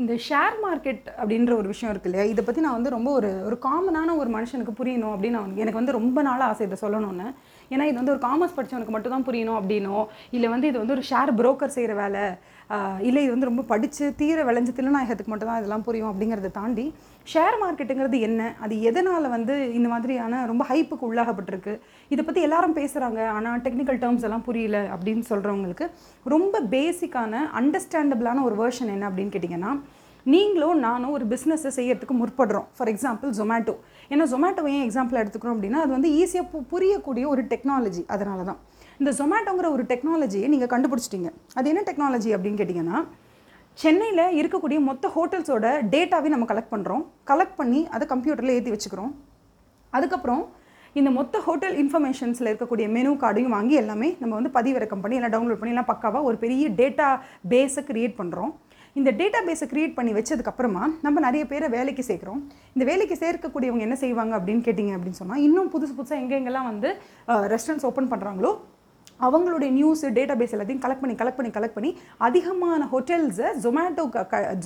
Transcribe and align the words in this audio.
இந்த 0.00 0.14
share 0.28 0.56
market 0.64 1.06
அப்படின்ற 1.20 1.52
ஒரு 1.60 1.68
விஷயம் 1.72 1.92
இருக்கு 1.92 2.10
இல்லையா? 2.10 2.24
இதை 2.32 2.42
பற்றி 2.44 2.60
நான் 2.64 2.76
வந்து 2.78 2.90
ரொம்ப 2.96 3.10
ஒரு 3.18 3.30
ஒரு 3.46 3.56
காமனான 3.66 4.14
ஒரு 4.16 4.30
மனுஷனுக்கு 4.36 4.72
புரியணும் 4.80 5.12
அப்படின்னு 5.14 5.38
நான் 5.38 5.56
எனக்கு 5.62 5.80
வந்து 5.80 5.96
ரொம்ப 5.98 6.22
நாளாக 6.22 6.50
ஆசை 6.52 6.66
இதை 6.66 6.78
சொல்லணும்னு. 6.82 7.26
ஏன்னா 7.70 7.84
இது 7.88 7.98
வந்து 8.00 8.14
ஒரு 8.14 8.22
காமர்ஸ் 8.26 8.56
படித்தவனுக்கு 8.56 8.94
மட்டும் 8.96 9.14
தான் 9.14 9.26
புரியணும் 9.28 9.58
அப்படின்னோ 9.60 9.98
இல்லை 10.36 10.48
வந்து 10.54 10.68
இது 10.70 10.78
வந்து 10.82 10.96
ஒரு 10.96 11.04
ஷேர் 11.10 11.32
புரோக்கர் 11.40 11.74
செய்கிற 11.76 11.94
வேலை 12.02 12.24
இல்லை 13.08 13.20
இது 13.24 13.32
வந்து 13.34 13.48
ரொம்ப 13.50 13.62
படித்து 13.72 14.04
தீர 14.20 14.38
விளைஞ்ச 14.48 14.70
திறனாயகத்துக்கு 14.78 15.32
மட்டும் 15.32 15.50
தான் 15.50 15.60
இதெல்லாம் 15.60 15.84
புரியும் 15.86 16.10
அப்படிங்கிறத 16.10 16.50
தாண்டி 16.58 16.84
ஷேர் 17.32 17.56
மார்க்கெட்டுங்கிறது 17.62 18.18
என்ன? 18.28 18.42
அது 18.64 18.74
எதனால் 18.88 19.26
வந்து 19.36 19.54
இந்த 19.78 19.88
மாதிரியான 19.92 20.40
ரொம்ப 20.50 20.62
ஹைப்புக்கு 20.70 21.08
உள்ளாகப்பட்டிருக்கு? 21.08 21.74
இதை 22.10 22.22
பற்றி 22.24 22.40
எல்லாரும் 22.46 22.76
பேசுகிறாங்க 22.80 23.20
ஆனால் 23.36 23.62
டெக்னிக்கல் 23.66 24.00
டேர்ம்ஸ் 24.02 24.26
எல்லாம் 24.28 24.44
புரியல 24.48 24.78
அப்படின்னு 24.94 25.24
சொல்கிறவங்களுக்கு 25.32 25.86
ரொம்ப 26.34 26.62
பேசிக்கான 26.74 27.42
அண்டர்ஸ்டாண்டபிளான 27.60 28.44
ஒரு 28.48 28.56
வேர்ஷன் 28.62 28.92
என்ன 28.96 29.08
அப்படின்னு 29.10 29.34
கேட்டிங்கன்னா 29.36 29.72
நீங்களும் 30.26 30.80
நானும் 30.86 31.12
ஒரு 31.16 31.24
பிஸ்னஸை 31.32 31.70
செய்யறதுக்கு 31.76 32.14
முற்படுறோம். 32.20 32.66
ஃபார் 32.76 32.90
எக்ஸாம்பிள் 32.92 33.30
ஜொமேட்டோ 33.38 33.74
ஏன்னா 34.10 34.24
ஜொமேட்டோ 34.32 34.62
ஏன் 34.74 34.84
எக்ஸாம்பிள் 34.88 35.20
எடுத்துக்கிறோம் 35.22 35.56
அப்படின்னா 35.56 35.80
அது 35.84 35.92
வந்து 35.96 36.10
ஈஸியாக 36.20 36.46
பு 36.52 36.58
புரியக்கூடிய 36.72 37.24
ஒரு 37.32 37.42
டெக்னாலஜி 37.52 38.02
அதனால 38.14 38.44
தான் 38.50 38.60
இந்த 39.00 39.10
ஜொமேட்டோங்கிற 39.18 39.66
ஒரு 39.76 39.82
டெக்னாலஜியை 39.90 40.46
நீங்கள் 40.54 40.70
கண்டுபிடிச்சிட்டீங்க. 40.74 41.28
அது 41.58 41.66
என்ன 41.72 41.82
டெக்னாலஜி 41.88 42.30
அப்படின்னு 42.36 42.60
கேட்டிங்கன்னா 42.60 42.98
சென்னையில் 43.78 44.22
இருக்கக்கூடிய 44.40 44.78
மொத்த 44.86 45.08
ஹோட்டல்ஸோட 45.16 45.66
டேட்டாவே 45.94 46.30
நம்ம 46.34 46.46
கலெக்ட் 46.52 46.72
பண்ணுறோம் 46.74 47.02
கலெக்ட் 47.30 47.58
பண்ணி 47.60 47.80
அதை 47.96 48.04
கம்ப்யூட்டரில் 48.12 48.54
ஏற்றி 48.54 48.72
வச்சுக்கிறோம். 48.74 49.12
அதுக்கப்புறம் 49.92 50.42
இந்த 50.98 51.10
மொத்த 51.18 51.38
ஹோட்டல் 51.46 51.76
இன்ஃபர்மேஷன்ஸில் 51.82 52.48
இருக்கக்கூடிய 52.50 52.86
மெனு 52.94 53.10
கார்டையும் 53.22 53.54
வாங்கி 53.56 53.74
எல்லாமே 53.82 54.08
நம்ம 54.20 54.32
வந்து 54.38 54.50
பதிவிறக்கம் 54.56 55.02
பண்ணி 55.02 55.18
எல்லாம் 55.18 55.34
டவுன்லோட் 55.34 55.60
பண்ணி 55.60 55.74
எல்லாம் 55.74 55.90
பக்காவாக 55.90 56.28
ஒரு 56.28 56.36
பெரிய 56.44 56.64
டேட்டா 56.80 57.08
பேஸை 57.52 57.82
க்ரியேட் 57.90 58.18
பண்ணுறோம் 58.20 58.52
இந்த 58.98 59.10
டேட்டா 59.20 59.40
பேஸை 59.46 59.66
க்ரியேட் 59.72 59.94
பண்ணி 59.96 60.12
வச்சதுக்கப்புறமா 60.12 60.82
நம்ம 61.02 61.20
நிறைய 61.26 61.42
பேரை 61.46 61.68
வேலைக்கு 61.76 62.02
சேர்க்குறோம். 62.08 62.40
இந்த 62.76 62.84
வேலைக்கு 62.90 63.16
சேர்க்கக்கூடியவங்க 63.24 63.84
என்ன 63.88 63.96
செய்வாங்க 64.04 64.32
அப்படின்னு 64.38 64.64
கேட்டிங்க 64.68 64.94
அப்படின்னு 64.96 65.20
சொன்னால் 65.20 65.42
இன்னும் 65.46 65.70
புதுசு 65.74 65.94
புதுசாக 65.98 66.22
எங்கெங்கெல்லாம் 66.22 66.68
வந்து 66.72 66.88
ரெஸ்டாரண்ட்ஸ் 67.54 67.88
ஓப்பன் 67.90 68.10
பண்ணுறாங்களோ 68.12 68.52
அவங்களுடைய 69.26 69.70
நியூஸ் 69.78 70.04
டேட்டா 70.18 70.34
பேஸ் 70.40 70.54
எல்லாத்தையும் 70.56 70.82
கலெக்ட் 70.84 71.02
பண்ணி 71.04 71.16
கலெக்ட் 71.20 71.38
பண்ணி 71.38 71.52
கலெக்ட் 71.56 71.76
பண்ணி 71.78 71.90
அதிகமான 72.26 72.88
ஹோட்டல்ஸை 72.92 73.48
ஜொமேட்டோ 73.64 74.04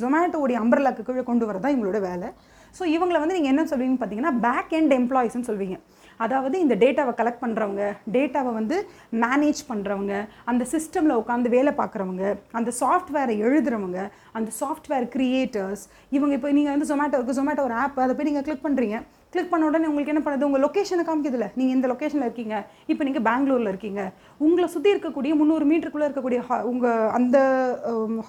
ஜொமேட்டோடைய 0.02 0.58
அம்பர்லாக்கு 0.64 1.06
கீழே 1.08 1.24
கொண்டு 1.30 1.48
வரதான் 1.50 1.74
இவங்களோட 1.74 2.00
வேலை. 2.10 2.30
ஸோ 2.76 2.82
இவங்களை 2.96 3.18
வந்து 3.22 3.36
நீங்கள் 3.36 3.52
என்ன 3.52 3.62
சொல்வீங்கன்னு 3.70 4.02
பார்த்தீங்கன்னா 4.02 4.34
பேக் 4.44 4.70
எண்ட் 4.78 4.94
எம்ப்ளாயிஸ்னு 4.98 5.48
சொல்வீங்க. 5.48 5.76
அதாவது 6.24 6.56
இந்த 6.64 6.74
டேட்டாவை 6.82 7.12
கலெக்ட் 7.18 7.42
பண்ணுறவங்க 7.44 7.84
டேட்டாவை 8.14 8.50
வந்து 8.58 8.76
மேனேஜ் 9.22 9.60
பண்ணுறவங்க 9.70 10.14
அந்த 10.50 10.62
சிஸ்டமில் 10.74 11.18
உட்காந்து 11.20 11.54
வேலை 11.56 11.72
பார்க்குறவங்க 11.80 12.24
அந்த 12.58 12.70
சாஃப்ட்வேரை 12.80 13.34
எழுதுறவங்க 13.46 13.98
அந்த 14.38 14.50
சாஃப்ட்வேர் 14.60 15.06
கிரியேட்டர்ஸ் 15.14 15.82
இவங்க 16.16 16.32
இப்போ 16.38 16.52
நீங்கள் 16.58 16.74
வந்து 16.76 16.90
ஜொமேட்டோ 16.92 17.18
இருக்குது 17.18 17.40
ஜொமேட்டோ 17.40 17.64
ஒரு 17.68 17.76
ஆப் 17.84 18.00
அதை 18.04 18.14
போய் 18.18 18.30
நீங்கள் 18.30 18.46
கிளிக் 18.48 18.66
பண்ணுறீங்க 18.66 18.98
கிளிக் 19.32 19.50
பண்ண 19.50 19.68
உடனே 19.68 19.88
உங்களுக்கு 19.90 20.12
என்ன 20.12 20.22
பண்ணுது? 20.24 20.46
உங்கள் 20.48 20.62
லொக்கேஷனை 20.64 21.04
காமிக்குதுல 21.08 21.46
நீங்கள் 21.58 21.76
இந்த 21.76 21.86
லொக்கேஷனில் 21.92 22.26
இருக்கீங்க? 22.28 22.56
இப்போ 22.92 23.02
நீங்கள் 23.08 23.24
பெங்களூரில் 23.28 23.70
இருக்கீங்க. 23.72 24.02
உங்களை 24.46 24.66
சுற்றி 24.74 24.90
இருக்கக்கூடிய 24.94 25.34
முந்நூறு 25.40 25.66
மீட்டருக்குள்ளே 25.70 26.08
இருக்கக்கூடிய 26.08 26.40
உங்கள் 26.70 27.08
அந்த 27.18 27.38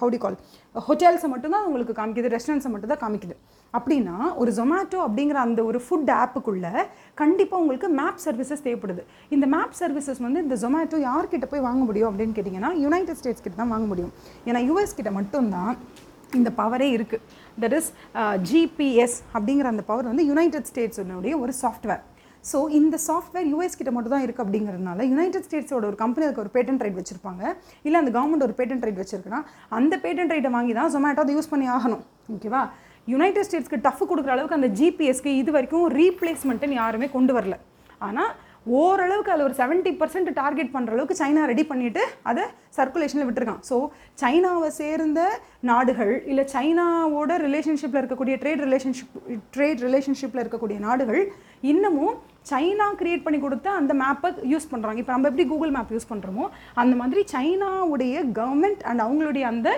ஹவுடி 0.00 0.20
கால் 0.22 0.38
ஹோட்டல்ஸை 0.86 1.28
மட்டும்தான் 1.34 1.66
உங்களுக்கு 1.68 1.96
காமிக்குது. 1.98 2.30
ரெஸ்டாரண்ட்ஸை 2.36 2.70
மட்டும் 2.74 2.92
தான் 2.94 3.02
காமிக்குது. 3.04 3.36
அப்படின்னா 3.78 4.16
ஒரு 4.42 4.50
ஜொமேட்டோ 4.60 4.98
அப்படிங்கிற 5.08 5.38
அந்த 5.46 5.60
ஒரு 5.70 5.78
ஃபுட் 5.86 6.10
ஆப்புக்குள்ளே 6.22 6.72
கண்டிப்பாக 7.20 7.62
உங்களுக்கு 7.62 7.90
மேப் 8.00 8.22
சர்வீசஸ் 8.26 8.64
தேவைப்படுது. 8.66 9.04
இந்த 9.36 9.46
மேப் 9.56 9.76
சர்வீசஸ் 9.82 10.22
வந்து 10.26 10.42
இந்த 10.46 10.58
ஜொமேட்டோ 10.64 11.00
யார்கிட்ட 11.08 11.48
போய் 11.52 11.66
வாங்க 11.68 11.82
முடியும் 11.90 12.10
அப்படின்னு 12.10 12.36
கேட்டிங்கன்னா 12.38 12.72
யுனைடெட் 12.86 13.20
ஸ்டேட்ஸ் 13.20 13.44
கிட்ட 13.46 13.56
தான் 13.62 13.72
வாங்க 13.76 13.88
முடியும். 13.92 14.12
ஏன்னா 14.48 14.62
யூஎஸ் 14.70 14.98
கிட்ட 15.00 15.12
மட்டும்தான் 15.20 15.72
இந்த 16.38 16.50
பவரே 16.60 16.86
இருக்குது 16.96 17.24
தட் 17.62 17.76
இஸ் 17.78 17.90
ஜிபிஎஸ் 18.50 19.16
அப்படிங்கிற 19.36 19.68
அந்த 19.74 19.84
பவர் 19.90 20.10
வந்து 20.12 20.26
யுனைடெட் 20.30 20.68
ஸ்டேட்ஸுடைய 20.72 21.36
ஒரு 21.44 21.54
சாஃப்ட்வேர் 21.62 22.02
ஸோ 22.50 22.58
இந்த 22.78 22.96
சாஃப்ட்வேர் 23.06 23.46
யூஎஸ் 23.52 23.76
கிட்ட 23.80 23.90
மட்டும் 23.96 24.14
தான் 24.14 24.24
இருக்குது 24.24 24.44
அப்படிங்கிறதுனால 24.44 25.04
யுனைடெட் 25.10 25.46
ஸ்டேட்ஸோட 25.46 25.84
ஒரு 25.90 25.98
கம்பெனி 26.02 26.24
அதுக்கு 26.26 26.42
ஒரு 26.44 26.50
பேட்டன் 26.56 26.80
ரைட் 26.84 26.98
வச்சிருப்பாங்க. 26.98 27.42
இல்லை 27.86 27.98
அந்த 28.02 28.10
கவர்மெண்ட் 28.16 28.46
ஒரு 28.46 28.54
பேட்டன் 28.58 28.82
ரைட் 28.86 29.00
வச்சிருக்குன்னா 29.02 29.40
அந்த 29.78 29.94
பேட்டன் 30.02 30.32
ரைட்டை 30.32 30.50
வாங்கி 30.56 30.74
தான் 30.78 30.90
ஜொமேட்டோ 30.94 31.22
அதை 31.24 31.34
யூஸ் 31.36 31.52
பண்ணி 31.52 31.68
ஆகணும். 31.76 32.02
ஓகேவா 32.34 32.62
யுனைடெட் 33.12 33.46
ஸ்டேட்ஸ்க்கு 33.48 33.78
டஃப் 33.86 34.02
கொடுக்குற 34.10 34.34
அளவுக்கு 34.34 34.58
அந்த 34.58 34.70
ஜிபிஎஸ்க்கு 34.80 35.32
இது 35.42 35.50
வரைக்கும் 35.56 35.86
ரீப்ளேஸ்மெண்ட்டுன்னு 36.00 36.80
யாருமே 36.82 37.08
கொண்டு 37.16 37.32
வரல. 37.38 37.56
ஆனால் 38.08 38.30
ஓரளவுக்கு 38.80 39.32
அதில் 39.32 39.46
ஒரு 39.48 39.56
செவன்ட்டி 39.62 39.92
பர்சன்ட் 40.02 40.30
டார்கெட் 40.42 40.74
பண்ணுற 40.76 40.92
அளவுக்கு 40.96 41.20
சைனா 41.22 41.42
ரெடி 41.52 41.64
பண்ணிவிட்டு 41.72 42.04
அதை 42.30 42.44
சர்க்குலேஷனில் 42.76 43.26
விட்டுருக்கான். 43.28 43.62
ஸோ 43.70 43.76
சைனாவை 44.22 44.68
சேர்ந்த 44.80 45.22
நாடுகள் 45.70 46.14
இல்லை 46.32 46.44
சைனாவோட 46.54 47.32
ரிலேஷன்ஷிப்பில் 47.46 48.02
இருக்கக்கூடிய 48.02 48.36
ட்ரேட் 48.42 48.62
ரிலேஷன்ஷிப் 48.66 49.16
ட்ரேட் 49.56 49.82
ரிலேஷன்ஷிப்பில் 49.88 50.42
இருக்கக்கூடிய 50.44 50.78
நாடுகள் 50.88 51.22
இன்னமும் 51.72 52.14
சைனா 52.48 52.86
கிரியேட் 53.00 53.22
பண்ணி 53.26 53.38
கொடுத்த 53.42 53.68
அந்த 53.80 53.92
மேப்பை 54.00 54.28
யூஸ் 54.50 54.66
பண்ணுறாங்க 54.72 54.98
இப்போ 55.02 55.12
நம்ம 55.14 55.28
எப்படி 55.30 55.44
கூகுள் 55.52 55.70
மேப் 55.76 55.92
யூஸ் 55.94 56.08
பண்ணுறோமோ 56.10 56.44
அந்த 56.80 56.94
மாதிரி 57.00 57.20
சைனாவுடைய 57.32 58.14
கவர்மெண்ட் 58.38 58.82
அண்ட் 58.90 59.02
அவங்களுடைய 59.04 59.44
அந்த 59.52 59.68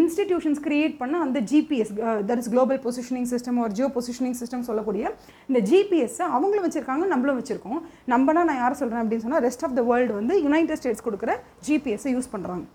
இன்ஸ்டிடியூஷன்ஸ் 0.00 0.60
கிரியேட் 0.66 0.94
பண்ண 1.00 1.18
அந்த 1.24 1.40
GPS 1.50 1.92
that 2.28 2.40
is 2.42 2.50
global 2.54 2.80
positioning 2.86 3.28
system 3.32 3.58
ஒரு 3.64 3.74
ஜியோ 3.78 3.88
பொசிஷனிங் 3.96 4.38
சிஸ்டம் 4.40 4.64
சொல்லக்கூடிய 4.68 5.04
இந்த 5.50 5.60
ஜிபிஎஸ்ஸை 5.70 6.28
அவங்களும் 6.36 6.64
வச்சுருக்காங்க 6.66 7.06
நம்மளும் 7.12 7.40
வச்சுருக்கோம். 7.40 7.82
நம்மனா 8.14 8.44
நான் 8.50 8.60
யாரை 8.62 8.78
சொல்கிறேன் 8.80 9.02
அப்படின்னு 9.04 9.26
சொன்னால் 9.26 9.44
ரெஸ்ட் 9.48 9.66
ஆஃப் 9.68 9.76
த 9.80 9.84
வேர்ல்டு 9.90 10.16
வந்து 10.20 10.36
யுனைடெட் 10.46 10.80
ஸ்டேட்ஸ் 10.82 11.06
கொடுக்குற 11.08 11.34
ஜிபிஎஸ்ஸை 11.68 12.12
யூஸ் 12.16 12.30
பண்ணுறாங்க 12.36 12.66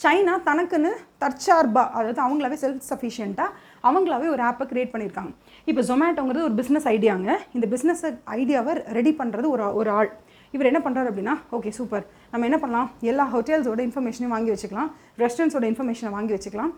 சைனா 0.00 0.32
தனக்குன்னு 0.46 0.90
தற்சார்பா 1.22 1.82
அதாவது 1.98 2.20
அவங்களாவே 2.24 2.56
செல்ஃப் 2.62 2.88
சஃபிஷியண்ட்டாக 2.88 3.54
அவங்களாவே 3.88 4.26
ஒரு 4.34 4.42
ஆப்பை 4.48 4.64
க்ரியேட் 4.72 4.92
பண்ணியிருக்காங்க 4.94 5.30
இப்போ 5.70 5.82
ஜொமேட்டோங்கிறது 5.90 6.46
ஒரு 6.48 6.56
பிஸ்னஸ் 6.60 6.88
ஐடியாங்க 6.94 7.28
இந்த 7.56 7.66
பிஸ்னஸ் 7.74 8.02
ஐடியாவை 8.38 8.72
ரெடி 8.98 9.12
பண்ணுறது 9.20 9.46
ஒரு 9.54 9.64
ஒரு 9.80 9.90
ஆள். 9.98 10.10
இவர் 10.54 10.68
என்ன 10.70 10.80
பண்ணுறாரு 10.84 11.08
அப்படின்னா 11.10 11.34
ஓகே 11.56 11.70
சூப்பர் 11.78 12.04
நம்ம 12.32 12.46
என்ன 12.48 12.58
பண்ணலாம்? 12.64 12.88
எல்லா 13.10 13.24
ஹோட்டல்ஸோட 13.32 13.80
இன்ஃபர்மேஷனையும் 13.86 14.34
வாங்கி 14.34 14.50
வச்சுக்கலாம். 14.52 14.90
ரெஸ்டாரண்ட்ஸோட 15.22 15.66
இன்ஃபர்மேஷனை 15.72 16.12
வாங்கி 16.16 16.32
வச்சுக்கலாம். 16.36 16.72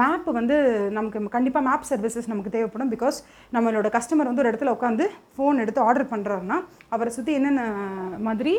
மேப் 0.00 0.26
வந்து 0.38 0.56
நமக்கு 0.96 1.20
கண்டிப்பாக 1.36 1.62
மேப் 1.68 1.86
சர்வீசஸ் 1.88 2.28
நமக்கு 2.32 2.52
தேவைப்படும் 2.56 2.90
பிகாஸ் 2.92 3.16
நம்மளோட 3.54 3.88
கஸ்டமர் 3.96 4.28
வந்து 4.30 4.42
ஒரு 4.42 4.50
இடத்துல 4.52 4.72
உட்காந்து 4.76 5.04
ஃபோன் 5.36 5.62
எடுத்து 5.64 5.80
ஆர்டர் 5.86 6.08
பண்ணுறாருன்னா 6.12 6.58
அவரை 6.94 7.10
சுற்றி 7.16 7.32
என்னென்ன 7.38 7.62
மாதிரி 8.26 8.52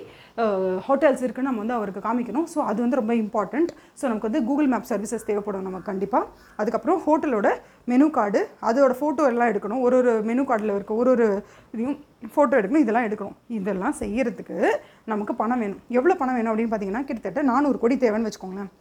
ஹோட்டல்ஸ் 0.87 1.23
இருக்குன்னு 1.25 1.49
நம்ம 1.49 1.63
வந்து 1.63 1.77
அவருக்கு 1.77 2.01
காமிக்கணும். 2.07 2.47
ஸோ 2.53 2.59
அது 2.71 2.79
வந்து 2.85 2.99
ரொம்ப 3.01 3.15
இம்பார்ட்டண்ட் 3.23 3.71
ஸோ 3.99 4.03
நமக்கு 4.09 4.29
வந்து 4.29 4.41
கூகுள் 4.49 4.69
மேப் 4.73 4.89
சர்வீசஸ் 4.91 5.27
தேவைப்படும் 5.29 5.65
நமக்கு 5.69 5.89
கண்டிப்பாக 5.91 6.27
அதுக்கப்புறம் 6.63 6.99
ஹோட்டலோட 7.07 7.49
மெனு 7.93 8.07
கார்டு 8.17 8.41
அதோட 8.69 8.91
ஃபோட்டோ 8.99 9.23
எல்லாம் 9.31 9.51
எடுக்கணும். 9.53 9.81
ஒரு 9.87 9.97
ஒரு 10.01 10.11
மெனு 10.29 10.43
கார்டில் 10.51 10.75
இருக்க 10.77 10.93
ஒரு 11.03 11.11
ஒரு 11.16 11.27
இதையும் 11.73 11.97
ஃபோட்டோ 12.33 12.53
எடுக்கணும். 12.59 12.83
இதெல்லாம் 12.85 13.07
எடுக்கணும். 13.09 13.37
இதெல்லாம் 13.59 13.97
செய்யறதுக்கு 14.01 14.57
நமக்கு 15.13 15.35
பணம் 15.41 15.63
வேணும். 15.63 15.81
எவ்வளோ 15.99 16.16
பணம் 16.21 16.37
வேணும் 16.39 16.51
அப்படின்னு 16.51 16.73
பார்த்தீங்கன்னா 16.73 17.05
கிட்டத்தட்ட 17.09 17.49
நானூறு 17.53 17.79
கோடி 17.83 17.97
தேவைன்னு 18.05 18.29
வச்சுக்கோங்களேன். 18.29 18.71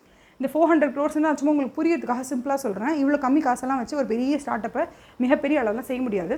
இந்த 0.41 0.49
ஃபோர் 0.53 0.71
ஹண்ட்ரட் 0.71 0.94
க்ரோர்ஸ் 0.97 1.16
சும்மா 1.41 1.53
உங்களுக்கு 1.54 1.76
புரியறதுக்காக 1.78 2.25
சிம்பிளாக 2.31 2.59
சொல்கிறேன் 2.65 2.94
இவ்வளோ 3.00 3.19
கம்மி 3.25 3.41
காசெல்லாம் 3.47 3.81
வச்சு 3.82 3.99
ஒரு 4.00 4.09
பெரிய 4.12 4.38
ஸ்டார்ட் 4.44 4.69
அப்பை 4.69 4.84
மிகப்பெரிய 5.25 5.59
அளவில் 5.62 5.88
செய்ய 5.91 6.00
முடியாது. 6.06 6.37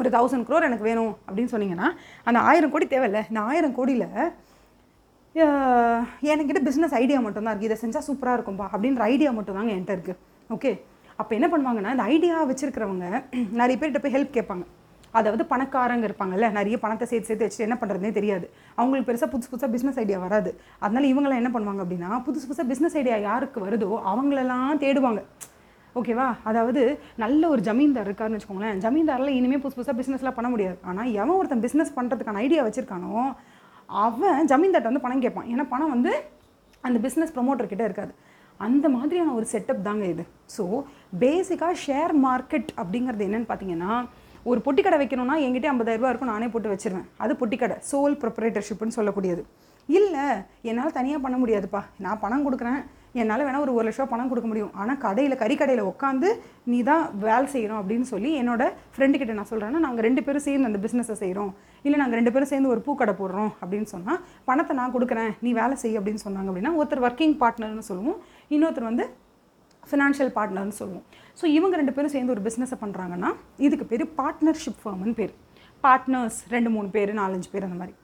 ஒரு 0.00 0.08
தௌசண்ட் 0.16 0.46
க்ரோர் 0.48 0.66
எனக்கு 0.68 0.86
வேணும் 0.88 1.12
அப்படின்னு 1.26 1.52
சொன்னீங்கன்னா 1.54 1.88
அந்த 2.28 2.38
ஆயிரம் 2.48 2.72
கோடி 2.74 2.86
தேவையில்லை. 2.94 3.22
இந்த 3.30 3.40
ஆயிரம் 3.50 3.76
கோடியில் 3.78 4.06
என்கிட்ட 6.32 6.60
பிஸ்னஸ் 6.68 6.94
ஐடியா 7.02 7.18
மட்டும்தான் 7.24 7.52
இருக்குது 7.52 7.70
இதை 7.70 7.78
செஞ்சால் 7.82 8.06
சூப்பராக 8.08 8.36
இருக்கும்பா 8.38 8.66
அப்படின்ற 8.74 9.02
ஐடியா 9.12 9.30
மட்டும் 9.38 9.58
தாங்க 9.58 9.72
என்கிட்ட 9.74 9.96
இருக்குது 9.96 10.18
ஓகே 10.56 10.72
அப்போ 11.20 11.32
என்ன 11.38 11.46
பண்ணுவாங்கன்னா 11.52 11.92
இந்த 11.96 12.04
ஐடியா 12.14 12.36
வச்சுருக்கிறவங்க 12.50 13.06
நிறைய 13.60 13.76
பேர்கிட்ட 13.78 14.02
போய் 14.04 14.16
ஹெல்ப் 14.16 14.36
கேட்பாங்க. 14.36 14.64
அதாவது 15.18 15.44
பணக்காரங்க 15.52 16.06
இருப்பாங்கல்ல 16.08 16.48
நிறைய 16.58 16.76
பணத்தை 16.84 17.06
சேர்த்து 17.10 17.28
சேர்த்து 17.30 17.46
வச்சுட்டு 17.46 17.66
என்ன 17.66 17.76
பண்ணுறதுனே 17.80 18.10
தெரியாது. 18.18 18.46
அவங்களுக்கு 18.78 19.08
பெருசாக 19.10 19.30
புதுசு 19.34 19.50
புதுசாக 19.52 19.70
பிஸ்னஸ் 19.74 20.00
ஐடியா 20.04 20.18
வராது. 20.24 20.50
அதனால 20.84 21.06
இவங்களாம் 21.12 21.40
என்ன 21.42 21.52
பண்ணுவாங்க 21.56 21.82
அப்படின்னா 21.84 22.10
புதுசு 22.26 22.46
புதுசாக 22.48 22.68
பிஸ்னஸ் 22.72 22.96
ஐடியா 23.02 23.18
யாருக்கு 23.28 23.60
வருதோ 23.66 23.90
அவங்களெல்லாம் 24.12 24.80
தேடுவாங்க. 24.84 25.22
ஓகேவா 25.98 26.26
அதாவது 26.50 26.82
நல்ல 27.22 27.42
ஒரு 27.52 27.60
ஜமீன்தார் 27.68 28.08
இருக்காருன்னு 28.08 28.38
வச்சுக்கோங்களேன் 28.38 28.80
ஜமீன்தாரில் 28.84 29.36
இனிமேல் 29.38 29.62
புதுசு 29.62 29.78
புதுசாக 29.78 29.96
பிஸ்னஸ்லாம் 30.00 30.36
பண்ண 30.38 30.50
முடியாது. 30.54 30.78
ஆனால் 30.90 31.10
எவன் 31.20 31.38
ஒருத்தன் 31.40 31.64
பிஸ்னஸ் 31.66 31.96
பண்ணுறதுக்கான 31.98 32.42
ஐடியா 32.46 32.64
வச்சுருக்கானோ 32.66 33.14
அவன் 34.04 34.48
ஜமீன்தார்ட்ட 34.52 34.90
வந்து 34.90 35.04
பணம் 35.06 35.24
கேட்பான். 35.24 35.48
ஏன்னா 35.52 35.66
பணம் 35.74 35.92
வந்து 35.94 36.12
அந்த 36.88 36.98
பிஸ்னஸ் 37.06 37.34
ப்ரொமோட்டர் 37.36 37.70
கிட்டே 37.72 37.86
இருக்காது. 37.88 38.12
அந்த 38.66 38.86
மாதிரியான 38.94 39.32
ஒரு 39.38 39.46
செட்டப் 39.52 39.84
தாங்க 39.88 40.04
இது. 40.12 40.24
ஸோ 40.56 40.64
பேசிக்காக 41.22 41.74
ஷேர் 41.86 42.12
மார்க்கெட் 42.24 42.70
அப்படிங்கிறது 42.80 43.26
என்னன்னு 43.28 43.48
பார்த்தீங்கன்னா 43.50 43.92
ஒரு 44.50 44.60
பொட்டிக்கடை 44.66 44.98
வைக்கணும்னா 45.00 45.38
என்கிட்ட 45.46 45.72
ஐம்பதாயிரரூபா 45.74 46.10
இருக்கும் 46.12 46.32
நானே 46.34 46.48
போட்டு 46.52 46.74
வச்சிருவேன். 46.74 47.08
அது 47.24 47.32
பொட்டி 47.40 47.56
கடை 47.62 47.78
சோல் 47.90 48.14
ப்ரொப்ரேட்டர்ஷிப்னு 48.22 48.96
சொல்லக்கூடியது. 48.98 49.42
இல்லை 49.88 50.24
என்னால் 50.70 50.96
தனியாக 51.00 51.20
பண்ண 51.24 51.36
முடியாதுப்பா. 51.42 51.80
நான் 52.04 52.22
பணம் 52.22 52.46
கொடுக்குறேன். 52.46 52.80
என்னால் 53.20 53.44
வேணால் 53.46 53.62
ஒரு 53.64 53.72
ஒரு 53.76 53.84
லட்ச 53.86 54.00
ரூபா 54.00 54.10
பணம் 54.12 54.30
கொடுக்க 54.30 54.48
முடியும். 54.50 54.72
ஆனால் 54.80 54.98
கடையில் 55.04 55.38
கறிக்கடையில் 55.42 55.88
உட்காந்து 55.90 56.28
நீ 56.70 56.78
தான் 56.88 57.04
வேலை 57.24 57.46
செய்கிறோம் 57.52 57.80
அப்படின்னு 57.80 58.06
சொல்லி 58.10 58.30
என்னோட 58.40 58.62
ஃப்ரெண்டு 58.94 59.18
கிட்ட 59.20 59.36
நான் 59.38 59.48
சொல்கிறேன்னா 59.52 59.80
நாங்கள் 59.86 60.06
ரெண்டு 60.08 60.22
பேரும் 60.26 60.44
சேர்ந்து 60.46 60.68
அந்த 60.70 60.80
பிஸ்னஸை 60.84 61.16
செய்கிறோம் 61.22 61.52
இல்லை 61.86 61.98
நாங்கள் 62.02 62.18
ரெண்டு 62.20 62.32
பேரும் 62.34 62.50
சேர்ந்து 62.52 62.72
ஒரு 62.74 62.82
பூக்கடை 62.88 63.14
போடுறோம் 63.20 63.50
அப்படின்னு 63.62 63.88
சொன்னால் 63.94 64.20
பணத்தை 64.48 64.74
நான் 64.80 64.94
கொடுக்குறேன் 64.96 65.32
நீ 65.46 65.52
வேலை 65.60 65.76
செய் 65.82 65.98
அப்படின்னு 66.00 66.24
சொன்னாங்க 66.26 66.50
அப்படின்னா 66.52 66.74
ஒருத்தர் 66.80 67.04
ஒர்க்கிங் 67.08 67.34
பார்ட்னர்னு 67.42 67.88
சொல்லுவோம். 67.90 68.18
இன்னொருத்தர் 68.54 68.90
வந்து 68.90 69.06
ஃபினான்ஷியல் 69.90 70.32
பார்ட்னர்னு 70.38 70.78
சொல்லுவோம். 70.82 71.06
ஸோ 71.40 71.44
இவங்க 71.56 71.74
ரெண்டு 71.80 71.94
பேரும் 71.96 72.14
சேர்ந்து 72.14 72.34
ஒரு 72.34 72.42
பிஸ்னஸை 72.46 72.76
பண்ணுறாங்கன்னா 72.82 73.30
இதுக்கு 73.66 73.86
பேர் 73.90 74.04
பார்ட்னர்ஷிப் 74.20 74.80
ஃபார்ம்னு 74.82 75.14
பேர். 75.20 75.32
பார்ட்னர்ஸ் 75.84 76.38
ரெண்டு 76.54 76.70
மூணு 76.76 76.88
பேர் 76.96 77.12
நாலஞ்சு 77.20 77.50
பேர் 77.52 77.66
அந்த 77.66 77.78
மாதிரி. 77.80 77.94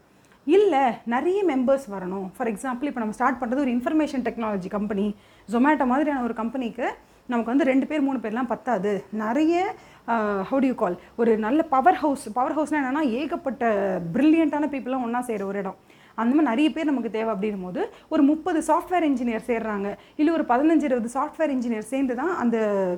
இல்லை 0.46 0.82
நிறைய 1.14 1.38
மெம்பர்ஸ் 1.50 1.86
வரணும். 1.94 2.26
ஃபார் 2.36 2.50
எக்ஸாம்பிள் 2.52 2.88
இப்போ 2.90 3.00
நம்ம 3.02 3.16
ஸ்டார்ட் 3.19 3.40
பண்ணுறது 3.40 3.64
ஒரு 3.64 3.72
இன்ஃபர்மேஷன் 3.76 4.25
டெக்னாலஜி 4.28 4.70
கம்பெனி 4.76 5.06
ஜொமேட்டோ 5.48 5.86
மாதிரியான 5.92 6.25
ஒரு 6.28 6.34
கம்பெனிக்கு 6.42 6.86
நமக்கு 7.32 7.52
வந்து 7.52 7.66
ரெண்டு 7.70 7.86
பேர் 7.90 8.06
மூணு 8.06 8.19
பேர்லாம் 8.25 8.50
பத்தாது. 8.52 8.92
நிறைய 9.22 9.54
ஹவு 10.50 10.66
யூ 10.69 10.75
கால் 10.82 10.96
ஒரு 11.20 11.32
நல்ல 11.44 11.60
பவர் 11.75 11.98
ஹவுஸ் 12.02 12.25
பவர் 12.38 12.56
ஹவுஸ்னால் 12.56 12.81
என்னென்னா 12.82 13.04
ஏகப்பட்ட 13.20 13.64
ப்ரில்லியண்ட்டான 14.14 14.69
பீப்புளாக 14.75 15.06
ஒன்றா 15.06 15.22
செய்கிற 15.28 15.44
ஒரு 15.52 15.60
இடம். 15.62 15.78
அந்த 16.22 16.31
மாதிரி 16.34 16.49
நிறைய 16.50 16.69
பேர் 16.75 16.90
நமக்கு 16.90 17.11
தேவை 17.16 17.31
அப்படின்னும் 17.34 17.66
போது 17.66 17.82
ஒரு 18.14 18.22
முப்பது 18.31 18.58
சாஃப்ட்வேர் 18.69 19.06
இன்ஜினியர் 19.11 19.44
சேர்றாங்க. 19.50 19.88
இல்லை 20.20 20.32
ஒரு 20.38 20.44
பதினஞ்சு 20.52 20.87
இருபது 20.88 21.11
சாஃப்ட்வேர் 21.16 21.52
இன்ஜினியர் 21.56 21.88
சேர்ந்து 21.93 22.16
தான் 22.20 22.32
அந்த 22.44 22.56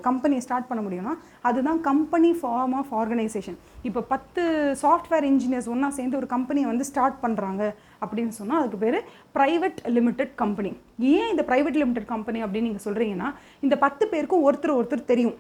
கம்பெனியை 0.09 0.43
ஸ்டார்ட் 0.47 0.69
பண்ண 0.71 0.83
முடியும்னா 0.87 1.15
அதுதான் 1.51 1.81
கம்பெனி 1.91 2.31
ஃபார்ம் 2.41 2.77
ஆஃப் 2.81 2.93
ஆர்கனைசேஷன் 3.01 3.59
இப்போ 3.91 4.03
பத்து 4.13 4.45
சாஃப்ட்வேர் 4.85 5.29
இன்ஜினியர்ஸ் 5.33 5.71
ஒன்றா 5.75 5.91
சேர்ந்து 5.99 6.21
ஒரு 6.21 6.31
கம்பெனியை 6.35 6.69
வந்து 6.73 6.89
ஸ்டார்ட் 6.91 7.19
பண்ணுறாங்க 7.25 7.63
அப்படின்னு 8.03 8.35
சொன்னால் 8.41 8.61
அதுக்கு 8.61 8.81
பேர் 8.85 8.99
ப்ரைவேட் 9.39 9.81
லிமிடெட் 9.97 10.33
கம்பெனி 10.43 10.73
ஏன் 11.15 11.31
இந்த 11.33 11.45
ப்ரைவேட் 11.51 11.81
லிமிடெட் 11.83 12.13
கம்பெனி 12.15 12.41
அப்படின்னு 12.45 12.69
நீங்கள் 12.71 12.87
சொல்கிறீங்கன்னா 12.87 13.31
இந்த 13.67 13.77
பத்து 13.85 14.05
பேருக்கும் 14.15 14.47
ஒருத்தர் 14.49 14.79
ஒருத்தர் 14.79 15.11
தெரியும். 15.13 15.37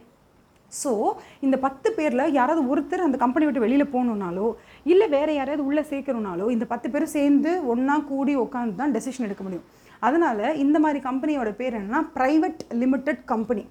ஸோ 0.72 0.92
இந்த 1.46 1.56
பத்து 1.64 1.88
பேரில் 1.96 2.32
யாராவது 2.36 2.62
ஒருத்தர் 2.70 3.04
அந்த 3.04 3.16
கம்பெனி 3.22 3.44
விட்டு 3.46 3.62
வெளியில் 3.64 3.92
போகணுன்னாலோ 3.92 4.46
இல்லை 4.92 5.06
வேறு 5.14 5.32
யாராவது 5.36 5.62
உள்ளே 5.68 5.82
சேர்க்கணுனாலோ 5.92 6.46
இந்த 6.54 6.64
பத்து 6.72 6.88
பேரும் 6.94 7.14
சேர்ந்து 7.16 7.52
ஒன்றா 7.72 7.96
கூடி 8.10 8.34
உட்காந்து 8.44 8.80
தான் 8.80 8.94
டெசிஷன் 8.96 9.26
எடுக்க 9.28 9.42
முடியும். 9.46 9.66
அதனால் 10.06 10.44
இந்த 10.64 10.76
மாதிரி 10.84 11.00
கம்பெனியோட 11.08 11.50
பேர் 11.60 11.76
என்னன்னா 11.78 12.00
ப்ரைவேட் 12.16 12.62
லிமிடெட் 12.82 13.22
கம்பெனி 13.32 13.64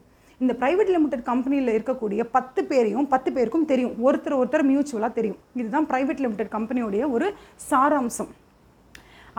இந்த 0.44 0.54
ப்ரைவேட் 0.62 0.92
லிமிடெட் 0.96 1.26
கம்பெனியில் 1.32 1.74
இருக்கக்கூடிய 1.76 2.22
பத்து 2.38 2.62
பேரையும் 2.70 3.08
பத்து 3.14 3.30
பேருக்கும் 3.36 3.68
தெரியும். 3.72 3.94
ஒருத்தர் 4.08 4.38
ஒருத்தர் 4.40 4.70
மியூச்சுவலாக 4.72 5.18
தெரியும். 5.20 5.40
இதுதான் 5.60 5.88
ப்ரைவேட் 5.92 6.24
லிமிடெட் 6.26 6.52
கம்பெனியோடைய 6.58 7.04
ஒரு 7.16 7.28
சாராம்சம். 7.70 8.32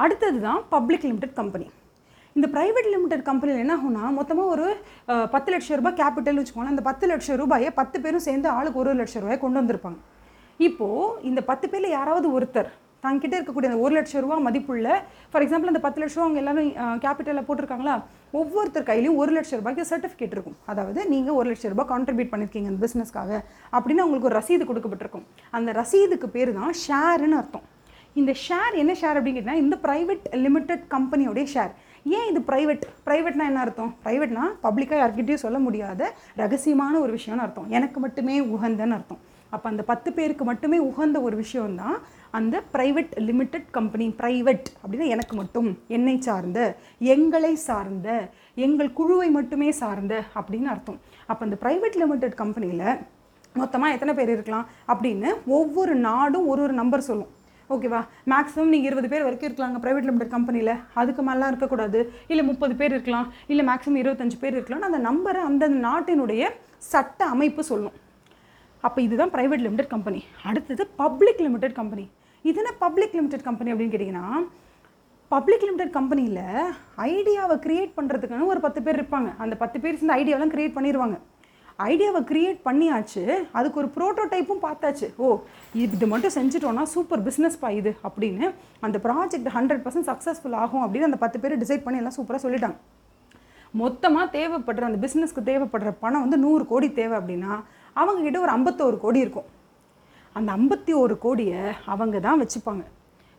அடுத்தது 0.04 0.38
தான் 0.48 0.62
பப்ளிக் 0.74 1.06
லிமிடெட் 1.10 1.36
கம்பெனி 1.40 1.68
இந்த 2.36 2.46
ப்ரைவேட் 2.54 2.88
லிமிடெட் 2.94 3.28
கம்பெனியில் 3.28 3.62
என்ன 3.64 3.74
ஆகும்னா 3.78 4.06
மொத்தமாக 4.16 4.52
ஒரு 4.54 4.66
பத்து 5.34 5.50
லட்சம் 5.52 5.78
ரூபாய் 5.80 5.98
கேபிட்டல் 6.00 6.38
வச்சுக்கோங்களேன். 6.40 6.74
அந்த 6.74 6.84
பத்து 6.90 7.06
லட்சம் 7.12 7.40
ரூபாயை 7.42 7.70
பத்து 7.80 7.96
பேரும் 8.04 8.24
சேர்ந்து 8.28 8.48
ஆளுக்கு 8.56 8.80
ஒரு 8.82 9.00
லட்சம் 9.00 9.22
ரூபாயை 9.24 9.38
கொண்டு 9.44 9.60
வந்திருப்பாங்க. 9.60 9.98
இப்போது 10.64 11.22
இந்த 11.28 11.40
பத்து 11.52 11.66
பேரில் 11.70 11.96
யாராவது 11.98 12.26
ஒருத்தர் 12.38 12.68
தங்கிட்ட 13.04 13.34
இருக்கக்கூடிய 13.38 13.70
அந்த 13.70 13.82
ஒரு 13.86 13.92
லட்சம் 13.96 14.22
ரூபா 14.24 14.36
மதிப்புள்ள 14.46 14.88
ஃபார் 15.30 15.44
எக்ஸாம்பிள் 15.44 15.70
அந்த 15.72 15.82
பத்து 15.84 16.00
லட்சம் 16.02 16.18
ரூபா 16.18 16.26
அவங்க 16.26 16.40
எல்லாரும் 16.42 16.70
கேபிட்டலில் 17.04 17.46
போட்டிருக்காங்களா? 17.48 17.94
ஒவ்வொருத்தர் 18.38 18.86
கையிலையும் 18.88 19.18
ஒரு 19.22 19.32
லட்சம் 19.36 19.60
ரூபாய்க்கு 19.60 19.84
சர்டிஃபிகேட் 19.90 20.34
இருக்கும். 20.36 20.56
அதாவது 20.72 21.00
நீங்கள் 21.12 21.36
ஒரு 21.40 21.46
லட்ச 21.50 21.70
ரூபாய் 21.74 21.90
கான்ட்ரிபியூட் 21.92 22.32
பண்ணியிருக்கீங்க 22.32 22.70
இந்த 22.72 22.82
பிஸ்னஸ்க்காக 22.86 23.30
அப்படின்னு 23.76 24.02
அவங்களுக்கு 24.04 24.30
ஒரு 24.30 24.38
ரசீது 24.40 24.66
கொடுக்கப்பட்டிருக்கும். 24.70 25.26
அந்த 25.58 25.72
ரசீதுக்கு 25.80 26.30
பேர் 26.36 26.52
தான் 26.60 26.74
ஷேருன்னு 26.84 27.38
அர்த்தம். 27.40 27.66
இந்த 28.22 28.32
ஷேர் 28.46 28.74
என்ன 28.82 28.92
ஷேர் 29.02 29.18
அப்படின்னு 29.18 29.40
கேட்டால் 29.40 29.62
இந்த 29.64 29.76
ப்ரைவேட் 29.86 30.26
லிமிடெட் 30.46 30.84
கம்பெனியோடைய 30.96 31.46
ஷேர் 31.54 31.72
ஏன் 32.16 32.26
இது 32.30 32.40
ப்ரைவேட் 32.50 32.84
ப்ரைவேட்னா 33.06 33.46
என்ன 33.50 33.62
அர்த்தம்? 33.66 33.94
ப்ரைவேட்னா 34.04 34.44
பப்ளிக்காக 34.66 35.00
யார்கிட்டையும் 35.02 35.44
சொல்ல 35.46 35.58
முடியாத 35.64 36.10
ரகசியமான 36.42 36.94
ஒரு 37.04 37.12
விஷயம்னு 37.18 37.44
அர்த்தம். 37.46 37.70
எனக்கு 37.78 38.00
மட்டுமே 38.04 38.36
உகந்தன்னு 38.54 38.96
அர்த்தம். 38.98 39.22
அப்போ 39.56 39.66
அந்த 39.72 39.82
பத்து 39.90 40.08
பேருக்கு 40.18 40.44
மட்டுமே 40.50 40.78
உகந்த 40.90 41.20
ஒரு 41.26 41.36
விஷயம் 41.42 41.76
தான் 41.82 41.96
அந்த 42.38 42.56
ப்ரைவேட் 42.74 43.12
லிமிடெட் 43.28 43.68
கம்பெனி 43.76 44.06
ப்ரைவேட் 44.20 44.66
அப்படின்னா 44.82 45.06
எனக்கு 45.14 45.34
மட்டும் 45.40 45.68
என்னை 45.96 46.16
சார்ந்த 46.28 46.60
எங்களை 47.14 47.52
சார்ந்த 47.68 48.08
எங்கள் 48.66 48.96
குழுவை 48.98 49.28
மட்டுமே 49.36 49.68
சார்ந்த 49.82 50.14
அப்படின்னு 50.38 50.68
அர்த்தம். 50.74 50.98
அப்போ 51.30 51.42
அந்த 51.46 51.56
ப்ரைவேட் 51.62 51.98
லிமிட்டெட் 52.02 52.36
கம்பெனியில் 52.42 52.88
மொத்தமாக 53.60 53.94
எத்தனை 53.96 54.12
பேர் 54.18 54.34
இருக்கலாம் 54.34 54.66
அப்படின்னு 54.92 55.28
ஒவ்வொரு 55.58 55.94
நாடும் 56.08 56.48
ஒரு 56.52 56.60
ஒரு 56.66 56.74
நம்பர் 56.80 57.08
சொல்லும். 57.08 57.32
ஓகேவா 57.74 58.00
மேக்ஸிமம் 58.32 58.72
நீங்கள் 58.72 58.88
இருபது 58.90 59.08
பேர் 59.12 59.24
வரைக்கும் 59.26 59.48
இருக்கலாங்க 59.48 59.78
ப்ரைவேட் 59.84 60.08
லிமிடெட் 60.08 60.34
கம்பெனியில் 60.34 60.74
அதுக்கு 61.00 61.22
மேலாம் 61.28 61.50
இருக்கக்கூடாது. 61.52 62.00
இல்லை 62.32 62.44
முப்பது 62.50 62.74
பேர் 62.80 62.94
இருக்கலாம். 62.96 63.28
இல்லை 63.52 63.64
மேக்ஸிமம் 63.70 64.00
இருபத்தஞ்சு 64.02 64.38
பேர் 64.42 64.56
இருக்கலாம்னு 64.58 64.88
அந்த 64.90 65.00
நம்பரை 65.08 65.40
அந்த 65.50 65.66
நாட்டினுடைய 65.86 66.50
சட்ட 66.92 67.20
அமைப்பு 67.34 67.64
சொல்லும். 67.70 67.96
அப்போ 68.86 68.98
இதுதான் 69.06 69.32
ப்ரைவேட் 69.34 69.64
லிமிடெட் 69.66 69.92
கம்பெனி 69.94 70.20
அடுத்தது 70.48 70.82
பப்ளிக் 71.02 71.42
லிமிடெட் 71.46 71.76
கம்பெனி 71.80 72.04
இது 72.44 72.58
என்ன 72.62 72.72
பப்ளிக் 72.84 73.16
லிமிடெட் 73.18 73.46
கம்பெனி 73.46 73.70
அப்படின்னு 73.72 73.94
கேட்டிங்கன்னா 73.94 74.26
பப்ளிக் 75.30 75.64
லிமிடெட் 75.68 75.96
கம்பெனியில் 75.96 76.42
ஐடியாவை 77.12 77.56
க்ரியேட் 77.64 77.96
பண்ணுறதுக்கான 77.96 78.46
ஒரு 78.52 78.60
பத்து 78.64 78.80
பேர் 78.86 78.98
இருப்பாங்க. 78.98 79.30
அந்த 79.44 79.54
பத்து 79.62 79.78
பேர் 79.84 79.98
சேர்ந்து 80.00 80.16
ஐடியாவெலாம் 80.20 80.52
க்ரியேட் 80.52 80.76
பண்ணிடுவாங்க 80.76 81.16
ஐடியாவை 81.86 82.20
க்ரியேட் 82.28 82.60
பண்ணியாச்சு 82.66 83.22
அதுக்கு 83.58 83.80
ஒரு 83.82 83.88
ப்ரோட்டோடைப்பும் 83.96 84.62
பார்த்தாச்சு. 84.66 85.08
ஓ 85.24 85.26
இது 85.84 86.06
மட்டும் 86.12 86.34
செஞ்சுட்டோன்னா 86.36 86.84
சூப்பர் 86.92 87.24
பிஸ்னஸ் 87.26 87.58
பா 87.62 87.70
இது 87.78 87.92
அப்படின்னு 88.08 88.44
அந்த 88.88 89.00
ப்ராஜெக்ட் 89.06 89.50
ஹண்ட்ரட் 89.56 89.82
பர்சன்ட் 89.86 90.08
சக்ஸஸ்ஃபுல் 90.10 90.56
ஆகும் 90.64 90.84
அப்படின்னு 90.84 91.08
அந்த 91.10 91.18
பத்து 91.24 91.40
பேர் 91.42 91.60
டிசைட் 91.64 91.84
பண்ணி 91.86 92.00
எல்லாம் 92.02 92.16
சூப்பராக 92.18 92.42
சொல்லிட்டாங்க. 92.46 92.78
மொத்தமாக 93.82 94.26
தேவைப்படுற 94.38 94.84
அந்த 94.90 95.00
பிஸ்னஸ்க்கு 95.04 95.42
தேவைப்படுற 95.50 95.90
பணம் 96.04 96.24
வந்து 96.24 96.38
நூறு 96.44 96.64
கோடி 96.72 96.88
தேவை 97.00 97.14
அப்படின்னா 97.20 97.54
அவங்கக்கிட்ட 98.00 98.38
ஒரு 98.46 98.52
ஐம்பத்தோரு 98.56 98.96
கோடி 99.04 99.20
இருக்கும். 99.24 99.48
அந்த 100.36 100.48
ஐம்பத்தி 100.58 100.92
ஒரு 101.04 101.14
கோடியை 101.24 101.60
அவங்க 101.92 102.16
தான் 102.26 102.40
வச்சுப்பாங்க. 102.42 102.84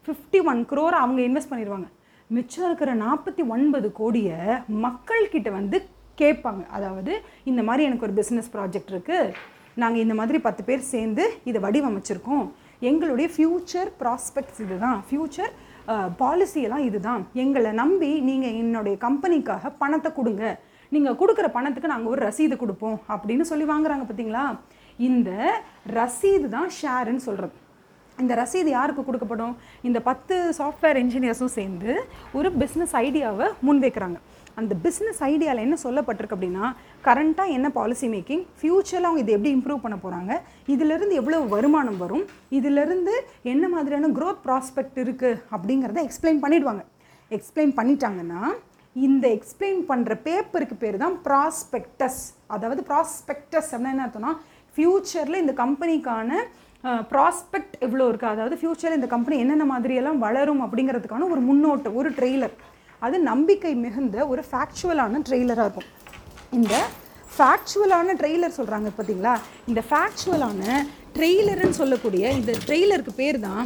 ஃபிஃப்டி 0.05 0.39
ஒன் 0.51 0.61
க்ரோர் 0.71 0.95
அவங்க 1.03 1.21
இன்வெஸ்ட் 1.27 1.51
பண்ணிடுவாங்க 1.51 1.87
மிச்சம் 2.35 2.67
இருக்கிற 2.67 2.91
நாற்பத்தி 3.03 3.41
ஒன்பது 3.55 3.87
கோடியை 3.99 4.39
மக்கள்கிட்ட 4.85 5.49
வந்து 5.59 5.77
கேட்பாங்க. 6.21 6.63
அதாவது 6.77 7.13
இந்த 7.51 7.61
மாதிரி 7.67 7.85
எனக்கு 7.87 8.05
ஒரு 8.07 8.15
பிஸ்னஸ் 8.19 8.51
ப்ராஜெக்ட் 8.55 8.91
இருக்குது 8.93 9.33
நாங்கள் 9.81 10.03
இந்த 10.05 10.15
மாதிரி 10.19 10.37
பத்து 10.47 10.61
பேர் 10.67 10.89
சேர்ந்து 10.93 11.23
இதை 11.49 11.59
வடிவமைச்சிருக்கோம். 11.65 12.45
எங்களுடைய 12.89 13.27
ஃப்யூச்சர் 13.35 13.89
ப்ராஸ்பெக்ட்ஸ் 14.01 14.61
இது 14.65 14.75
தான் 14.85 14.99
ஃப்யூச்சர் 15.09 15.51
பாலிசியெல்லாம் 16.21 16.85
இதுதான். 16.87 17.21
எங்களை 17.43 17.69
நம்பி 17.81 18.09
நீங்கள் 18.29 18.57
என்னுடைய 18.61 18.95
கம்பெனிக்காக 19.05 19.71
பணத்தை 19.83 20.09
கொடுங்க. 20.17 20.43
நீங்கள் 20.91 21.19
கொடுக்குற 21.21 21.47
பணத்துக்கு 21.57 21.93
நாங்கள் 21.93 22.13
ஒரு 22.13 22.21
ரசீது 22.27 22.57
கொடுப்போம் 22.57 22.97
அப்படின்னு 23.13 23.45
சொல்லி 23.51 23.67
வாங்குறாங்க 23.73 24.05
பார்த்தீங்களா 24.09 24.45
இந்த 25.09 25.29
ரசீது 25.99 26.47
தான் 26.57 26.69
ஷேருன்னு 26.79 27.25
சொல்கிறது 27.27 27.55
இந்த 28.17 28.35
ரசீது 28.39 28.69
யாருக்கு 28.69 29.01
கொடுக்கப்படும்? 29.07 29.51
இந்த 29.87 29.99
பத்து 30.07 30.35
சாஃப்ட்வேர் 30.59 30.99
இன்ஜினியர்ஸும் 31.01 31.55
சேர்ந்து 31.57 31.91
ஒரு 32.37 32.49
பிஸ்னஸ் 32.61 32.93
ஐடியாவை 33.05 33.47
முன்வைக்கிறாங்க. 33.67 34.17
அந்த 34.59 34.73
பிஸ்னஸ் 34.85 35.19
ஐடியாவில் 35.29 35.63
என்ன 35.65 35.75
சொல்லப்பட்டிருக்கு 35.83 36.35
அப்படின்னா 36.37 36.67
கரண்ட்டாக 37.07 37.55
என்ன 37.57 37.67
பாலிசி 37.75 38.07
மேக்கிங் 38.13 38.43
ஃப்யூச்சரில் 38.59 39.07
அவங்க 39.07 39.21
இதை 39.23 39.33
எப்படி 39.35 39.51
இம்ப்ரூவ் 39.57 39.83
பண்ண 39.83 39.97
போகிறாங்க 40.05 40.31
இதிலிருந்து 40.75 41.15
எவ்வளோ 41.21 41.41
வருமானம் 41.53 41.99
வரும் 42.03 42.25
இதிலிருந்து 42.59 43.13
என்ன 43.53 43.67
மாதிரியான 43.75 44.11
க்ரோத் 44.17 44.41
ப்ராஸ்பெக்ட் 44.47 44.97
இருக்குது 45.03 45.41
அப்படிங்கிறத 45.55 46.01
எக்ஸ்பிளைன் 46.07 46.41
பண்ணிவிடுவாங்க 46.45 46.83
எக்ஸ்பிளைன் 47.31 47.73
பண்ணிட்டாங்கன்னா 47.77 48.41
இந்த 48.97 49.25
எக்ஸ்பிளைன் 49.27 49.81
பண்ணுற 49.89 50.13
பேப்பருக்கு 50.23 50.75
பேர் 50.75 50.97
தான் 50.97 51.15
ப்ராஸ்பெக்டஸ் 51.25 52.21
அதாவது 52.47 52.81
ப்ராஸ்பெக்டஸ் 52.81 53.69
அப்படின்னா 53.71 53.93
என்ன 53.93 54.05
அர்த்தம்னா 54.05 54.33
ஃப்யூச்சரில் 54.75 55.41
இந்த 55.41 55.53
கம்பெனிக்கான 55.53 56.31
ப்ராஸ்பெக்ட் 57.11 57.75
எவ்வளோ 57.79 58.05
இருக்குது 58.09 58.33
அதாவது 58.33 58.55
ஃப்யூச்சரில் 58.55 58.97
இந்த 58.97 59.07
கம்பெனி 59.07 59.37
என்னென்ன 59.39 59.65
மாதிரியெல்லாம் 59.65 60.19
வளரும் 60.19 60.63
அப்படிங்கிறதுக்கான 60.65 61.29
ஒரு 61.31 61.41
முன்னோட்டு 61.41 61.89
ஒரு 61.93 62.09
ட்ரெய்லர் 62.09 62.55
அது 63.01 63.17
நம்பிக்கை 63.23 63.73
மிகுந்த 63.75 64.27
ஒரு 64.27 64.43
ஃபேக்சுவலான 64.51 65.19
ட்ரெய்லராக 65.27 65.65
இருக்கும். 65.65 65.89
இந்த 66.51 66.75
ஃபேக்சுவலான 67.35 68.13
ட்ரெய்லர் 68.13 68.57
சொல்கிறாங்க 68.57 68.89
பார்த்தீங்களா 68.91 69.33
இந்த 69.67 69.81
ஃபேக்சுவலான 69.89 70.61
ட்ரெய்லருன்னு 71.17 71.79
சொல்லக்கூடிய 71.81 72.31
இந்த 72.31 72.51
ட்ரெய்லருக்கு 72.65 73.13
பேர் 73.13 73.39
தான் 73.39 73.65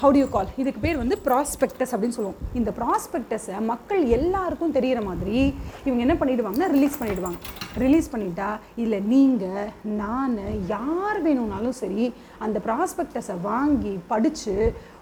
ஹவு 0.00 0.18
யூ 0.18 0.26
கால் 0.28 0.50
இதுக்கு 0.56 0.80
பேர் 0.80 0.98
வந்து 1.00 1.16
ப்ராஸ்பெக்டஸ் 1.24 1.92
அப்படின்னு 1.94 2.16
சொல்லுவோம். 2.16 2.40
இந்த 2.58 2.70
ப்ராஸ்பெக்டஸை 2.78 3.56
மக்கள் 3.70 4.02
எல்லாருக்கும் 4.16 4.74
தெரியிற 4.76 5.04
மாதிரி 5.04 5.38
இவங்க 5.86 6.00
என்ன 6.06 6.14
பண்ணிவிடுவாங்கன்னா 6.14 6.68
ரிலீஸ் 6.74 6.98
பண்ணிவிடுவாங்க 7.00 7.38
ரிலீஸ் 7.84 8.12
பண்ணிட்டா 8.12 8.48
இல்லை 8.76 9.00
நீங்கள் 9.12 9.72
நான் 9.96 10.36
யார் 10.66 11.18
வேணும்னாலும் 11.22 11.76
சரி 11.82 12.06
அந்த 12.38 12.60
ப்ராஸ்பெக்டஸை 12.66 13.36
வாங்கி 13.40 13.98
படித்து 14.06 14.54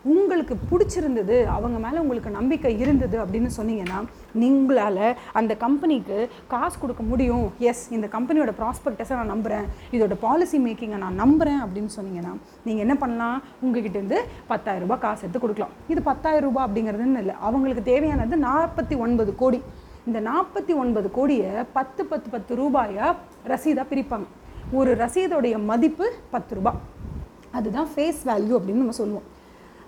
உங்களுக்கு 0.04 0.54
பிடிச்சிருந்தது 0.70 1.44
அவங்க 1.54 1.78
மேலே 1.84 1.98
உங்களுக்கு 2.02 2.30
நம்பிக்கை 2.36 2.70
இருந்தது 2.82 3.16
அப்படின்னு 3.22 3.50
சொன்னீங்கன்னா 3.56 3.98
நீங்களால் 4.42 5.16
அந்த 5.38 5.52
கம்பெனிக்கு 5.64 6.18
காசு 6.52 6.76
கொடுக்க 6.78 7.02
முடியும். 7.02 7.52
எஸ் 7.70 7.82
இந்த 7.96 8.06
கம்பெனியோட 8.14 8.52
ப்ராஸ்பெக்டஸை 8.60 9.14
நான் 9.18 9.32
நம்புகிறேன் 9.34 9.66
இதோட 9.96 10.16
பாலிசி 10.24 10.58
மேக்கிங்கை 10.66 11.00
நான் 11.04 11.20
நம்புகிறேன் 11.22 11.60
அப்படின்னு 11.64 11.90
சொன்னீங்கன்னா 11.96 12.32
நீங்கள் 12.66 12.84
என்ன 12.84 12.94
பண்ணலாம்? 13.02 13.42
உங்ககிட்டேருந்து 13.64 14.20
பத்தாயிரம் 14.52 14.84
ரூபாய் 14.86 15.02
காசு 15.04 15.22
எடுத்து 15.24 15.42
கொடுக்கலாம். 15.44 15.74
இது 15.88 16.02
பத்தாயிரம் 16.10 16.48
ரூபாய் 16.48 16.66
அப்படிங்கிறதுன்னு 16.66 17.22
இல்லை. 17.24 17.34
அவங்களுக்கு 17.48 17.82
தேவையானது 17.82 18.36
நாற்பத்தி 18.36 18.96
ஒன்பது 18.98 19.34
கோடி. 19.42 19.60
இந்த 20.06 20.20
நாற்பத்தி 20.20 20.74
ஒன்பது 20.82 21.10
கோடியை 21.10 21.50
பத்து 21.72 22.04
பத்து 22.12 22.30
பத்து 22.30 22.54
ரூபாயாக 22.62 23.16
ரசீதாக 23.52 23.86
பிரிப்பாங்க. 23.90 24.26
ஒரு 24.78 24.94
ரசீதோடைய 25.02 25.64
மதிப்பு 25.64 26.08
பத்து 26.30 26.54
ரூபாய். 26.54 26.80
அதுதான் 27.58 27.88
ஃபேஸ் 27.92 28.22
வேல்யூ 28.30 28.56
அப்படின்னு 28.56 28.82
நம்ம 28.84 28.96
சொல்லுவோம். 29.02 29.28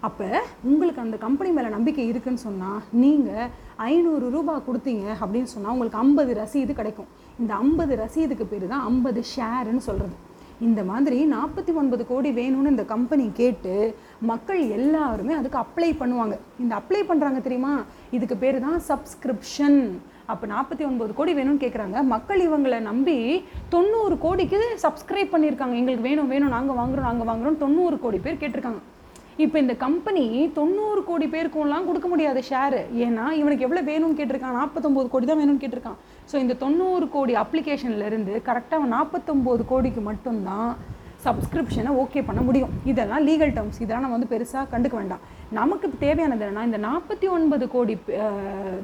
அப்போ 0.07 0.29
உங்களுக்கு 0.71 1.01
அந்த 1.05 1.17
கம்பெனி 1.25 1.51
மேலே 1.57 1.69
நம்பிக்கை 1.75 2.05
இருக்குன்னு 2.11 2.45
சொன்னால் 2.47 2.81
நீங்கள் 3.03 3.51
ஐநூறு 3.91 4.27
ரூபாய் 4.35 4.67
கொடுத்தீங்க 4.69 5.05
அப்படின்னு 5.23 5.51
சொன்னால் 5.55 5.75
உங்களுக்கு 5.75 6.01
ஐம்பது 6.05 6.33
ரசீது 6.41 6.73
கிடைக்கும். 6.81 7.11
இந்த 7.41 7.53
ஐம்பது 7.65 7.95
ரசீதுக்கு 8.03 8.47
பேர் 8.53 8.67
தான் 8.73 8.87
ஐம்பது 8.91 9.21
ஷேருன்னு 9.35 9.85
சொல்கிறது 9.89 10.17
இந்த 10.67 10.81
மாதிரி 10.91 11.19
நாற்பத்தி 11.35 11.73
ஒன்பது 11.81 12.03
கோடி 12.11 12.31
வேணும்னு 12.41 12.73
இந்த 12.75 12.85
கம்பெனி 12.93 13.25
கேட்டு 13.41 13.75
மக்கள் 14.31 14.61
எல்லாருமே 14.79 15.33
அதுக்கு 15.39 15.59
அப்ளை 15.63 15.91
பண்ணுவாங்க. 16.03 16.35
இந்த 16.63 16.73
அப்ளை 16.81 17.01
பண்ணுறாங்க 17.09 17.41
தெரியுமா? 17.47 17.73
இதுக்கு 18.17 18.37
பேர் 18.43 18.59
தான் 18.67 18.79
சப்ஸ்கிரிப்ஷன் 18.91 19.81
அப்போ 20.33 20.45
நாற்பத்தி 20.55 20.85
ஒன்பது 20.91 21.13
கோடி 21.19 21.33
வேணும்னு 21.39 21.65
கேட்குறாங்க 21.65 21.99
மக்கள் 22.15 22.43
இவங்களை 22.49 22.79
நம்பி 22.91 23.19
தொண்ணூறு 23.75 24.17
கோடிக்கு 24.25 24.61
சப்ஸ்கிரைப் 24.87 25.35
பண்ணியிருக்காங்க. 25.35 25.77
எங்களுக்கு 25.81 26.09
வேணும் 26.11 26.33
வேணும் 26.35 26.55
நாங்கள் 26.57 26.81
வாங்குறோம் 26.81 27.09
நாங்கள் 27.11 27.31
வாங்குறோம் 27.31 27.61
தொண்ணூறு 27.65 27.99
கோடி 28.05 28.21
பேர் 28.27 28.43
கேட்டிருக்காங்க. 28.43 28.83
இப்போ 29.45 29.57
இந்த 29.63 29.75
கம்பெனி 29.83 30.25
தொண்ணூறு 30.57 31.01
கோடி 31.09 31.27
பேருக்கும்லாம் 31.35 31.87
கொடுக்க 31.89 32.07
முடியாது 32.13 32.41
ஷேரு 32.49 32.81
ஏன்னா 33.05 33.25
இவனுக்கு 33.41 33.67
எவ்வளோ 33.67 33.83
வேணும்னு 33.91 34.19
கேட்டிருக்கான்? 34.19 34.59
நாற்பத்தொம்போது 34.61 35.09
கோடி 35.13 35.27
தான் 35.27 35.41
வேணும்னு 35.43 35.63
கேட்டிருக்கான். 35.63 35.99
ஸோ 36.31 36.35
இந்த 36.45 36.55
தொண்ணூறு 36.65 37.07
கோடி 37.15 37.35
அப்ளிகேஷன்லேருந்து 37.43 38.35
கரெக்டாக 38.49 38.91
நாற்பத்தொம்போது 38.97 39.65
கோடிக்கு 39.73 40.03
மட்டும்தான் 40.11 40.71
சப்ஸ்கிரிப்ஷனை 41.25 41.91
ஓகே 42.03 42.21
பண்ண 42.29 42.41
முடியும். 42.47 42.73
இதெல்லாம் 42.91 43.25
லீகல் 43.29 43.55
டேர்ம்ஸ் 43.57 43.83
இதெல்லாம் 43.83 44.05
நம்ம 44.05 44.17
வந்து 44.19 44.33
பெருசாக 44.35 44.65
கண்டுக்க 44.75 44.97
வேண்டாம். 45.01 45.23
நமக்கு 45.61 45.89
தேவையானது 46.05 46.45
என்னென்னா 46.47 46.65
இந்த 46.71 46.81
நாற்பத்தி 46.89 47.29
ஒன்பது 47.37 47.67
கோடி 47.75 47.95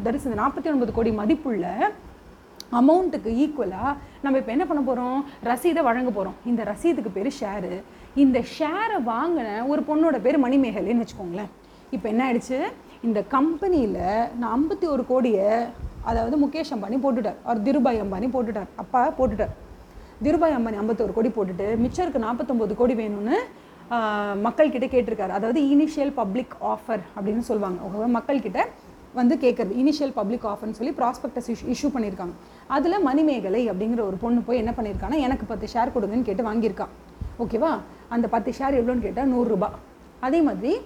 தரிசு 0.04 0.28
இந்த 0.30 0.40
நாற்பத்தி 0.42 0.70
ஒன்பது 0.74 0.92
கோடி 0.98 1.12
மதிப்புள்ள 1.20 1.66
அமௌண்ட்டுக்கு 2.80 3.30
ஈக்குவலாக 3.42 3.92
நம்ம 4.22 4.38
இப்போ 4.40 4.52
என்ன 4.54 4.64
பண்ண 4.70 4.80
போகிறோம் 4.88 5.18
ரசீதை 5.48 5.82
வழங்க 5.88 6.10
போகிறோம் 6.16 6.36
இந்த 6.50 6.62
ரசீதுக்கு 6.70 7.10
பேர் 7.16 7.30
ஷேரு 7.40 7.74
இந்த 8.22 8.38
ஷேரை 8.56 8.98
வாங்கின 9.12 9.48
ஒரு 9.72 9.82
பொண்ணோட 9.88 10.16
பேர் 10.26 10.38
மணிமேகலைன்னு 10.44 11.04
வச்சுக்கோங்களேன். 11.04 11.50
இப்போ 11.96 12.06
என்ன 12.12 12.22
ஆயிடுச்சு? 12.26 12.58
இந்த 13.06 13.18
கம்பெனியில் 13.36 14.02
நான் 14.40 14.52
ஐம்பத்தி 14.56 14.86
ஒரு 14.94 15.04
கோடியை 15.12 15.48
அதாவது 16.10 16.36
முகேஷ் 16.42 16.74
அம்பானி 16.74 16.98
போட்டுட்டார். 17.04 17.38
அவர் 17.46 17.62
திருபாய் 17.68 18.02
அம்பானி 18.04 18.28
போட்டுட்டார். 18.34 18.68
அப்பா 18.82 19.00
போட்டுட்டார். 19.20 19.54
திருபாய் 20.26 20.56
அம்பானி 20.58 20.78
ஐம்பத்தோரு 20.82 21.16
கோடி 21.16 21.30
போட்டுட்டு 21.38 21.66
மிச்சம் 21.84 22.04
இருக்க 22.04 22.20
நாற்பத்தொம்போது 22.26 22.74
கோடி 22.80 22.94
வேணும்னு 23.00 23.38
மக்கள்கிட்ட 24.46 24.86
கேட்டிருக்காரு. 24.94 25.32
அதாவது 25.38 25.60
இனிஷியல் 25.74 26.12
பப்ளிக் 26.20 26.54
ஆஃபர் 26.72 27.02
அப்படின்னு 27.16 27.44
சொல்லுவாங்க. 27.50 28.08
மக்கள்கிட்ட 28.16 28.60
வந்து 29.14 29.36
கேட்குறது 29.36 29.72
இனிஷியல் 29.82 30.12
பப்ளிக் 30.14 30.44
ஆஃபர்னு 30.44 30.70
சொல்லி 30.70 30.92
ப்ராஸ்பெக்டஸ் 30.92 31.48
இஷ்யூ 31.48 31.74
இஷ்யூ 31.74 31.88
பண்ணியிருக்காங்க 31.94 32.34
அதில் 32.66 33.00
மணிமேகலை 33.00 33.70
அப்படிங்கிற 33.70 34.00
ஒரு 34.00 34.16
பொண்ணு 34.20 34.40
போய் 34.40 34.56
என்ன 34.56 34.74
பண்ணியிருக்காங்கன்னா 34.76 35.18
எனக்கு 35.18 35.46
பத்து 35.46 35.68
ஷேர் 35.72 35.92
கொடுங்கன்னு 35.94 36.22
கேட்டு 36.22 36.52
வாங்கியிருக்கான் 36.52 36.94
ஓகேவா? 37.38 37.78
அந்த 38.08 38.28
பத்து 38.28 38.50
ஷேர் 38.58 38.78
எவ்வளோன்னு 38.78 39.00
கேட்டால் 39.00 39.32
நூறுரூபா 39.32 39.68
அதே 40.20 40.40
மாதிரி 40.40 40.80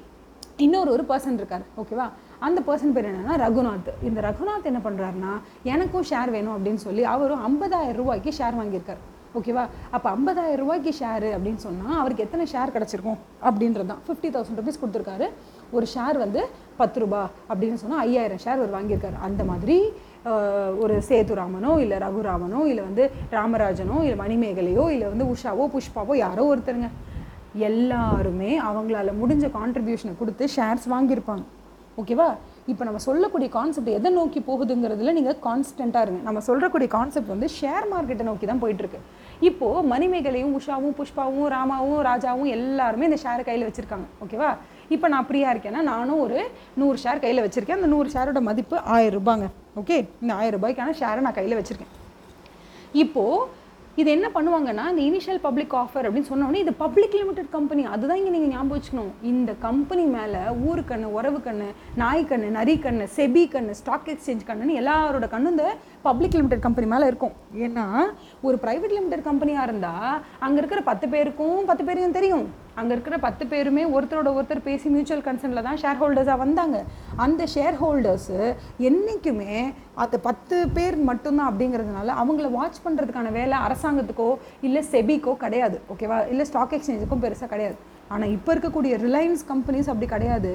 இன்னொரு 0.57 0.91
ஒரு 0.91 1.05
பர்சன் 1.09 1.33
இருக்கார். 1.33 1.63
ஓகேவா? 1.77 2.11
அந்த 2.39 2.61
பர்சன் 2.67 2.93
பேர் 2.93 3.07
என்னன்னா 3.07 3.35
ரகுநாத். 3.35 3.89
இந்த 4.03 4.21
ரகுநாத் 4.21 4.63
என்ன 4.63 4.81
பண்ணுறாருனா 4.85 5.41
எனக்கும் 5.63 6.05
ஷேர் 6.11 6.31
வேணும் 6.31 6.55
அப்படின்னு 6.59 6.75
சொல்லி 6.75 7.05
அவரும் 7.05 7.43
ஐம்பதாயிரம் 7.49 7.93
ரூபாய்க்கு 7.93 8.31
ஷேர் 8.31 8.59
வாங்கியிருக்கார். 8.61 9.01
ஓகேவா? 9.39 9.65
அப்போ 9.97 10.09
ஐம்பதாயிரம் 10.17 10.63
ரூபாய்க்கு 10.63 10.93
ஷேரு 11.01 11.29
அப்படின்னு 11.37 11.61
சொன்னால் 11.67 11.99
அவருக்கு 12.01 12.25
எத்தனை 12.27 12.45
ஷேர் 12.53 12.73
கிடச்சிருக்கும்? 12.77 13.21
அப்படின்றது 13.49 13.89
தான் 13.93 14.03
ஃபிஃப்டி 14.07 14.31
தௌசண்ட் 14.35 14.59
ருபீஸ் 14.61 14.81
கொடுத்துருக்காரு. 14.83 15.27
ஒரு 15.77 15.87
ஷேர் 15.95 16.17
வந்து 16.25 16.41
பத்து 16.81 17.01
ரூபா 17.03 17.21
அப்படின்னு 17.51 17.81
சொன்னால் 17.83 18.03
ஐயாயிரம் 18.07 18.43
ஷேர் 18.45 18.61
அவர் 18.61 18.75
வாங்கியிருக்காரு. 18.79 19.17
அந்த 19.29 19.45
மாதிரி 19.51 19.77
ஒரு 20.83 20.97
சேதுராமனோ 21.09 21.71
இல்லை 21.85 21.97
ரகுராமனோ 22.05 22.61
இல்லை 22.73 22.83
வந்து 22.89 23.05
ராமராஜனோ 23.37 23.97
இல்லை 24.07 24.19
மணிமேகலையோ 24.25 24.85
இல்லை 24.97 25.09
வந்து 25.13 25.27
உஷாவோ 25.33 25.65
புஷ்பாவோ 25.75 26.17
யாரோ 26.25 26.45
ஒருத்தருங்க. 26.53 26.91
எல்லாருமே 27.69 28.53
அவங்களால 28.69 29.15
முடிஞ்ச 29.23 29.47
கான்ட்ரிபியூஷனை 29.59 30.15
கொடுத்து 30.21 30.45
ஷேர்ஸ் 30.57 30.87
வாங்கியிருப்பாங்க. 30.95 31.45
ஓகேவா? 32.01 32.29
இப்போ 32.71 32.83
நம்ம 32.87 32.99
சொல்லக்கூடிய 33.07 33.49
கான்செப்ட் 33.57 33.91
எதை 33.99 34.11
நோக்கி 34.19 34.41
போகுதுங்கிறதுல 34.49 35.13
நீங்கள் 35.17 35.39
கான்ஸ்டண்ட்டாக 35.47 36.05
இருங்க. 36.07 36.21
நம்ம 36.27 36.41
சொல்கிறக்கூடிய 36.49 36.89
கான்செப்ட் 36.97 37.33
வந்து 37.35 37.49
ஷேர் 37.57 37.87
மார்க்கெட்டை 37.93 38.25
நோக்கி 38.29 38.47
தான் 38.51 38.61
போயிட்டுருக்கு. 38.65 39.01
இப்போது 39.49 39.87
மணிமேகலையும் 39.93 40.53
உஷாவும் 40.59 40.95
புஷ்பாவும் 40.99 41.49
ராமாவும் 41.55 42.03
ராஜாவும் 42.09 42.51
எல்லாருமே 42.57 43.09
இந்த 43.11 43.19
ஷேரை 43.25 43.45
கையில் 43.49 43.67
வச்சுருக்காங்க. 43.69 44.07
ஓகேவா 44.25 44.51
இப்போ 44.97 45.09
நான் 45.15 45.27
ஃப்ரீயாக 45.31 45.55
இருக்கேன்னா 45.55 45.83
நானும் 45.93 46.21
ஒரு 46.27 46.39
நூறு 46.83 46.97
ஷேர் 47.05 47.25
கையில் 47.25 47.45
வச்சுருக்கேன். 47.47 47.81
அந்த 47.81 47.91
நூறு 47.95 48.09
ஷேரோட 48.15 48.43
மதிப்பு 48.51 48.79
ஆயிரம் 48.97 49.17
ரூபாங்க 49.19 49.49
ஓகே 49.83 49.99
இந்த 50.23 50.33
ஆயிரம் 50.41 50.57
ரூபாய்க்கான 50.59 50.95
ஷேரை 51.01 51.21
நான் 51.27 51.39
கையில் 51.41 51.59
வச்சுருக்கேன். 51.61 51.93
இப்போது 53.05 53.61
இது 54.01 54.09
என்ன 54.17 54.27
பண்ணுவாங்கன்னா 54.35 54.85
இந்த 54.91 55.03
இனிஷியல் 55.09 55.41
பப்ளிக் 55.47 55.75
ஆஃபர் 55.81 56.07
அப்படின்னு 56.07 56.29
சொன்னோடனே 56.31 56.61
இது 56.65 56.73
பப்ளிக் 56.83 57.17
லிமிடெட் 57.19 57.51
கம்பெனி 57.57 57.83
அதுதான் 57.95 58.19
இங்கே 58.21 58.33
நீங்கள் 58.35 58.53
ஞாபகம் 58.55 58.77
வச்சுக்கணும். 58.77 59.11
இந்த 59.31 59.51
கம்பெனி 59.67 60.05
மேலே 60.15 60.41
ஊரு 60.69 60.83
கண்ணு 60.91 61.09
உறவு 61.19 61.39
கண்ணு 61.47 61.67
நாய் 62.03 62.25
கண்ணு 62.31 62.49
நரி 62.59 62.77
கண்ணு 62.85 63.07
செபி 63.17 63.43
கண்ணு 63.55 63.75
ஸ்டாக் 63.81 64.09
எக்ஸ்சேஞ்ச் 64.13 64.47
கண்ணுன்னு 64.51 64.79
எல்லாரோட 64.83 65.29
கண்ணு 65.35 65.53
இந்த 65.55 65.67
பப்ளிக் 66.07 66.37
லிமிடெட் 66.39 66.65
கம்பெனி 66.67 66.87
மேலே 66.93 67.07
இருக்கும். 67.11 67.35
ஏன்னா 67.67 67.85
ஒரு 68.47 68.57
ப்ரைவேட் 68.65 68.97
லிமிடெட் 68.97 69.29
கம்பெனியாக 69.29 69.67
இருந்தால் 69.69 70.17
அங்கே 70.47 70.59
இருக்கிற 70.63 70.81
பத்து 70.91 71.07
பேருக்கும் 71.15 71.59
பத்து 71.71 71.85
பேரையும் 71.89 72.19
தெரியும். 72.19 72.47
அங்கே 72.81 72.93
இருக்கிற 72.97 73.17
பத்து 73.25 73.45
பேருமே 73.53 73.83
ஒருத்தரோட 73.95 74.29
ஒருத்தர் 74.37 74.67
பேசி 74.69 74.87
மியூச்சுவல் 74.93 75.25
கன்சர்னில் 75.27 75.67
தான் 75.67 75.81
ஷேர் 75.83 75.99
ஹோல்டர்ஸாக 76.03 76.39
வந்தாங்க. 76.43 76.77
அந்த 77.25 77.43
ஷேர் 77.55 77.77
ஹோல்டர்ஸு 77.83 78.39
என்றைக்குமே 78.89 79.57
அது 80.05 80.19
பத்து 80.29 80.57
பேர் 80.77 80.97
மட்டும்தான் 81.11 81.51
அப்படிங்கிறதுனால 81.51 82.15
அவங்கள 82.23 82.49
வாட்ச் 82.59 82.83
பண்ணுறதுக்கான 82.87 83.33
வேலை 83.39 83.59
அரசாங்கத்துக்கோ 83.67 84.31
இல்லை 84.69 84.83
செபிக்கோ 84.93 85.35
கிடையாது. 85.45 85.79
ஓகேவா 85.95 86.19
இல்லை 86.35 86.47
ஸ்டாக் 86.51 86.77
எக்ஸ்சேஞ்சுக்கும் 86.79 87.25
பெருசாக 87.27 87.51
கிடையாது. 87.55 87.79
ஆனால் 88.15 88.33
இப்போ 88.37 88.51
இருக்கக்கூடிய 88.55 88.95
ரிலையன்ஸ் 89.07 89.45
கம்பெனிஸ் 89.53 89.91
அப்படி 89.93 90.09
கிடையாது. 90.15 90.53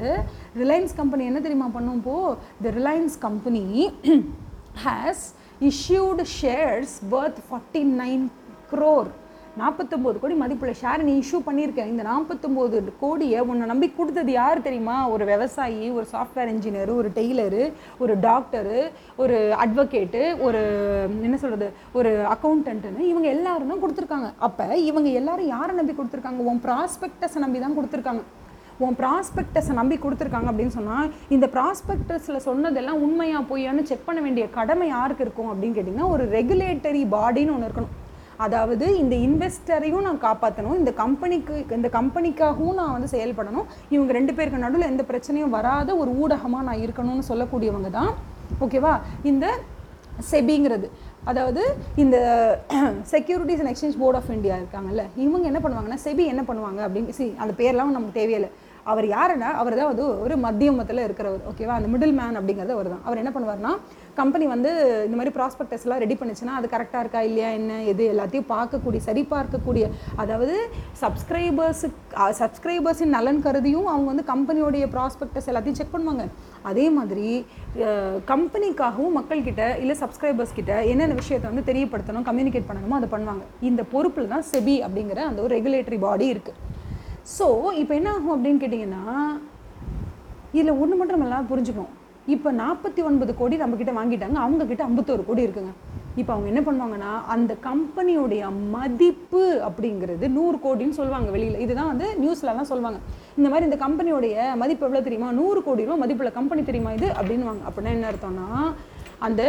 ரிலையன்ஸ் 0.64 1.00
கம்பெனி 1.02 1.24
என்ன 1.30 1.40
தெரியுமா 1.46 1.70
பண்ணும் 1.78 2.04
போ? 2.10 2.18
The 2.66 2.74
Reliance 2.80 3.18
company 3.28 3.66
has 4.86 5.26
issued 5.62 6.24
shares 6.40 6.98
worth 7.14 7.40
forty 7.46 7.82
nine 8.02 8.26
crore 8.72 9.10
நாற்பத்தொம்போது 9.62 10.18
கோடி 10.24 10.36
மதிப்புள்ள 10.42 10.74
ஷேர் 10.82 11.04
நீ 11.08 11.14
இஷ்யூ 11.22 11.40
பண்ணியிருக்க. 11.48 11.82
இந்த 11.92 12.04
நாற்பத்தொம்போது 12.10 12.82
கோடியை 13.00 13.40
உன்னை 13.50 13.68
நம்பி 13.72 13.88
கொடுத்தது 14.00 14.32
யார் 14.32 14.64
தெரியுமா? 14.68 14.98
ஒரு 15.14 15.24
விவசாயி 15.32 15.90
ஒரு 15.98 16.06
சாஃப்ட்வேர் 16.14 16.52
இன்ஜினியர் 16.54 16.92
ஒரு 17.00 17.10
டெய்லரு 17.18 17.64
ஒரு 18.04 18.16
டாக்டரு 18.28 18.80
ஒரு 19.24 19.38
அட்வொகேட்டு 19.64 20.22
ஒரு 20.48 20.62
என்ன 21.28 21.38
சொல்கிறது 21.44 21.70
ஒரு 22.00 22.12
அக்கௌண்டன்ட்டுன்னு 22.34 23.12
இவங்க 23.14 23.30
எல்லாரும் 23.38 23.72
தான் 23.74 23.84
கொடுத்துருக்காங்க. 23.86 24.30
அப்போ 24.48 24.68
இவங்க 24.90 25.10
எல்லாரும் 25.22 25.54
யாரை 25.56 25.76
நம்பி 25.80 25.96
கொடுத்துருக்காங்க? 26.02 26.44
உன் 26.52 26.66
ப்ராஸ்பெக்டஸை 26.68 27.42
நம்பி 27.46 27.60
தான் 27.66 27.78
கொடுத்துருக்காங்க. 27.80 28.24
உன் 28.86 28.98
ப்ராஸ்பெக்டஸை 29.02 29.74
நம்பி 29.80 29.96
கொடுத்துருக்காங்க 30.02 30.50
அப்படின்னு 30.52 30.76
சொன்னால் 30.80 31.08
இந்த 31.36 31.46
ப்ராஸ்பெக்டஸில் 31.56 32.46
சொன்னதெல்லாம் 32.48 33.00
உண்மையாக 33.06 33.44
பொய்யான்னு 33.52 33.88
செக் 33.92 34.08
பண்ண 34.08 34.20
வேண்டிய 34.26 34.48
கடமை 34.58 34.88
யாருக்கு 34.96 35.24
இருக்கும் 35.26 35.50
அப்படின்னு 35.52 35.78
கேட்டிங்கன்னா 35.78 36.10
ஒரு 36.16 36.26
ரெகுலேட்டரி 36.38 37.02
பாடின்னு 37.16 37.56
ஒன்று 37.56 37.70
இருக்கணும். 37.70 37.96
அதாவது 38.46 38.86
இந்த 39.02 39.16
இன்வெஸ்டரையும் 39.28 40.06
நான் 40.08 40.20
காப்பாற்றணும் 40.26 40.78
இந்த 40.82 40.92
கம்பெனிக்கு 41.00 41.56
இந்த 41.78 41.90
கம்பெனிக்காகவும் 41.96 42.78
நான் 42.80 42.94
வந்து 42.96 43.10
செயல்படணும். 43.16 43.66
இவங்க 43.96 44.12
ரெண்டு 44.18 44.36
பேருக்கு 44.38 44.66
நடுவில் 44.66 44.92
எந்த 44.92 45.06
பிரச்சனையும் 45.12 45.56
வராத 45.58 45.96
ஒரு 46.02 46.12
ஊடகமாக 46.24 46.68
நான் 46.68 46.84
இருக்கணும்னு 46.86 47.26
சொல்லக்கூடியவங்க 47.32 47.92
தான் 47.98 48.12
ஓகேவா 48.66 48.94
இந்த 49.32 49.48
செபிங்கிறது. 50.30 50.88
அதாவது 51.32 51.64
இந்த 52.04 52.18
securities 53.14 53.60
and 53.62 53.72
exchange 53.72 54.00
board 54.04 54.18
of 54.20 54.32
India 54.38 54.56
இருக்காங்கல்ல 54.62 55.04
இவங்க 55.26 55.46
என்ன 55.52 55.60
பண்ணுவாங்கன்னா 55.64 56.00
செபி 56.06 56.24
என்ன 56.34 56.44
பண்ணுவாங்க 56.50 56.80
அப்படின்னு 56.86 57.18
சி 57.18 57.26
அந்த 57.44 57.54
பேர்லாம் 57.60 57.98
நமக்கு 57.98 58.20
தேவையில்லை. 58.20 58.50
அவர் 58.92 59.08
யாருன்னா 59.16 59.50
அவர் 59.62 59.78
தான் 59.80 59.90
வந்து 59.92 60.06
ஒரு 60.26 60.36
மத்தியமத்தில் 60.46 61.06
இருக்கிறவர் 61.06 61.48
ஓகேவா 61.52 61.78
அந்த 61.80 61.90
மிடில் 61.94 62.16
மேன் 62.20 62.40
அப்படிங்கிறது 62.40 62.76
அவர் 62.78 62.90
தான் 62.94 63.04
அவர் 63.08 63.22
என்ன 63.22 63.32
பண்ணுவார்னா 63.36 63.72
கம்பெனி 64.20 64.46
வந்து 64.54 64.70
இந்த 65.08 65.16
மாதிரி 65.20 65.34
ப்ராஸ்பெக்டஸ் 65.38 65.84
எல்லாம் 65.86 66.02
ரெடி 66.04 66.16
பண்ணுச்சுன்னா 66.20 66.54
அது 66.60 66.68
கரெக்டாக 66.74 67.04
இருக்கா 67.04 67.22
இல்லையா 67.30 67.50
என்ன 67.60 67.80
எது 67.92 68.04
எல்லாத்தையும் 68.14 68.50
பார்க்கக்கூடிய 68.54 69.02
சரி 69.08 69.24
பார்க்கக்கூடிய 69.34 69.86
அதாவது 70.24 70.56
சப்ஸ்கிரைபர்ஸுக்கு 71.04 72.06
சப்ஸ்கிரைபர்ஸின் 72.42 73.14
நலன் 73.18 73.44
கருதியும் 73.46 73.90
அவங்க 73.94 74.08
வந்து 74.12 74.26
கம்பெனியோடைய 74.32 74.86
ப்ராஸ்பெக்டஸ் 74.96 75.50
எல்லாத்தையும் 75.52 75.80
செக் 75.80 75.94
பண்ணுவாங்க. 75.96 76.26
அதே 76.72 76.86
மாதிரி 76.98 77.28
கம்பெனிக்காகவும் 78.32 79.18
மக்கள்கிட்ட 79.20 79.64
இல்லை 79.84 79.98
சப்ஸ்கிரைபர்ஸ் 80.04 80.58
கிட்ட 80.60 80.74
என்னென்ன 80.94 81.20
விஷயத்தை 81.22 81.48
வந்து 81.52 81.68
தெரியப்படுத்தணும் 81.70 82.28
கம்யூனிகேட் 82.30 82.70
பண்ணணுமோ 82.72 82.98
அதை 83.00 83.10
பண்ணுவாங்க. 83.14 83.46
இந்த 83.70 83.84
பொறுப்பில் 83.94 84.34
தான் 84.34 84.48
செபி 84.52 84.78
அப்படிங்கிற 84.88 85.22
அந்த 85.30 85.42
ஒரு 85.46 85.54
ரெகுலேட்டரி 85.58 86.00
பாடி 86.08 86.28
இருக்குது 86.36 86.76
ஸோ 87.36 87.46
இப்போ 87.82 87.94
என்ன 88.00 88.10
ஆகும் 88.16 88.34
அப்படின்னு 88.36 88.62
கேட்டிங்கன்னா 88.64 89.04
இதில் 90.58 90.78
ஒன்று 90.82 90.98
மட்டும் 90.98 91.16
நம்ம 91.16 91.30
எல்லாம் 91.30 91.50
புரிஞ்சுக்கணும். 91.52 91.94
இப்போ 92.36 92.50
நாற்பத்தி 92.62 93.02
ஒன்பது 93.10 93.32
கோடி 93.40 93.56
நம்மக்கிட்ட 93.62 93.94
வாங்கிட்டாங்க. 93.98 94.38
அவங்கக்கிட்ட 94.46 94.84
ஐம்பத்தோரு 94.90 95.24
கோடி 95.28 95.46
இருக்குங்க. 95.46 95.74
இப்போ 96.22 96.32
அவங்க 96.34 96.48
என்ன 96.52 96.62
பண்ணுவாங்கன்னா 96.68 97.12
அந்த 97.34 97.52
கம்பெனியுடைய 97.68 98.44
மதிப்பு 98.76 99.44
அப்படிங்கிறது 99.68 100.28
நூறு 100.38 100.58
கோடின்னு 100.64 100.98
சொல்லுவாங்க 101.00 101.30
வெளியில். 101.36 101.62
இதுதான் 101.66 101.92
வந்து 101.92 102.08
நியூஸ்லலாம் 102.22 102.70
சொல்லுவாங்க. 102.72 103.00
இந்த 103.38 103.48
மாதிரி 103.52 103.68
இந்த 103.70 103.80
கம்பெனியோடைய 103.86 104.36
மதிப்பு 104.62 104.86
எவ்வளோ 104.88 105.04
தெரியுமா? 105.08 105.30
நூறு 105.40 105.62
கோடி 105.68 105.86
ரூபா 105.88 105.98
மதிப்புள்ள 106.04 106.32
கம்பெனி 106.40 106.64
தெரியுமா 106.70 106.94
இது? 107.00 107.10
அப்படின்னுவாங்க. 107.20 107.64
அப்படின்னா 107.70 107.94
என்ன 107.98 108.10
அர்த்தம்னா 108.12 108.48
அந்த 109.28 109.44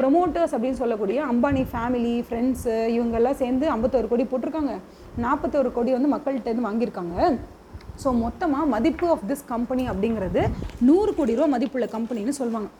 ப்ரொமோட்டர்ஸ் 0.00 0.54
அப்படின்னு 0.56 0.80
சொல்லக்கூடிய 0.82 1.18
அம்பானி 1.32 1.62
ஃபேமிலி 1.72 2.14
ஃப்ரெண்ட்ஸு 2.26 2.76
இவங்கெல்லாம் 2.96 3.40
சேர்ந்து 3.40 3.64
ஐம்பத்தோரு 3.74 4.06
கோடி 4.12 4.24
போட்டிருக்காங்க. 4.30 4.74
நாற்பத்தோரு 5.24 5.70
கோடி 5.76 5.90
வந்து 5.96 6.12
மக்கள்கிட்டேருந்து 6.14 6.68
வாங்கியிருக்காங்க. 6.68 7.16
ஸோ 8.02 8.08
மொத்தமாக 8.24 8.66
மதிப்பு 8.74 9.06
ஆஃப் 9.14 9.26
திஸ் 9.30 9.44
கம்பெனி 9.52 9.84
அப்படிங்கிறது 9.92 10.42
நூறு 10.88 11.10
கோடி 11.18 11.36
ரூபா 11.38 11.48
மதிப்புள்ள 11.54 11.86
கம்பெனின்னு 11.96 12.34
சொல்லுவாங்க. 12.40 12.70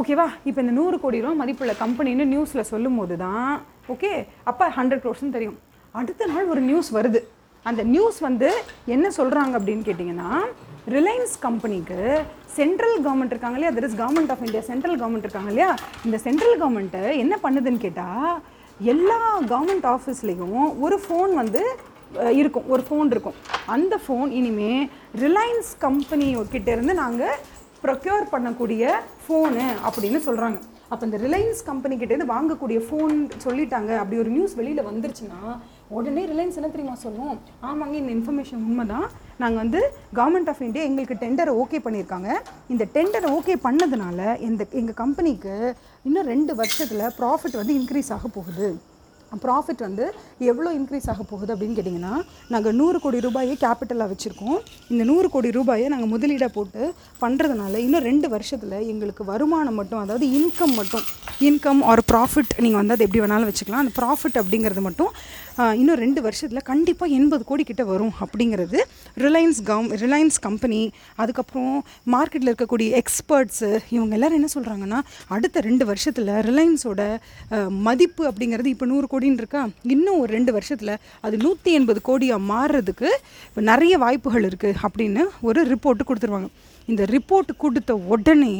ஓகேவா 0.00 0.26
இப்போ 0.48 0.60
இந்த 0.64 0.74
நூறு 0.78 0.96
கோடி 1.02 1.18
ரூபா 1.24 1.34
மதிப்புள்ள 1.42 1.74
கம்பெனின்னு 1.82 2.26
நியூஸில் 2.32 2.68
சொல்லும் 2.72 2.98
போது 3.00 3.16
தான் 3.24 3.52
ஓகே 3.94 4.12
அப்போ 4.50 4.64
ஹண்ட்ரட் 4.78 5.02
க்ரோர்ஸ்னு 5.04 5.34
தெரியும். 5.36 5.58
அடுத்த 6.00 6.26
நாள் 6.32 6.50
ஒரு 6.54 6.62
நியூஸ் 6.70 6.90
வருது. 6.98 7.20
அந்த 7.68 7.82
நியூஸ் 7.92 8.18
வந்து 8.28 8.48
என்ன 8.94 9.06
சொல்கிறாங்க 9.18 9.52
அப்படின்னு 9.58 9.86
கேட்டிங்கன்னா 9.86 10.30
ரிலையன்ஸ் 10.96 11.36
கம்பெனிக்கு 11.46 12.00
சென்ட்ரல் 12.56 12.98
கவர்மெண்ட் 13.06 13.32
இருக்காங்க 13.34 13.56
இல்லையா? 13.58 13.72
That 13.76 13.86
is 13.88 13.96
government 14.02 14.32
of 14.34 14.44
India 14.46 14.62
central 14.68 14.98
government 15.00 15.26
இருக்காங்க 15.26 15.50
இல்லையா? 15.52 15.70
இந்த 16.08 16.18
சென்ட்ரல் 16.26 16.58
கவர்மெண்ட்டு 16.60 17.02
என்ன 17.22 17.34
பண்ணுதுன்னு 17.44 17.80
கேட்டால் 17.86 18.30
எல்லா 18.92 19.18
கவர்மெண்ட் 19.52 19.86
ஆஃபீஸ்லேயும் 19.96 20.64
ஒரு 20.84 20.96
ஃபோன் 21.04 21.32
வந்து 21.40 21.62
இருக்கும். 22.40 22.66
ஒரு 22.74 22.82
ஃபோன் 22.88 23.10
இருக்கும். 23.14 23.36
அந்த 23.74 23.94
ஃபோன் 24.04 24.30
இனிமேல் 24.40 24.84
ரிலையன்ஸ் 25.24 25.70
கம்பெனி 25.86 26.28
இருந்து 26.74 26.94
நாங்கள் 27.02 27.38
ப்ரொக்யூர் 27.84 28.24
பண்ணக்கூடிய 28.34 28.84
ஃபோனு 29.24 29.66
அப்படின்னு 29.86 30.20
சொல்கிறாங்க 30.26 30.58
அப்போ 30.92 31.02
இந்த 31.06 31.18
ரிலையன்ஸ் 31.24 31.60
கம்பெனிக்கிட்டேருந்து 31.68 32.32
வாங்கக்கூடிய 32.34 32.78
ஃபோன் 32.88 33.14
சொல்லிட்டாங்க. 33.44 33.90
அப்படி 34.00 34.20
ஒரு 34.22 34.30
நியூஸ் 34.34 34.54
வெளியில் 34.58 34.88
வந்துருச்சுன்னா 34.88 35.40
உடனே 35.96 36.22
ரிலையன்ஸ் 36.32 36.58
என்ன 36.58 36.68
தெரியுமா 36.74 36.94
சொல்லுவோம் 37.04 37.36
ஆமாங்க 37.68 37.94
இந்த 38.00 38.12
இன்ஃபர்மேஷன் 38.16 38.62
உண்மை 38.68 38.84
தான் 38.92 39.06
நாங்கள் 39.42 39.62
வந்து 39.62 39.80
கவர்மெண்ட் 40.18 40.50
ஆஃப் 40.52 40.62
இந்தியா 40.66 40.84
எங்களுக்கு 40.88 41.16
டெண்டரை 41.24 41.52
ஓகே 41.62 41.80
பண்ணியிருக்காங்க. 41.86 42.30
இந்த 42.74 42.84
டெண்டரை 42.96 43.30
ஓகே 43.38 43.56
பண்ணதுனால 43.66 44.38
இந்த 44.48 44.66
எங்கள் 44.80 45.00
கம்பெனிக்கு 45.02 45.54
இன்னும் 46.08 46.28
ரெண்டு 46.32 46.52
வருஷத்தில் 46.60 47.06
ப்ராஃபிட் 47.20 47.56
வந்து 47.60 47.74
இன்க்ரீஸ் 47.80 48.12
ஆக 48.16 48.28
போகுது. 48.36 48.68
ப்ராஃபிட் 49.44 49.80
வந்து 49.86 50.04
எவ்வளோ 50.50 50.70
இன்க்ரீஸ் 50.78 51.08
ஆக 51.12 51.22
போகுது 51.30 51.50
அப்படின்னு 51.54 51.76
கேட்டிங்கன்னா 51.78 52.12
நாங்கள் 52.52 52.76
நூறு 52.80 52.98
கோடி 53.04 53.18
ரூபாயை 53.24 53.54
கேபிட்டலாக 53.62 54.10
வச்சுருக்கோம். 54.12 54.58
இந்த 54.92 55.02
நூறு 55.10 55.28
கோடி 55.34 55.48
ரூபாயை 55.56 55.86
நாங்கள் 55.94 56.12
முதலீடாக 56.12 56.50
போட்டு 56.56 56.82
பண்ணுறதுனால 57.22 57.80
இன்னும் 57.86 58.06
ரெண்டு 58.10 58.28
வருஷத்தில் 58.34 58.76
எங்களுக்கு 58.92 59.24
வருமானம் 59.32 59.78
மட்டும் 59.80 60.02
அதாவது 60.04 60.28
இன்கம் 60.38 60.76
மட்டும் 60.80 61.04
இன்கம் 61.48 61.82
ஆர் 61.92 62.04
ப்ராஃபிட் 62.12 62.54
நீங்கள் 62.64 62.80
வந்து 62.80 62.96
அது 62.96 63.06
எப்படி 63.06 63.22
வேணாலும் 63.24 63.50
வச்சுக்கலாம். 63.50 63.82
அந்த 63.84 63.94
ப்ராஃபிட் 64.00 64.38
அப்படிங்கிறது 64.42 64.84
மட்டும் 64.88 65.12
இன்னும் 65.80 65.98
ரெண்டு 66.02 66.20
வருஷத்தில் 66.24 66.64
கண்டிப்பாக 66.70 67.14
எண்பது 67.18 67.42
கோடி 67.50 67.62
கிட்ட 67.68 67.82
வரும் 67.90 68.12
அப்படிங்கிறது 68.24 68.78
ரிலையன்ஸ் 69.24 69.60
கம் 69.68 69.86
ரிலையன்ஸ் 70.02 70.36
கம்பெனி 70.46 70.80
அதுக்கப்புறம் 71.22 71.76
மார்க்கெட்டில் 72.14 72.50
இருக்கக்கூடிய 72.50 72.88
எக்ஸ்பர்ட்ஸு 73.00 73.70
இவங்க 73.96 74.12
எல்லாரும் 74.16 74.38
என்ன 74.40 74.48
சொல்கிறாங்கன்னா 74.54 74.98
அடுத்த 75.36 75.62
ரெண்டு 75.68 75.84
வருஷத்தில் 75.90 76.32
ரிலையன்ஸோட 76.48 77.02
மதிப்பு 77.86 78.22
அப்படிங்கிறது 78.30 78.70
இப்போ 78.74 78.86
நூறு 78.92 79.08
கோடின்னு 79.12 79.42
இருக்கா? 79.42 79.62
இன்னும் 79.94 80.18
ஒரு 80.22 80.30
ரெண்டு 80.36 80.52
வருஷத்தில் 80.56 80.94
அது 81.26 81.36
நூற்றி 81.44 81.72
எண்பது 81.78 82.02
கோடியாக 82.08 82.46
மாறுறதுக்கு 82.52 83.10
நிறைய 83.70 83.96
வாய்ப்புகள் 84.04 84.48
இருக்குது 84.48 84.80
அப்படின்னு 84.88 85.24
ஒரு 85.48 85.62
ரிப்போர்ட்டு 85.72 86.08
கொடுத்துருவாங்க. 86.10 86.50
இந்த 86.92 87.04
ரிப்போர்ட் 87.14 87.52
கொடுத்த 87.64 87.92
உடனே 88.14 88.54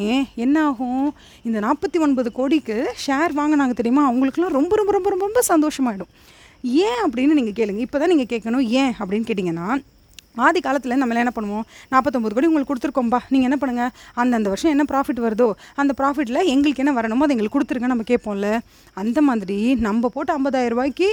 என்ன 0.45 0.57
ஆகும் 0.69 1.05
இந்த 1.49 1.59
நாற்பத்தி 1.67 1.99
ஒன்பது 2.07 2.33
கோடிக்கு 2.39 2.79
ஷேர் 3.05 3.35
வாங்கினாங்க 3.41 3.77
தெரியுமா? 3.83 4.05
அவங்களுக்குலாம் 4.11 4.57
ரொம்ப 4.59 4.73
ரொம்ப 4.81 4.93
ரொம்ப 4.97 5.11
ரொம்ப 5.15 5.25
ரொம்ப 5.27 5.43
சந்தோஷமாயிடும். 5.53 6.13
ஏன் 6.87 7.03
அப்படின்னு 7.07 7.39
நீங்கள் 7.41 7.59
கேளுங்க. 7.61 7.83
இப்போ 7.89 7.99
தான் 8.03 8.13
நீங்கள் 8.15 8.33
கேட்கணும் 8.33 8.65
ஏன் 8.81 8.95
அப்படின்னு 9.01 9.29
கேட்டிங்கன்னா 9.29 9.69
ஆதி 10.45 10.61
காலத்தில் 10.65 10.99
நம்ம 11.01 11.15
என்ன 11.23 11.33
பண்ணுவோம்? 11.37 11.63
நாற்பத்தொம்பது 11.93 12.35
கோடி 12.37 12.49
உங்களுக்கு 12.49 12.71
கொடுத்துருக்கோம்பா. 12.71 13.21
நீங்கள் 13.33 13.49
என்ன 13.49 13.57
பண்ணுங்கள் 13.61 13.93
அந்தந்த 14.21 14.49
வருஷம் 14.53 14.73
என்ன 14.73 14.85
ப்ராஃபிட் 14.91 15.21
வருதோ 15.27 15.47
அந்த 15.81 15.93
ப்ராஃபிட்டில் 16.01 16.41
எங்களுக்கு 16.55 16.83
என்ன 16.85 16.93
வரணுமோ 16.99 17.25
அதை 17.27 17.35
எங்களுக்கு 17.37 17.57
கொடுத்துருங்க 17.57 17.89
நம்ம 17.93 18.05
கேட்போம்ல. 18.11 18.51
அந்த 19.03 19.19
மாதிரி 19.29 19.59
நம்ம 19.87 20.11
போட்டு 20.17 20.33
50000 20.37 20.75
ரூபாய்க்கு 20.75 21.09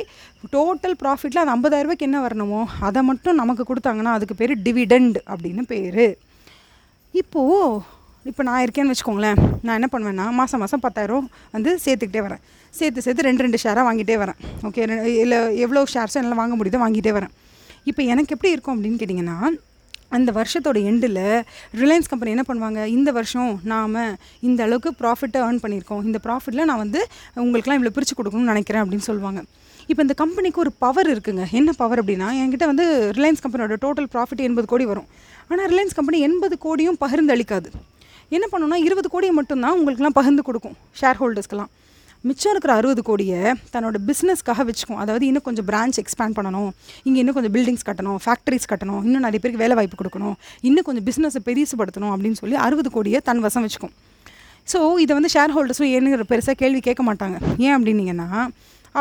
டோட்டல் 0.55 0.97
ப்ராஃபிட்டில் 1.03 1.41
அந்த 1.43 1.53
50000 1.55 1.85
ரூபாய்க்கு 1.87 2.07
என்ன 2.09 2.21
வரணுமோ 2.25 2.61
அதை 2.89 3.03
மட்டும் 3.11 3.39
நமக்கு 3.41 3.65
கொடுத்தாங்கன்னா 3.71 4.15
அதுக்கு 4.17 4.37
பேர் 4.41 4.53
டிவிடெண்ட் 4.67 5.19
அப்படின்னு 5.33 5.65
பேர். 5.73 6.05
இப்போது 7.13 7.81
இப்போ 8.29 8.41
நான் 8.47 8.61
இருக்கேன்னு 8.65 8.91
வச்சுக்கோங்களேன். 8.93 9.39
நான் 9.65 9.77
என்ன 9.79 9.87
பண்ணுவேன்னா 9.93 10.25
மாதம் 10.39 10.61
மாதம் 10.63 10.83
பத்தாயிரம் 10.85 11.25
வந்து 11.55 11.71
சேர்த்துக்கிட்டே 11.85 12.21
வரேன். 12.27 12.41
சேர்த்து 12.79 13.03
சேர்த்து 13.05 13.27
ரெண்டு 13.27 13.43
ரெண்டு 13.45 13.59
ஷேராக 13.63 13.83
வாங்கிட்டே 13.87 14.17
வரேன். 14.23 14.39
ஓகே 14.67 14.83
இல்லை 15.23 15.39
எவ்வளோ 15.65 15.83
ஷேர்ஸும் 15.93 16.21
என்னால் 16.21 16.41
வாங்க 16.41 16.55
முடியுதோ 16.59 16.81
வாங்கிட்டே 16.85 17.13
வரேன். 17.17 17.33
இப்போ 17.91 18.01
எனக்கு 18.13 18.33
எப்படி 18.35 18.51
இருக்கும் 18.55 18.75
அப்படின்னு 18.75 18.99
கேட்டிங்கன்னா 19.01 19.37
அந்த 20.17 20.29
வருஷத்தோட 20.37 20.79
எண்டில் 20.89 21.21
ரிலையன்ஸ் 21.81 22.09
கம்பெனி 22.09 22.33
என்ன 22.35 22.43
பண்ணுவாங்க? 22.49 22.79
இந்த 22.95 23.09
வருஷம் 23.17 23.51
நாம் 23.71 23.95
இந்த 24.47 24.59
அளவுக்கு 24.67 24.89
ப்ராஃபிட்டை 25.01 25.39
ஏர்ன் 25.45 25.61
பண்ணியிருக்கோம். 25.63 26.03
இந்த 26.09 26.19
ப்ராஃபிட்டில் 26.25 26.67
நான் 26.71 26.81
வந்து 26.83 26.99
உங்களுக்குலாம் 27.43 27.79
இவ்வளோ 27.79 27.93
பிரித்து 27.95 28.15
கொடுக்கணும்னு 28.19 28.53
நினைக்கிறேன் 28.53 28.83
அப்படின்னு 28.83 29.07
சொல்லுவாங்க. 29.09 29.41
இப்போ 29.91 30.01
இந்த 30.05 30.15
கம்பெனிக்கு 30.21 30.59
ஒரு 30.65 30.71
பவர் 30.83 31.09
இருக்குங்க. 31.13 31.45
என்ன 31.59 31.71
பவர் 31.81 32.01
அப்படின்னா 32.01 32.27
என்கிட்ட 32.41 32.67
வந்து 32.71 32.85
ரிலையன்ஸ் 33.17 33.43
கம்பெனியோட 33.45 33.77
டோட்டல் 33.85 34.09
ப்ராஃபிட் 34.13 34.45
எண்பது 34.49 34.69
கோடி 34.73 34.85
வரும். 34.91 35.07
ஆனால் 35.49 35.67
ரிலையன்ஸ் 35.71 35.97
கம்பெனி 35.99 36.19
எண்பது 36.27 36.57
கோடியும் 36.67 36.99
பகிர்ந்து 37.03 37.33
அளிக்காது. 37.35 37.71
என்ன 38.35 38.45
பண்ணுன்னா 38.51 38.77
இருபது 38.87 39.09
கோடியை 39.13 39.33
மட்டும்தான் 39.39 39.77
உங்களுக்குலாம் 39.79 40.17
பகிர்ந்து 40.19 40.43
கொடுக்கும் 40.49 40.75
ஷேர் 40.99 41.19
ஹோல்டர்ஸ்க்கெலாம் 41.21 41.71
மிச்சம் 42.27 42.51
இருக்கிற 42.53 42.73
அறுபது 42.79 43.01
கோடியை 43.07 43.39
தன்னோட 43.71 43.97
பிஸ்னஸ்க்காக 44.09 44.61
வச்சுக்கும். 44.67 44.99
அதாவது 45.03 45.23
இன்னும் 45.29 45.45
கொஞ்சம் 45.47 45.65
பிரான்ச் 45.69 45.97
எக்ஸ்பேண்ட் 46.01 46.35
பண்ணணும் 46.37 46.69
இங்கே 47.07 47.19
இன்னும் 47.21 47.35
கொஞ்சம் 47.37 47.53
பில்டிங்ஸ் 47.55 47.85
கட்டணும் 47.89 48.19
ஃபேக்ட்ரிஸ் 48.25 48.67
கட்டணும் 48.71 49.01
இன்னும் 49.07 49.25
நிறைய 49.25 49.39
பேருக்கு 49.43 49.61
வேலை 49.63 49.75
வாய்ப்பு 49.79 49.97
கொடுக்கணும் 50.01 50.35
இன்னும் 50.67 50.85
கொஞ்சம் 50.89 51.05
பிஸ்னஸை 51.07 51.41
பெருசுபடுத்தணும் 51.47 52.13
அப்படின்னு 52.15 52.39
சொல்லி 52.41 52.57
அறுபது 52.65 52.91
கோடியை 52.97 53.19
தன் 53.29 53.41
வசம் 53.45 53.65
வச்சுக்கும். 53.65 53.93
ஸோ 54.73 54.79
இதை 55.03 55.13
வந்து 55.17 55.31
ஷேர் 55.33 55.53
ஹோல்டர்ஸும் 55.55 55.91
ஏன்னு 55.95 56.29
பெருசாக 56.31 56.55
கேள்வி 56.61 56.81
கேட்க 56.87 57.03
மாட்டாங்க. 57.09 57.37
ஏன் 57.65 57.75
அப்படின்னீங்கன்னா 57.77 58.29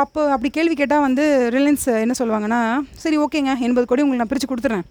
அப்போ 0.02 0.20
அப்படி 0.35 0.50
கேள்வி 0.56 0.74
கேட்டால் 0.80 1.04
வந்து 1.06 1.24
ரிலையன்ஸ் 1.54 1.87
என்ன 2.04 2.14
சொல்லுவாங்கன்னா 2.20 2.61
சரி 3.02 3.16
ஓகேங்க 3.24 3.54
எண்பது 3.66 3.87
கோடி 3.90 4.02
உங்களுக்கு 4.04 4.24
நான் 4.24 4.32
பிரித்து 4.32 4.50
கொடுத்துறேன். 4.52 4.85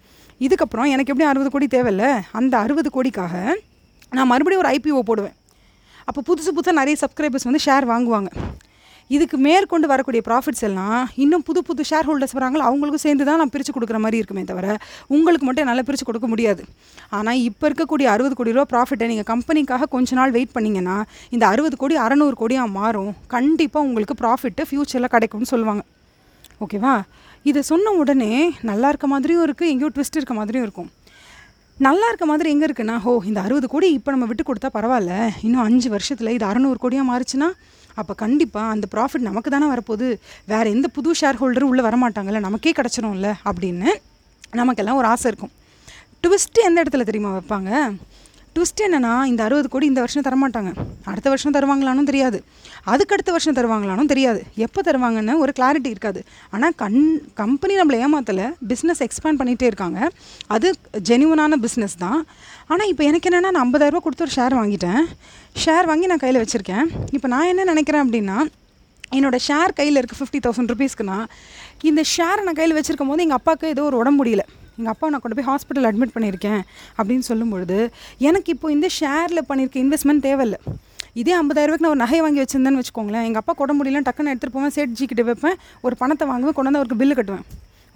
இதுக்கப்புறம் 0.46 0.88
எனக்கு 0.94 1.12
எப்படி 1.12 1.28
அறுபது 1.30 1.50
கோடி 1.54 1.68
தேவையில்ல? 1.76 2.06
அந்த 2.40 2.54
அறுபது 2.64 2.90
கோடிக்காக 2.96 3.34
நான் 4.16 4.30
மறுபடியும் 4.32 4.62
ஒரு 4.64 4.72
ஐபிஓ 4.76 5.02
போடுவேன். 5.10 5.36
அப்போ 6.08 6.20
புதுசு 6.28 6.50
புதுசாக 6.56 6.78
நிறைய 6.80 6.96
சப்ஸ்கிரைபர்ஸ் 7.02 7.48
வந்து 7.48 7.60
ஷேர் 7.66 7.84
வாங்குவாங்க. 7.92 8.30
இதுக்கு 9.14 9.36
மேற்கொண்டு 9.46 9.86
வரக்கூடிய 9.90 10.20
ப்ராஃபிட்ஸ் 10.26 10.64
எல்லாம் 10.68 11.00
இன்னும் 11.22 11.44
புது 11.48 11.60
புது 11.68 11.82
ஷேர் 11.88 12.06
ஹோல்டர்ஸ் 12.08 12.34
வராங்களோ 12.36 12.62
அவங்களுக்கும் 12.68 13.02
சேர்ந்து 13.04 13.24
தான் 13.28 13.40
நான் 13.40 13.52
பிரித்து 13.54 13.72
கொடுக்குற 13.76 13.98
மாதிரி 14.04 14.18
இருக்குமே 14.20 14.42
தவிர 14.50 14.66
உங்களுக்கு 15.14 15.46
மட்டும் 15.46 15.64
என்னால் 15.64 15.86
பிரித்து 15.88 16.06
கொடுக்க 16.08 16.28
முடியாது. 16.32 16.62
ஆனால் 17.18 17.40
இப்போ 17.48 17.66
இருக்கக்கூடிய 17.70 18.06
அறுபது 18.14 18.36
கோடி 18.38 18.54
ரூபா 18.56 18.66
ப்ராஃபிட்டை 18.72 19.08
நீங்கள் 19.12 19.28
கம்பெனிக்காக 19.32 19.88
கொஞ்ச 19.96 20.16
நாள் 20.20 20.34
வெயிட் 20.36 20.54
பண்ணிங்கன்னா 20.56 20.96
இந்த 21.34 21.44
அறுபது 21.52 21.78
கோடி 21.82 21.96
அறநூறு 22.04 22.36
கோடியாக 22.42 22.70
மாறும். 22.78 23.12
கண்டிப்பாக 23.34 23.86
உங்களுக்கு 23.88 24.16
ப்ராஃபிட்டு 24.22 24.68
ஃப்யூச்சரில் 24.70 25.12
கிடைக்கும்னு 25.16 25.52
சொல்லுவாங்க. 25.54 25.84
ஓகேவா 26.66 26.94
இதை 27.50 27.62
சொன்ன 27.72 27.92
உடனே 28.00 28.32
நல்லா 28.70 28.90
இருக்க 28.94 29.06
மாதிரியும் 29.14 29.46
இருக்குது 29.48 29.70
எங்கேயோ 29.74 29.92
ட்விஸ்ட் 29.96 30.18
இருக்க 30.20 30.34
மாதிரியும் 30.40 30.66
இருக்கும். 30.68 30.90
நல்லா 31.86 32.06
இருக்க 32.10 32.24
மாதிரி 32.30 32.48
எங்கே 32.54 32.66
இருக்குன்னா 32.68 32.96
ஓ 33.10 33.12
இந்த 33.28 33.38
அறுபது 33.44 33.66
கோடி 33.72 33.88
இப்போ 33.98 34.10
நம்ம 34.14 34.26
விட்டு 34.30 34.44
கொடுத்தா 34.48 34.68
பரவாயில்ல 34.74 35.12
இன்னும் 35.46 35.62
அஞ்சு 35.68 35.88
வருஷத்தில் 35.94 36.32
இது 36.34 36.44
அறநூறு 36.48 36.78
கோடியாக 36.82 37.06
மாறுச்சுன்னா 37.10 37.48
அப்போ 38.00 38.12
கண்டிப்பாக 38.22 38.72
அந்த 38.74 38.86
ப்ராஃபிட் 38.94 39.26
நமக்கு 39.28 39.52
தானே 39.54 39.66
வரப்போகுது. 39.72 40.08
வேறு 40.52 40.72
எந்த 40.74 40.88
புது 40.96 41.14
ஷேர் 41.20 41.38
ஹோல்டரும் 41.40 41.70
உள்ளே 41.72 41.82
வரமாட்டாங்கல்ல 41.88 42.40
நமக்கே 42.46 42.72
கிடச்சிரும்ல 42.78 43.30
அப்படின்னு 43.50 43.90
நமக்கெல்லாம் 44.60 44.98
ஒரு 45.00 45.08
ஆசை 45.12 45.26
இருக்கும். 45.30 45.52
ட்விஸ்ட்டு 46.22 46.66
எந்த 46.68 46.78
இடத்துல 46.82 47.06
தெரியுமா 47.10 47.32
வைப்பாங்க? 47.38 47.70
ட்விஸ்ட் 48.54 48.84
என்னன்னா 48.86 49.12
இந்த 49.32 49.42
அறுபது 49.48 49.68
கோடி 49.74 49.86
இந்த 49.92 50.00
வருஷம் 50.04 50.26
தரமாட்டாங்க. 50.28 50.72
அடுத்த 51.12 51.28
வருஷம் 51.34 51.54
தருவாங்களானும் 51.56 52.08
தெரியாது. 52.10 52.40
அதுக்கு 52.92 53.14
அடுத்த 53.14 53.30
வருஷம் 53.34 53.56
தருவாங்களானும் 53.58 54.10
தெரியாது. 54.12 54.40
எப்போ 54.66 54.80
தருவாங்கன்னு 54.88 55.34
ஒரு 55.42 55.52
கிளாரிட்டி 55.58 55.90
இருக்காது. 55.94 56.20
ஆனால் 56.54 56.74
கண் 56.82 57.02
கம்பெனி 57.40 57.74
நம்மளை 57.80 57.98
ஏமாத்தலை 58.06 58.46
பிஸ்னஸ் 58.70 59.02
எக்ஸ்பேண்ட் 59.06 59.40
பண்ணிகிட்டே 59.40 59.68
இருக்காங்க. 59.70 60.08
அது 60.54 60.70
ஜெனுவனான 61.10 61.58
பிஸ்னஸ் 61.64 61.96
தான். 62.04 62.20
ஆனால் 62.72 62.88
இப்போ 62.92 63.04
எனக்கு 63.10 63.28
என்னென்னா 63.30 63.52
நான் 63.58 63.64
50000 63.66 64.02
கொடுத்து 64.06 64.26
ஒரு 64.26 64.34
ஷேர் 64.38 64.56
வாங்கிட்டேன். 64.60 65.02
ஷேர் 65.64 65.88
வாங்கி 65.90 66.10
நான் 66.12 66.24
கையில் 66.24 66.42
வச்சுருக்கேன். 66.42 66.86
இப்போ 67.18 67.30
நான் 67.34 67.50
என்ன 67.52 67.68
நினைக்கிறேன் 67.72 68.04
அப்படின்னா 68.06 68.38
என்னோடய 69.16 69.42
ஷேர் 69.48 69.72
கையில் 69.78 69.98
இருக்குது 70.00 70.20
ஃபிஃப்டி 70.20 70.40
தௌசண்ட் 70.44 70.70
ருபீஸ்க்குனா 70.72 71.18
இந்த 71.88 72.02
ஷேரை 72.16 72.42
நான் 72.46 72.58
கையில் 72.60 72.76
வச்சுருக்கும் 72.78 73.10
போது 73.12 73.24
எங்கள் 73.26 73.40
அப்பாவுக்கு 73.40 73.72
ஏதோ 73.74 73.82
ஒரு 73.90 73.96
உடம்பு 74.02 74.20
முடியல. 74.20 74.44
எங்கள் 74.78 74.92
அப்பா 74.92 75.10
நான் 75.12 75.22
கொண்டு 75.24 75.36
போய் 75.38 75.48
ஹாஸ்பிட்டல் 75.50 75.88
அட்மிட் 75.88 76.14
பண்ணியிருக்கேன் 76.14 76.62
அப்படின்னு 76.98 77.24
சொல்லும்பொழுது 77.30 77.78
எனக்கு 78.28 78.50
இப்போ 78.54 78.70
இந்த 78.76 78.88
ஷேரில் 78.98 79.48
பண்ணியிருக்க 79.50 79.78
இன்வெஸ்ட்மெண்ட் 79.84 80.24
தேவையில்லை. 80.28 80.60
இதே 81.14 81.32
ஐம்பதாயிரரூபாய்க்கு 81.36 81.84
நான் 81.84 81.94
ஒரு 81.94 81.96
நகை 81.96 82.20
வாங்கி 82.20 82.40
வச்சிருந்தேன்னு 82.40 82.82
வச்சுக்கோங்களேன். 82.82 83.24
எங்கள் 83.28 83.42
அப்பா 83.42 83.52
கொட 83.52 83.74
முடியல 83.74 84.02
டக்குன்னு 84.02 84.32
எடுத்துகிட்டு 84.34 84.52
போவேன். 84.52 84.74
சேட்ஜி 84.74 85.04
கிட்ட 85.04 85.22
வைப்பேன். 85.22 85.54
ஒரு 85.80 85.96
பணத்தை 85.96 86.28
வாங்குவேன். 86.28 86.54
கொண்டு 86.54 86.70
வந்து 86.70 86.80
அவருக்கு 86.80 87.04
பில்லு 87.04 87.18
கட்டுவேன். 87.18 87.46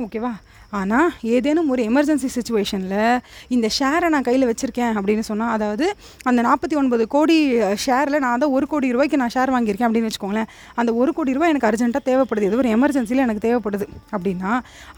ஓகேவா? 0.05 0.31
ஆனால் 0.79 1.11
ஏதேனும் 1.35 1.69
ஒரு 1.73 1.83
எமர்ஜென்சி 1.89 2.29
சுச்சுவேஷனில் 2.35 3.21
இந்த 3.55 3.67
ஷேரை 3.77 4.07
நான் 4.15 4.27
கையில் 4.29 4.47
வச்சுருக்கேன் 4.49 4.97
அப்படின்னு 4.99 5.25
சொன்னால் 5.29 5.53
அதாவது 5.57 5.87
அந்த 6.29 6.41
நாற்பத்தி 6.47 6.75
ஒன்பது 6.81 7.05
கோடி 7.15 7.37
ஷேரில் 7.85 8.23
நான் 8.25 8.43
தான் 8.43 8.55
ஒரு 8.57 8.67
கோடி 8.73 8.91
ரூபாய்க்கு 8.95 9.21
நான் 9.23 9.33
ஷேர் 9.37 9.53
வாங்கியிருக்கேன் 9.55 9.89
அப்படின்னு 9.89 10.09
வச்சுக்கோங்களேன். 10.09 10.49
அந்த 10.81 10.91
ஒரு 11.01 11.13
கோடி 11.19 11.37
ரூபாய் 11.37 11.53
எனக்கு 11.53 11.69
அர்ஜென்ட்டாக 11.71 12.05
தேவைப்படுது. 12.11 12.49
ஏதோ 12.51 12.59
ஒரு 12.63 12.73
எமர்ஜென்சியில் 12.77 13.25
எனக்கு 13.27 13.45
தேவைப்படுது. 13.47 13.87
அப்படின்னா 14.17 14.53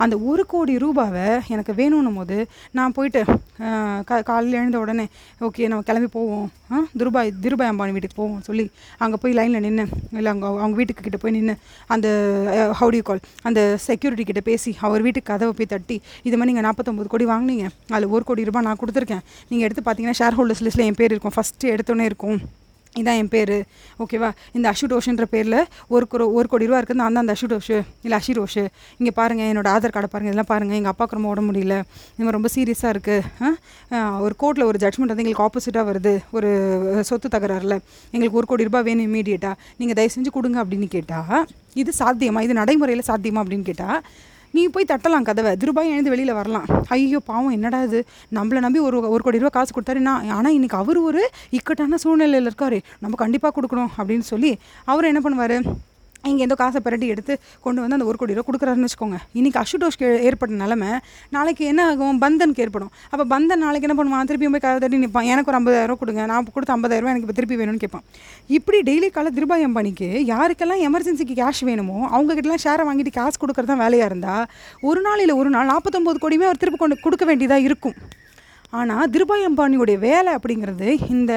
அந்த 0.04 0.14
ஒரு 0.30 0.44
கோடி 0.54 0.76
ரூபாவை 0.84 1.26
எனக்கு 1.56 1.74
வேணும்னும் 1.80 2.18
போது 2.20 2.38
நான் 2.78 2.96
போயிட்டு 2.98 3.22
கா 4.08 4.16
காலையில் 4.30 4.58
எழுந்த 4.62 4.78
உடனே 4.84 5.06
ஓகே 5.48 5.68
நம்ம 5.72 5.86
கிளம்பி 5.90 6.10
போவோம். 6.18 6.48
ஆ 6.72 6.82
திருபாய் 7.00 7.30
திருபாய் 7.44 7.72
அம்பானி 7.72 7.94
வீட்டுக்கு 7.96 8.18
போவோம். 8.22 8.42
சொல்லி 8.48 8.66
அங்கே 9.04 9.18
போய் 9.22 9.36
லைனில் 9.38 9.64
நின்று 9.66 9.86
இல்லை 10.18 10.30
அவங்க 10.32 10.46
அவங்க 10.64 10.76
வீட்டுக்கு 10.80 11.06
கிட்ட 11.06 11.20
போய் 11.22 11.36
நின்று 11.38 11.56
அந்த 11.94 12.08
ஹவுடி 12.80 13.00
கால் 13.10 13.22
அந்த 13.50 13.60
செக்யூரிட்டி 13.86 14.26
கிட்டே 14.30 14.44
பேசி 14.50 14.72
அவர் 14.88 15.04
வீட்டுக்கு 15.06 15.30
கதவை 15.32 15.52
போய் 15.60 15.72
தட்டி 15.74 15.98
இது 16.26 16.34
மாதிரி 16.36 16.50
நீங்கள் 16.52 16.68
நாற்பத்தொம்பது 16.68 17.12
கோடி 17.14 17.26
வாங்கினீங்க. 17.32 17.66
அதில் 17.94 18.12
ஒரு 18.18 18.24
கோடி 18.30 18.48
ரூபாய் 18.50 18.68
நான் 18.68 18.80
கொடுத்துருக்கேன். 18.84 19.26
நீங்கள் 19.50 19.68
எடுத்து 19.68 19.84
பார்த்தீங்கன்னா 19.88 20.20
ஷேர் 20.22 20.38
ஹோல்டர்ஸ் 20.40 20.64
லிஸ்ட்டில் 20.68 20.88
என் 20.90 21.00
பேர் 21.02 21.12
இருக்கும். 21.14 21.36
ஃபஸ்ட்டு 21.38 21.74
எடுத்தோன்னே 21.74 22.08
இருக்கும். 22.12 22.38
இதான் 23.00 23.18
என் 23.20 23.30
பேர். 23.32 23.52
ஓகேவா 24.02 24.28
இந்த 24.56 24.66
அஷுடோஷுன்ற 24.74 25.24
பேரில் 25.32 25.58
ஒரு 25.94 26.04
கோ 26.12 26.16
ஒரு 26.38 26.46
கோடி 26.52 26.66
ரூபா 26.68 26.78
இருக்குது 26.80 27.00
நான் 27.00 27.14
தான் 27.16 27.24
அந்த 27.24 27.34
அஷுடோஷு 27.36 27.76
இல்லை 28.04 28.16
அஷிரோஷு 28.20 28.64
இங்கே 29.00 29.12
பாருங்கள் 29.18 29.48
என்னோடய 29.50 29.74
ஆதார் 29.76 29.94
கார்டை 29.96 30.10
பாருங்கள் 30.12 30.32
இதெல்லாம் 30.32 30.50
பாருங்கள் 30.52 30.78
எங்கள் 30.78 30.92
அப்பாவுக்கு 30.92 31.16
ரொம்ப 31.18 31.28
உடம்பு 31.32 31.48
முடியல. 31.50 31.76
இந்த 32.14 32.22
மாதிரி 32.22 32.36
ரொம்ப 32.38 32.50
சீரியஸாக 32.54 32.94
இருக்குது 32.94 34.22
ஒரு 34.26 34.36
கோர்ட்டில் 34.42 34.66
ஒரு 34.70 34.80
ஜட்மெண்ட் 34.84 35.12
வந்து 35.12 35.24
எங்களுக்கு 35.24 35.44
ஆப்போசிட்டாக 35.46 35.84
வருது. 35.90 36.14
ஒரு 36.38 36.50
சொத்து 37.10 37.30
தகராறில். 37.36 37.76
எங்களுக்கு 38.14 38.40
ஒரு 38.40 38.48
கோடி 38.52 38.68
ரூபாய் 38.70 38.86
வேணும் 38.88 39.06
இமீடியட்டாக 39.10 39.54
நீங்கள் 39.80 39.98
தயவு 40.00 40.14
செஞ்சு 40.16 40.32
கொடுங்க 40.38 40.58
அப்படின்னு 40.64 40.88
கேட்டால் 40.96 41.46
இது 41.82 41.92
சாத்தியமா? 42.02 42.42
இது 42.48 42.60
நடைமுறையில் 42.62 43.08
சாத்தியமா 43.10 43.42
அப்படின்னு 43.44 43.68
கேட்டால் 43.70 44.00
நீ 44.56 44.62
போய் 44.74 44.90
தட்டலாம் 44.92 45.26
கதவை. 45.28 45.52
திருபாய் 45.62 45.92
எழுந்து 45.94 46.12
வெளியில் 46.12 46.38
வரலாம். 46.38 46.66
ஐயோ 46.88 47.18
பாவம் 47.30 47.54
என்னடா 47.56 47.82
இது? 47.82 48.00
நம்மளை 48.36 48.60
நம்பி 48.66 48.78
ஒரு 48.78 48.98
ஒரு 49.14 49.22
கோடி 49.22 49.38
ரூபா 49.42 49.52
காசு 49.56 49.72
கொடுத்தாரு. 49.76 50.00
நான் 50.08 50.30
ஆனால் 50.38 50.56
இன்றைக்கி 50.58 50.78
அவர் 50.82 50.98
ஒரு 51.08 51.22
இக்கட்டான 51.58 52.00
சூழ்நிலையில் 52.04 52.50
இருக்காரு. 52.50 52.80
நம்ம 53.04 53.16
கண்டிப்பாக 53.24 53.52
கொடுக்கணும் 53.58 53.92
அப்படின்னு 53.98 54.26
சொல்லி 54.32 54.52
அவர் 54.84 55.10
என்ன 55.12 55.22
பண்ணுவார்? 55.26 55.56
இங்கே 56.24 56.42
எந்த 56.46 56.54
காசை 56.60 56.78
பிரட்டி 56.86 57.06
எடுத்து 57.14 57.34
கொண்டு 57.64 57.80
வந்து 57.82 57.96
அந்த 57.96 58.06
ஒரு 58.10 58.16
கோடி 58.20 58.34
ரூபா 58.36 58.46
கொடுக்குறாருன்னு 58.48 58.86
வச்சுக்கோங்க. 58.88 59.18
இன்றைக்கி 59.38 59.58
அஷுடோஷ்க்கு 59.62 60.08
ஏற்பட்ட 60.28 60.54
நிலமை 60.62 60.90
நாளைக்கு 61.36 61.64
என்ன 61.72 61.80
ஆகும்? 61.90 62.18
பந்தனுக்கு 62.24 62.62
ஏற்படும். 62.64 62.90
அப்போ 63.12 63.24
பந்தன் 63.32 63.62
நாளைக்கு 63.64 63.86
என்ன 63.88 63.96
பண்ணுவான்? 64.00 64.28
திருப்பியும் 64.30 64.54
போய் 64.56 64.64
கதை 64.64 64.78
தட்டி 64.84 65.00
நிற்பான் 65.04 65.30
எனக்கு 65.32 65.50
ஒரு 65.52 65.58
ஐம்பதாயிரம் 65.60 66.00
கொடுங்க. 66.02 66.22
நான் 66.32 66.52
கொடுத்த 66.56 66.76
ஐம்பதாயிரம் 66.76 67.10
எனக்கு 67.12 67.26
இப்போ 67.28 67.38
திருப்பி 67.40 67.58
வேணும்னு 67.62 67.82
கேட்பான். 67.84 68.04
இப்படி 68.58 68.80
டெய்லி 68.90 69.10
கால 69.16 69.32
திருபாய் 69.38 69.66
அம்பானிக்கு 69.68 70.10
யாருக்கெல்லாம் 70.34 70.84
எமர்ஜென்சிக்கு 70.90 71.36
கேஷ் 71.42 71.64
வேணுமோ 71.70 71.98
அவங்ககிட்டலாம் 72.14 72.64
ஷேரை 72.66 72.86
வாங்கிட்டு 72.90 73.14
காசு 73.18 73.36
கொடுக்குறது 73.42 73.72
தான் 73.72 73.82
வேலையாக 73.84 74.10
இருந்தால் 74.12 74.46
ஒரு 74.90 75.02
நாள் 75.08 75.22
இல்லை 75.24 75.36
ஒரு 75.42 75.52
நாள் 75.56 75.70
நாற்பத்தொம்போது 75.74 76.24
கோடியுமே 76.24 76.48
அவர் 76.50 76.62
திருப்பி 76.64 76.80
கொண்டு 76.84 77.04
கொடுக்க 77.06 77.24
வேண்டியதாக 77.30 77.68
இருக்கும். 77.70 77.96
ஆனால் 78.70 79.10
திருபாய் 79.12 79.46
அம்பானியுடைய 79.48 79.98
வேலை 79.98 80.30
அப்படிங்கிறது 80.36 80.88
இந்த 81.14 81.32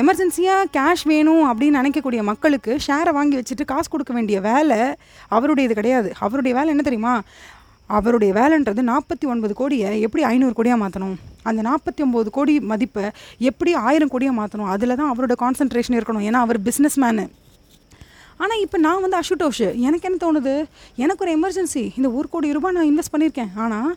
எமர்ஜென்சியாக 0.00 0.70
கேஷ் 0.76 1.04
வேணும் 1.10 1.44
அப்படின்னு 1.50 1.80
நினைக்கக்கூடிய 1.80 2.22
மக்களுக்கு 2.30 2.72
ஷேரை 2.86 3.12
வாங்கி 3.18 3.36
வச்சுட்டு 3.40 3.64
காசு 3.72 3.88
கொடுக்க 3.88 4.12
வேண்டிய 4.16 4.40
வேலை 4.48 4.80
அவருடையது 5.36 5.78
கிடையாது. 5.80 6.10
அவருடைய 6.26 6.54
வேலை 6.58 6.72
என்ன 6.74 6.84
தெரியுமா? 6.88 7.14
அவருடைய 7.86 8.30
வேலைன்றது 8.38 8.80
நாற்பத்தி 8.92 9.26
ஒன்பது 9.32 9.54
கோடியை 9.54 9.90
எப்படி 10.06 10.22
ஐநூறு 10.32 10.54
கோடியாக 10.56 10.82
மாற்றணும் 10.84 11.14
அந்த 11.48 11.60
நாற்பத்தி 11.68 12.00
ஒம்பது 12.06 12.30
கோடி 12.38 12.54
மதிப்பை 12.72 13.04
எப்படி 13.50 13.72
ஆயிரம் 13.88 14.12
கோடியாக 14.14 14.38
மாற்றணும் 14.40 14.72
அதில் 14.74 14.98
தான் 15.00 15.12
அவரோட 15.12 15.34
கான்சன்ட்ரேஷன் 15.44 15.96
இருக்கணும். 15.98 16.26
ஏன்னா 16.28 16.40
அவர் 16.46 16.58
பிஸ்னஸ் 16.60 16.98
மேனு 17.04 17.24
ஆனால் 18.42 18.60
இப்போ 18.64 18.78
நான் 18.84 19.02
வந்து 19.04 19.18
அஷுடோஷ் 19.20 19.62
எனக்கு 19.86 20.06
என்ன 20.08 20.18
தோணுது? 20.24 20.54
எனக்கு 21.04 21.24
ஒரு 21.24 21.32
எமர்ஜென்சி 21.38 21.82
இந்த 21.98 22.08
ஒரு 22.18 22.26
கோடி 22.32 22.52
ரூபாய் 22.56 22.74
நான் 22.76 22.88
இன்வெஸ்ட் 22.90 23.12
பண்ணியிருக்கேன் 23.14 23.50
ஆனால் 23.64 23.90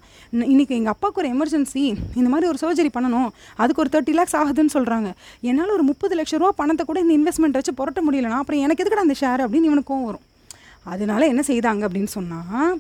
இன்றைக்கி 0.54 0.74
எங்கள் 0.80 0.94
அப்பாவுக்கு 0.94 1.22
ஒரு 1.24 1.30
எமர்ஜென்சி 1.36 1.84
இந்த 2.20 2.28
மாதிரி 2.34 2.50
ஒரு 2.52 2.60
சர்ஜரி 2.64 2.92
பண்ணணும். 2.98 3.30
அதுக்கு 3.62 3.82
ஒரு 3.84 3.92
தேர்ட்டி 3.96 4.16
லேக்ஸ் 4.20 4.38
ஆகுதுன்னு 4.42 4.74
சொல்கிறாங்க 4.78 5.12
என்னால் 5.50 5.76
ஒரு 5.78 5.86
முப்பது 5.92 6.16
லட்ச 6.20 6.40
ரூபா 6.42 6.52
பணத்தை 6.62 6.86
கூட 6.90 7.00
இந்த 7.06 7.14
இன்வெஸ்ட்மெண்ட் 7.20 7.60
வச்சு 7.60 7.78
புரட்ட 7.82 8.02
முடியலனா 8.08 8.40
அப்புறம் 8.44 8.64
எனக்கு 8.68 8.84
எதுக்கடா 8.86 9.06
அந்த 9.08 9.18
ஷேர் 9.24 9.44
அப்படின்னு 9.46 9.70
இவனுக்கும் 9.72 10.08
வரும். 10.10 10.26
அதனால 10.94 11.22
என்ன 11.32 11.42
செய்தாங்க 11.52 11.84
அப்படின்னு 11.88 12.12
சொன்னால் 12.18 12.74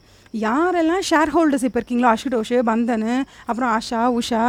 யாரெல்லாம் 0.45 1.05
ஷேர் 1.09 1.33
ஹோல்டர்ஸ் 1.35 1.65
இப்போ 1.67 1.79
இருக்கீங்களோ 1.79 2.11
அஷுடோஷு 2.15 2.57
பந்தனு 2.69 3.13
அப்புறம் 3.49 3.71
ஆஷா 3.77 4.01
உஷா 4.19 4.43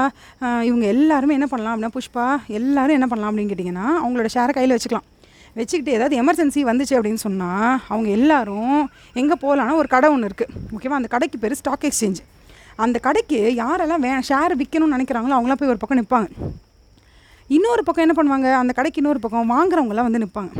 இவங்க 0.68 0.84
எல்லாருமே 0.94 1.36
என்ன 1.38 1.48
பண்ணலாம் 1.52 1.74
அப்படின்னா 1.74 1.96
புஷ்பா 1.98 2.26
எல்லோரும் 2.58 2.98
என்ன 2.98 3.08
பண்ணலாம் 3.12 3.32
அப்படின்னு 3.32 3.52
கேட்டிங்கன்னா 3.52 3.88
அவங்களோட 4.02 4.30
ஷேரை 4.36 4.54
கையில் 4.58 4.76
வச்சுக்கலாம். 4.76 5.08
வச்சுக்கிட்டு 5.56 5.92
ஏதாவது 5.92 6.22
எமர்ஜென்சி 6.22 6.60
வந்துச்சு 6.64 6.96
அப்படின்னு 6.96 7.14
சொன்னால் 7.14 7.78
அவங்க 7.88 8.08
எல்லாரும் 8.08 8.90
எங்கே 9.14 9.34
போகலான்னா 9.42 9.74
ஒரு 9.74 9.88
கடை 9.88 10.10
ஒன்று 10.10 10.28
இருக்குது 10.28 10.52
ஓகேவா 10.76 10.90
அந்த 10.90 11.08
கடைக்கு 11.08 11.38
பேர் 11.38 11.54
ஸ்டாக் 11.54 11.84
எக்ஸ்சேஞ்ச் 11.84 12.20
அந்த 12.76 12.98
கடைக்கு 12.98 13.54
யாரெல்லாம் 13.56 14.00
வே 14.00 14.18
ஷேர் 14.28 14.58
விற்கணும்னு 14.58 14.96
நினைக்கிறாங்களோ 14.96 15.36
அவங்களாம் 15.36 15.54
போய் 15.54 15.68
ஒரு 15.68 15.76
பக்கம் 15.76 16.00
நிற்பாங்க 16.00 16.28
இன்னொரு 17.50 17.82
பக்கம் 17.82 18.04
என்ன 18.08 18.14
பண்ணுவாங்க? 18.16 18.52
அந்த 18.52 18.72
கடைக்கு 18.72 19.00
இன்னொரு 19.00 19.20
பக்கம் 19.20 19.50
வாங்குறவங்களாம் 19.50 20.08
வந்து 20.10 20.18
நிற்பாங்க 20.18 20.50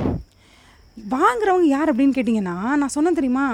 வாங்குறவங்க 1.13 1.67
யார் 1.75 1.91
அப்படின்னு 1.91 2.15
கேட்டிங்கன்னா 2.17 2.55
நான் 2.81 2.93
சொன்னேன் 2.95 3.17
தெரியுமா? 3.19 3.45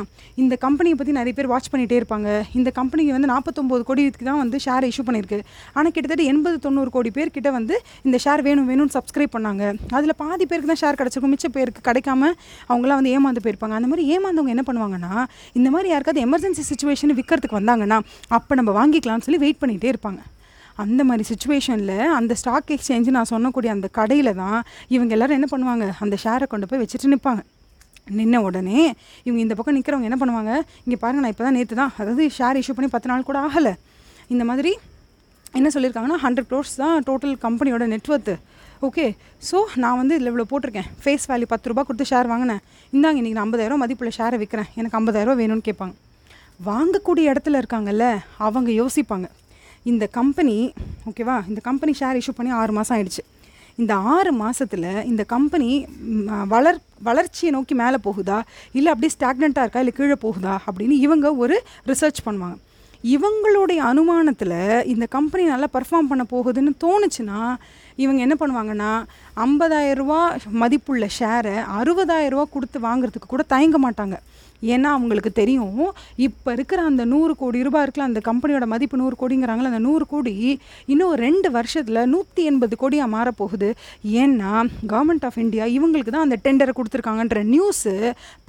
இந்த 0.43 0.55
கம்பெனியை 0.65 0.95
பற்றி 0.99 1.13
நிறைய 1.19 1.33
பேர் 1.37 1.49
வாட்ச் 1.53 1.69
பண்ணிகிட்டே 1.73 1.97
இருப்பாங்க. 2.01 2.29
இந்த 2.59 2.71
கம்பெனிக்கு 2.79 3.13
வந்து 3.17 3.31
நாற்பத்தொம்போது 3.33 3.83
கோடிக்கு 3.89 4.27
தான் 4.29 4.41
வந்து 4.43 4.59
ஷேர் 4.65 4.87
இஷ்யூ 4.89 5.05
பண்ணியிருக்கு. 5.09 5.39
ஆனால் 5.77 5.93
கிட்டத்தட்ட 5.97 6.25
எண்பது 6.33 6.57
தொண்ணூறு 6.65 6.91
கோடி 6.97 7.11
பேர் 7.19 7.35
கிட்ட 7.37 7.51
வந்து 7.59 7.75
இந்த 8.07 8.19
ஷேர் 8.25 8.43
வேணும் 8.47 8.69
வேணும்னு 8.71 8.95
சப்ஸ்கிரைப் 8.97 9.35
பண்ணாங்க. 9.37 9.73
அதில் 9.99 10.19
பாதி 10.23 10.47
பேருக்கு 10.53 10.71
தான் 10.73 10.83
ஷேர் 10.83 10.99
கிடச்சிருக்கும். 11.01 11.35
மிச்ச 11.35 11.51
பேருக்கு 11.59 11.83
கிடைக்காம 11.91 12.33
அவங்களாம் 12.71 13.01
வந்து 13.01 13.13
ஏமாந்து 13.19 13.45
போயிருப்பாங்க. 13.45 13.77
அந்த 13.81 13.91
மாதிரி 13.93 14.07
ஏமாந்தவங்க 14.17 14.55
என்ன 14.57 14.65
பண்ணுவாங்கன்னா 14.71 15.13
இந்த 15.61 15.71
மாதிரி 15.77 15.91
யாருக்காவது 15.95 16.25
எமர்ஜென்சி 16.29 16.65
சுச்சுவேஷன் 16.71 17.17
விற்கிறதுக்கு 17.21 17.61
வந்தாங்கன்னா 17.61 18.01
அப்போ 18.39 18.55
நம்ம 18.61 18.75
வாங்கிக்கலாம்னு 18.81 19.27
சொல்லி 19.29 19.43
வெயிட் 19.45 19.63
பண்ணிகிட்டே 19.63 19.93
இருப்பாங்க. 19.95 20.21
அந்த 20.85 21.01
மாதிரி 21.09 21.25
சுச்சுவேஷனில் 21.31 21.97
அந்த 22.17 22.33
ஸ்டாக் 22.41 22.73
எக்ஸ்சேஞ்சு 22.75 23.15
நான் 23.17 23.31
சொன்னக்கூடிய 23.35 23.71
அந்த 23.77 23.87
கடையில் 23.99 24.33
தான் 24.43 24.59
இவங்க 24.95 25.13
எல்லாரும் 25.17 25.39
என்ன 25.39 25.49
பண்ணுவாங்க? 25.53 25.87
அந்த 26.05 26.17
ஷேரை 26.25 26.47
கொண்டு 26.53 26.69
போய் 26.71 26.83
வச்சுட்டு 26.83 27.13
நிற்பாங்க 27.15 27.43
நின்ன 28.19 28.37
உடனே 28.49 28.81
இவங்க 29.27 29.41
இந்த 29.45 29.55
பக்கம் 29.57 29.77
நிற்கிறவங்க 29.79 30.09
என்ன 30.11 30.19
பண்ணுவாங்க? 30.21 30.53
இங்கே 30.85 30.99
பாருங்க 31.03 31.23
நான் 31.25 31.33
இப்போ 31.35 31.45
தான் 31.47 31.57
நேற்று 31.59 31.81
தான் 31.81 31.93
அதாவது 32.01 32.27
ஷேர் 32.37 32.59
இஷ்யூ 32.61 32.75
பண்ணி 32.77 32.91
பத்து 32.95 33.11
நாள் 33.11 33.27
கூட 33.31 33.39
ஆகலை. 33.49 33.73
இந்த 34.35 34.45
மாதிரி 34.51 34.73
என்ன 35.59 35.69
சொல்லியிருக்காங்கன்னா 35.75 36.19
ஹண்ட்ரட் 36.25 36.49
க்ரோர்ஸ் 36.51 36.75
தான் 36.83 36.97
டோட்டல் 37.09 37.35
கம்பெனியோட 37.45 37.85
நெட்ஒர்த்து 37.95 38.35
ஓகே 38.87 39.05
ஸோ 39.49 39.59
நான் 39.83 39.99
வந்து 40.01 40.17
இதில் 40.17 40.31
இவ்வளோ 40.31 40.47
போட்டிருக்கேன். 40.51 40.89
ஃபேஸ் 41.03 41.25
வேல்யூ 41.31 41.49
பத்து 41.53 41.71
ரூபா 41.71 41.83
கொடுத்து 41.89 42.07
ஷேர் 42.11 42.31
வாங்கினேன். 42.33 42.61
இந்தாங்க 42.93 43.19
இன்றைக்கி 43.21 43.39
நான் 43.39 43.47
ஐம்பதாயிரம் 43.49 43.83
மதிப்புள்ள 43.85 44.13
ஷேரை 44.19 44.39
விற்கிறேன் 44.43 44.71
எனக்கு 44.81 44.99
ஐம்பதாயிரம் 45.01 45.41
வேணும்னு 45.41 45.67
கேட்பாங்க. 45.69 45.95
வாங்கக்கூடிய 46.69 47.33
இடத்துல 47.33 47.61
இருக்காங்கல்ல 47.63 48.07
அவங்க 48.47 48.71
யோசிப்பாங்க. 48.81 49.29
இந்த 49.91 50.05
கம்பெனி 50.19 50.57
ஓகேவா 51.09 51.37
இந்த 51.51 51.61
கம்பெனி 51.69 51.93
ஷேர் 52.01 52.19
இஷ்யூ 52.21 52.33
பண்ணி 52.39 52.53
ஆறு 52.61 52.73
மாதம் 52.79 52.95
ஆயிடுச்சு. 52.97 53.23
இந்த 53.83 53.93
ஆறு 54.15 54.31
மாதத்தில் 54.43 54.87
இந்த 55.11 55.23
கம்பெனி 55.35 55.69
வளர் 56.53 56.81
வளர்ச்சியை 57.09 57.51
நோக்கி 57.57 57.75
மேலே 57.81 57.99
போகுதா? 58.07 58.39
இல்லை 58.79 58.89
அப்படியே 58.93 59.13
ஸ்டாக்னண்ட்டாக 59.17 59.65
இருக்கா? 59.67 59.83
இல்லை 59.85 59.95
கீழே 59.99 60.17
போகுதா? 60.25 60.55
அப்படின்னு 60.69 60.97
இவங்க 61.07 61.27
ஒரு 61.43 61.57
ரிசர்ச் 61.91 62.21
பண்ணுவாங்க. 62.27 62.59
இவங்களுடைய 63.15 63.81
அனுமானத்தில் 63.91 64.57
இந்த 64.93 65.05
கம்பெனி 65.17 65.45
நல்லா 65.53 65.69
பர்ஃபார்ம் 65.77 66.11
பண்ண 66.13 66.25
போகுதுன்னு 66.33 66.73
தோணுச்சுன்னா 66.85 67.41
இவங்க 68.05 68.21
என்ன 68.27 68.35
பண்ணுவாங்கன்னா 68.41 68.91
50000 69.45 69.95
ரூபா 70.01 70.19
மதிப்புள்ள 70.63 71.07
ஷேரை 71.19 71.57
ரூபா 72.35 72.45
கொடுத்து 72.57 72.81
வாங்குறதுக்கு 72.89 73.33
கூட 73.35 73.45
தயங்க 73.55 73.79
மாட்டாங்க. 73.87 74.19
ஏன்னா 74.63 74.89
அவங்களுக்கு 74.97 75.33
தெரியும் 75.33 75.81
இப்போ 76.27 76.53
இருக்கிற 76.53 76.83
அந்த 76.91 77.05
நூறு 77.05 77.37
கோடி 77.37 77.63
ரூபாய் 77.67 77.85
இருக்குல்ல 77.85 78.09
அந்த 78.11 78.21
கம்பெனியோட 78.29 78.67
மதிப்பு 78.75 79.01
நூறு 79.03 79.17
கோடிங்கிறாங்களே 79.21 79.71
அந்த 79.73 79.83
நூறு 79.89 80.07
கோடி 80.07 80.35
இன்னும் 80.93 81.15
ரெண்டு 81.25 81.51
வருஷத்தில் 81.51 82.01
நூற்றி 82.15 82.45
எண்பது 82.51 82.77
கோடியாக 82.83 83.15
மாறப்போகுது. 83.17 83.69
ஏன்னா 84.23 84.53
கவர்மெண்ட் 84.93 85.27
ஆஃப் 85.29 85.39
இந்தியா 85.45 85.67
இவங்களுக்கு 85.79 86.15
தான் 86.15 86.27
அந்த 86.29 86.39
டெண்டரை 86.47 86.75
கொடுத்துருக்காங்கன்ற 86.79 87.43
நியூஸு 87.55 87.95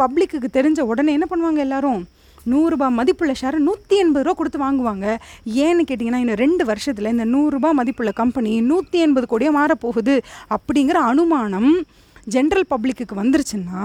பப்ளிக்குக்கு 0.01 0.49
தெரிஞ்ச 0.57 0.79
உடனே 0.91 1.13
என்ன 1.17 1.27
பண்ணுவாங்க 1.31 1.61
எல்லாரும்? 1.67 2.01
நூறுரூபா 2.51 2.87
மதிப்புள்ள 2.97 3.33
ஷேரை 3.39 3.57
நூற்றி 3.67 3.95
எண்பது 4.03 4.25
ரூபா 4.25 4.37
கொடுத்து 4.37 4.59
வாங்குவாங்க. 4.65 5.05
ஏன்னு 5.65 5.87
கேட்டிங்கன்னா 5.89 6.21
இன்னும் 6.23 6.41
ரெண்டு 6.43 6.65
வருஷத்தில் 6.69 7.11
இந்த 7.13 7.25
நூறுரூபா 7.33 7.71
மதிப்புள்ள 7.79 8.11
கம்பெனி 8.21 8.51
நூற்றி 8.71 8.99
எண்பது 9.05 9.27
கோடியாக 9.31 9.57
மாறப்போகுது. 9.59 10.15
அப்படிங்கிற 10.57 10.99
அனுமானம் 11.11 11.71
ஜென்ரல் 12.35 12.69
பப்ளிக்குக்கு 12.73 13.15
வந்துருச்சுன்னா 13.21 13.83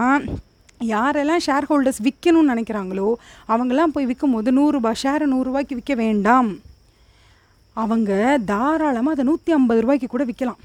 யாரெல்லாம் 0.81 1.43
ஷேர் 1.47 1.67
ஹோல்டர்ஸ் 1.69 2.01
விற்கணும்னு 2.07 2.53
நினைக்கிறாங்களோ 2.53 3.09
அவங்கெல்லாம் 3.53 3.95
போய் 3.95 4.09
விற்கும்போது 4.11 4.51
நூறுரூபா 4.59 4.93
ஷேரை 5.03 5.27
நூறுரூவாய்க்கு 5.33 5.79
விற்க 5.79 5.95
வேண்டாம். 6.05 6.51
அவங்க 7.77 8.11
தாராளமாக 8.51 9.15
அதை 9.17 9.25
நூற்றி 9.31 9.53
ஐம்பது 9.59 9.81
ரூபாய்க்கு 9.85 10.09
கூட 10.11 10.25
விற்கலாம் 10.31 10.61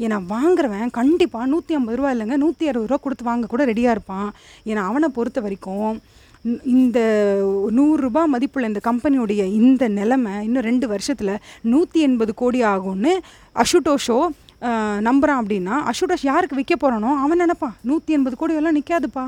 ஏன்னா 0.00 0.16
வாங்குறவன் 0.34 0.92
கண்டிப்பாக 0.98 1.50
நூற்றி 1.52 1.72
ஐம்பது 1.78 1.96
ரூபா 1.98 2.10
இல்லைங்க 2.14 2.36
நூற்றி 2.44 2.64
அறுபது 2.70 2.88
ரூபா 2.90 3.00
கொடுத்து 3.02 3.24
வாங்க 3.30 3.50
கூட 3.52 3.62
ரெடியாக 3.70 3.94
இருப்பான். 3.96 4.30
ஏன்னா 4.70 4.82
அவனை 4.90 5.08
பொறுத்த 5.18 5.40
வரைக்கும் 5.40 5.92
இந்த 6.74 6.98
நூறுரூபா 7.78 8.22
மதிப்புள்ள 8.34 8.70
இந்த 8.70 8.80
கம்பெனியுடைய 8.88 9.42
இந்த 9.60 9.88
நிலமை 9.98 10.32
இன்னும் 10.46 10.66
ரெண்டு 10.70 10.86
வருஷத்தில் 10.92 11.34
நூற்றி 11.72 12.00
எண்பது 12.00 12.34
கோடி 12.34 12.62
ஆகும்னு 12.72 13.12
அஷுடோஷோ 13.62 14.18
நம்புகிறான் 15.06 15.40
அப்படின்னா 15.42 15.74
அஷுடஷ் 15.90 16.24
யாருக்கு 16.30 16.58
விற்க 16.58 16.74
போகிறானோ 16.82 17.10
அவன் 17.24 17.40
நினைப்பான் 17.42 17.74
நூற்றி 17.88 18.16
எண்பது 18.16 18.36
கோடி 18.40 18.58
எல்லாம் 18.60 18.76
நிற்காதுப்பா 18.78 19.24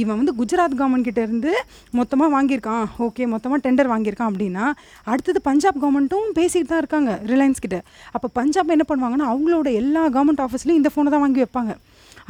இவன் 0.00 0.18
வந்து 0.20 0.34
குஜராத் 0.40 0.76
கவர்மெண்ட் 0.80 1.20
இருந்து 1.24 1.52
மொத்தமாக 1.98 2.30
வாங்கியிருக்கான். 2.36 2.84
ஓகே 3.06 3.26
மொத்தமாக 3.34 3.60
டெண்டர் 3.66 3.90
வாங்கியிருக்கான் 3.92 4.30
அப்படின்னா 4.32 4.66
அடுத்தது 5.12 5.40
பஞ்சாப் 5.48 5.80
கவர்மெண்ட்டும் 5.84 6.26
பேசிக்கிட்டு 6.38 6.72
தான் 6.72 6.82
இருக்காங்க 6.84 7.12
ரிலையன்ஸ் 7.32 7.64
கிட்ட. 7.66 7.80
அப்போ 8.14 8.28
பஞ்சாப் 8.40 8.74
என்ன 8.76 8.86
பண்ணுவாங்கன்னா 8.90 9.28
அவங்களோட 9.32 9.70
எல்லா 9.82 10.04
கவர்மெண்ட் 10.16 10.44
ஆஃபீஸ்லையும் 10.46 10.80
இந்த 10.82 10.92
ஃபோனை 10.94 11.12
தான் 11.14 11.24
வாங்கி 11.26 11.42
வைப்பாங்க. 11.44 11.74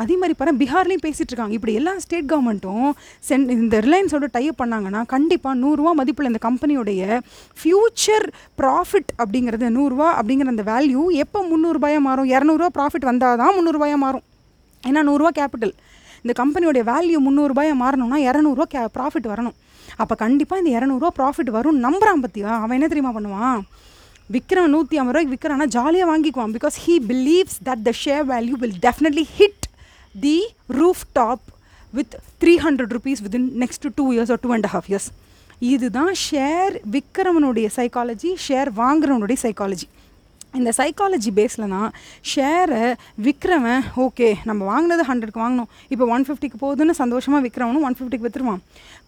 அதே 0.03 0.15
மாதிரி 0.17 0.35
பாரு 0.41 0.53
பீகார்லேயும் 0.61 1.05
பேசிகிட்டு 1.07 1.33
இருக்காங்க 1.33 1.57
இப்படி 1.59 1.75
எல்லா 1.81 1.93
ஸ்டேட் 2.05 2.29
கவர்மெண்ட்டும் 2.33 2.89
சென் 3.29 3.47
இந்த 3.57 3.79
ரிலையன்ஸோட 3.87 4.29
டைப் 4.37 4.61
பண்ணாங்கன்னா 4.63 5.01
கண்டிப்பாக 5.15 5.55
நூறுரூவா 5.63 5.93
மதிப்புள்ள 6.01 6.33
இந்த 6.33 6.43
கம்பெனியோடைய 6.49 7.21
ஃப்யூச்சர் 7.61 8.27
ப்ராஃபிட் 8.61 9.11
அப்படிங்கிறது 9.23 9.69
நூறுரூவா 9.79 10.11
அப்படிங்கிற 10.19 10.55
அந்த 10.55 10.67
வேல்யூ 10.73 11.03
எப்போ 11.25 11.41
முந்நூறுபாயாக 11.53 12.03
மாறும்? 12.09 12.29
இரநூறுவா 12.35 12.71
ப்ராஃபிட் 12.79 13.09
வந்தால் 13.11 13.41
தான் 13.43 13.55
முந்நூறுபாயாக 13.59 14.01
மாறும். 14.05 14.25
ஏன்னா 14.83 15.03
நூறுரூவா 15.09 15.33
கேபிட்டல் 15.41 15.75
இந்த 16.25 16.33
கம்பெனியோடைய 16.41 16.83
வேல்யூ 16.93 17.19
முந்நூறுபாயை 17.27 17.75
மாறணும்னா 17.83 18.19
இரநூறுவா 18.29 18.67
கே 18.75 18.83
ப்ராஃபிட் 18.97 19.31
வரணும். 19.33 19.57
அப்போ 20.03 20.15
கண்டிப்பாக 20.25 20.63
இந்த 20.63 20.71
இரநூறுவா 20.79 21.11
ப்ராஃபிட் 21.19 21.51
வரும் 21.57 21.79
நம்புறான் 21.87 22.23
பற்றியா 22.25 22.51
அவன் 22.63 22.77
என்ன 22.79 22.89
தெரியுமா 22.93 23.13
பண்ணுவான்? 23.17 23.61
விற்கிறவன் 24.35 24.73
நூற்றி 24.75 24.99
ஐம்பது 25.01 25.15
ரூபாய்க்கு 25.15 25.35
விற்கிறான்னா 25.35 25.67
ஜாலியாக 25.77 26.11
வாங்கிக்குவான் 26.11 26.55
because 26.57 26.77
he 26.85 26.95
believes 27.11 27.59
that 27.69 27.83
the 27.89 27.93
share 28.03 28.25
value 28.33 28.57
will 28.63 28.79
definitely 28.87 29.25
hit 29.39 29.67
the 30.14 30.37
roof 30.75 31.05
top 31.12 31.46
with 31.92 32.14
three 32.40 32.55
hundred 32.59 32.92
rupees 32.92 33.22
within 33.22 33.48
next 33.59 33.87
two 33.96 34.07
years 34.12 34.31
or 34.31 34.40
two 34.40 34.53
and 34.53 34.66
half 34.66 34.88
years 34.90 35.09
இதுதான் 35.66 36.14
ஷேர் 36.29 36.75
விற்கிறவனுடைய 36.90 37.66
சைக்காலஜி 37.77 38.31
ஷேர் 38.46 38.70
வாங்குறவனுடைய 38.77 39.38
சைக்காலஜி 39.42 39.88
இந்த 40.59 40.71
சைக்காலஜி 40.79 41.31
பேஸில் 41.38 41.73
தான் 41.75 41.91
ஷேரை 42.33 42.83
விற்கிறவன் 43.27 43.85
okay 44.05 44.29
நம்ம 44.49 44.62
வாங்கினது 44.73 45.05
ஹண்ட்ரட்க்கு 45.11 45.43
வாங்கினோம் 45.45 45.71
இப்போ 45.95 46.05
ஒன் 46.15 46.27
ஃபிஃப்டிக்கு 46.27 46.59
போகுதுன்னு 46.65 46.95
சந்தோஷமாக 47.03 47.41
விற்கிறவனும் 47.47 47.87
ஒன் 47.88 47.97
ஃபிஃப்டிக்கு 47.99 48.27
விற்றுருவான் 48.27 48.61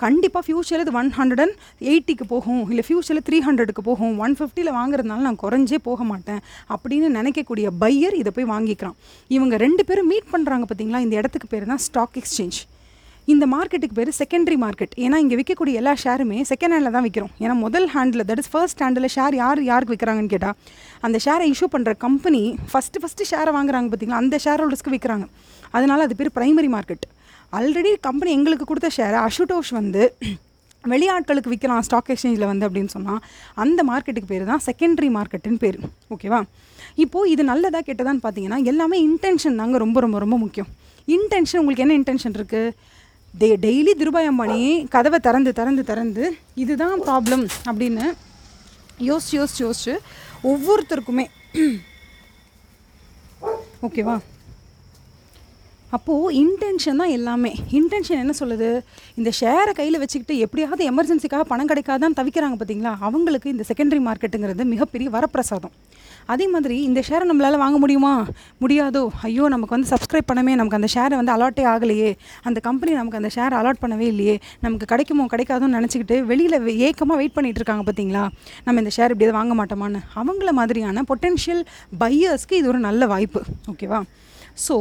கண்டிப்பாக 0.04 0.42
ஃப்யூச்சரில் 0.46 0.85
இது 0.85 0.94
ஒன் 1.00 1.11
ஹண்ட்ரட் 1.18 1.42
அண்ட் 1.44 1.57
எயிட்டிக்கு 1.90 2.24
போகும். 2.33 2.62
இல்லை 2.70 2.85
ஃப்யூச்சரில் 2.87 3.24
த்ரீ 3.28 3.38
ஹண்ட்ரடுக்கு 3.48 3.83
போகும். 3.90 4.14
ஒன் 4.24 4.37
ஃபிஃப்டியில் 4.38 4.72
வாங்குறதுனால 4.78 5.24
நான் 5.28 5.40
குறைஞ்சே 5.44 5.80
போக 5.88 6.04
மாட்டேன் 6.12 6.40
அப்படின்னு 6.74 7.11
நினைக்கக்கூடிய 7.18 7.68
பையர் 7.83 8.16
இதை 8.22 8.33
போய் 8.38 8.50
வாங்கிக்கிறான். 8.54 8.96
இவங்க 9.37 9.57
ரெண்டு 9.66 9.85
பேரும் 9.90 10.11
மீட் 10.12 10.33
பண்ணுறாங்க 10.35 10.66
பார்த்தீங்களா 10.70 11.02
இந்த 11.07 11.16
இடத்துக்கு 11.20 11.50
பேர் 11.54 11.70
தான் 11.72 11.85
ஸ்டாக் 11.88 12.16
எக்ஸ்சேஞ்ச் 12.22 12.61
இந்த 13.28 13.44
மார்க்கெட்டுக்கு 13.52 13.96
பேர் 13.98 14.10
செகண்டரி 14.18 14.56
மார்க்கெட் 14.62 14.94
ஏன்னா 15.04 15.16
இங்கே 15.22 15.37
விற்கக்கூடிய 15.40 15.80
எல்லா 15.80 15.92
ஷேருமே 16.02 16.38
செகண்ட் 16.50 16.74
ஹேண்டில் 16.74 16.94
தான் 16.96 17.04
விற்கிறோம் 17.06 17.32
ஏன்னா 17.42 17.54
முதல் 17.62 17.87
handle 17.94 18.24
that 18.30 18.40
is 18.42 18.50
first 18.52 18.80
handle 18.84 19.08
share 19.14 19.34
யார் 19.40 19.60
யாருக்கு 19.68 19.94
விற்கிறாங்கன்னு 19.94 20.32
கேட்டால் 20.34 20.56
அந்த 21.06 21.18
ஷேரை 21.26 21.46
இஷ்யூ 21.52 21.68
பண்ணுற 21.74 21.92
கம்பெனி 22.04 22.42
ஃபஸ்ட்டு 22.70 23.00
ஃபஸ்ட்டு 23.02 23.28
ஷேரை 23.30 23.52
வாங்குறாங்க 23.56 23.88
பார்த்தீங்களா 23.92 24.20
அந்த 24.22 24.38
ஷேர் 24.44 24.62
ஹோல்டர்ஸ்க்கு 24.62 24.94
விற்கிறாங்க 24.94 25.26
அதனால் 25.74 26.04
அது 26.06 26.16
பேர் 26.20 26.32
பிரைமரி 26.37 26.70
மார்க்கெட் 26.76 27.06
ஆல்ரெடி 27.52 27.92
கம்பெனி 28.08 28.30
எங்களுக்கு 28.38 28.68
கொடுத்த 28.70 28.90
ஷேரை 28.98 29.20
அஷுடோஷ் 29.28 29.72
வந்து 29.80 30.04
வெளியாட்களுக்கு 30.92 31.50
விற்கலாம் 31.50 31.84
ஸ்டாக் 31.87 32.08
எக்ஸ்சேஞ்சில் 32.12 32.48
வந்து 32.50 32.64
அப்படின்னு 32.66 32.90
சொன்னால் 32.94 33.20
அந்த 33.62 33.80
மார்க்கெட்டுக்கு 33.90 34.30
பேர் 34.32 34.42
தான் 34.50 34.62
செகண்டரி 34.66 35.08
மார்க்கெட்டுன்னு 35.14 35.60
பேர். 35.62 35.78
ஓகேவா 36.14 36.40
இப்போது 37.04 37.30
இது 37.34 37.42
நல்லதா 37.50 37.80
கெட்டதான்னு 37.87 38.22
பார்த்தீங்கன்னா 38.24 38.58
எல்லாமே 38.70 38.98
இன்டென்ஷன் 39.08 39.56
தாங்க 39.60 39.78
ரொம்ப 39.84 40.00
ரொம்ப 40.04 40.18
ரொம்ப 40.24 40.37
முக்கியம். 40.42 40.68
இன்டென்ஷன் 41.08 41.60
உங்களுக்கு 41.60 41.84
என்ன 41.84 41.96
இன்டென்ஷன் 42.00 42.37
இருக்குது 42.38 42.74
டே 43.40 43.49
டெய்லி 43.62 43.92
திருபாய் 44.01 44.29
அம்பானி 44.31 44.61
கதவை 44.94 45.18
திறந்து 45.18 45.53
திறந்து 45.53 45.83
திறந்து 45.88 46.25
இதுதான் 46.62 47.01
ப்ராப்ளம் 47.07 47.42
அப்படின்னு 47.70 48.05
யோசிச்சு 49.09 49.35
யோசிச்சு 49.38 49.62
யோசிச்சு 49.66 49.94
ஒவ்வொருத்தருக்குமே. 50.51 51.25
ஓகேவா 53.87 54.14
அப்போது 55.97 56.37
இன்டென்ஷன் 56.42 57.01
தான் 57.01 57.14
எல்லாமே. 57.16 57.53
இன்டென்ஷன் 57.79 58.23
என்ன 58.23 58.33
சொல்லுது? 58.38 58.68
இந்த 59.18 59.31
ஷேரை 59.40 59.73
கையில் 59.79 60.01
வச்சுக்கிட்டு 60.03 60.37
எப்படியாவது 60.44 60.88
எமர்ஜென்சிக்காக 60.90 61.44
பணம் 61.51 61.70
கிடைக்காதான் 61.73 62.16
தவிக்கிறாங்க 62.20 62.57
பார்த்தீங்களா 62.61 62.92
அவங்களுக்கு 63.09 63.53
இந்த 63.55 63.66
செகண்டரி 63.70 64.03
மார்க்கெட்டுங்கிறது 64.09 64.64
மிகப்பெரிய 64.73 65.11
வரப்பிரசாதம். 65.16 65.75
அதே 66.32 66.46
மாதிரி 66.54 66.76
இந்த 66.88 67.00
ஷேரை 67.08 67.24
நம்மளால் 67.30 67.58
வாங்க 67.62 67.78
முடியுமா? 67.84 68.12
முடியாதோ? 68.62 69.02
ஐயோ 69.28 69.44
நமக்கு 69.54 69.74
வந்து 69.76 69.88
சப்ஸ்கிரைப் 69.92 70.28
பண்ணவே 70.30 70.54
நமக்கு 70.60 70.78
அந்த 70.80 70.88
ஷேரை 70.94 71.14
வந்து 71.20 71.32
அலாட்டே 71.34 71.64
ஆகலையே. 71.72 72.10
அந்த 72.48 72.58
கம்பெனி 72.68 72.92
நமக்கு 73.00 73.20
அந்த 73.20 73.30
ஷேர் 73.37 73.56
அலாட் 73.60 73.80
பண்ணவே 73.84 74.06
இல்லையே. 74.12 74.37
நமக்கு 74.64 74.88
கிடைக்குமோ 74.92 75.26
கிடைக்காதோன்னு 75.34 75.78
நினச்சிக்கிட்டு 75.78 76.18
வெளியில் 76.32 76.58
ஏக்கமாக 76.88 77.18
வெயிட் 77.20 77.37
பண்ணிட்டு 77.38 77.60
இருக்காங்க 77.62 77.84
பார்த்தீங்களா 77.88 78.24
நம்ம 78.66 78.80
இந்த 78.84 78.92
ஷேர் 78.98 79.12
இப்படியாவது 79.14 79.38
வாங்க 79.40 79.54
மாட்டோமான்னு. 79.60 80.02
அவங்கள 80.22 80.52
மாதிரியான 80.60 81.04
பொட்டென்ஷியல் 81.12 81.62
பையர்ஸ்க்கு 82.04 82.60
இது 82.60 82.70
ஒரு 82.74 82.82
நல்ல 82.88 83.06
வாய்ப்பு. 83.14 83.42
ஓகேவா 83.72 84.00
ஸோ 84.64 84.74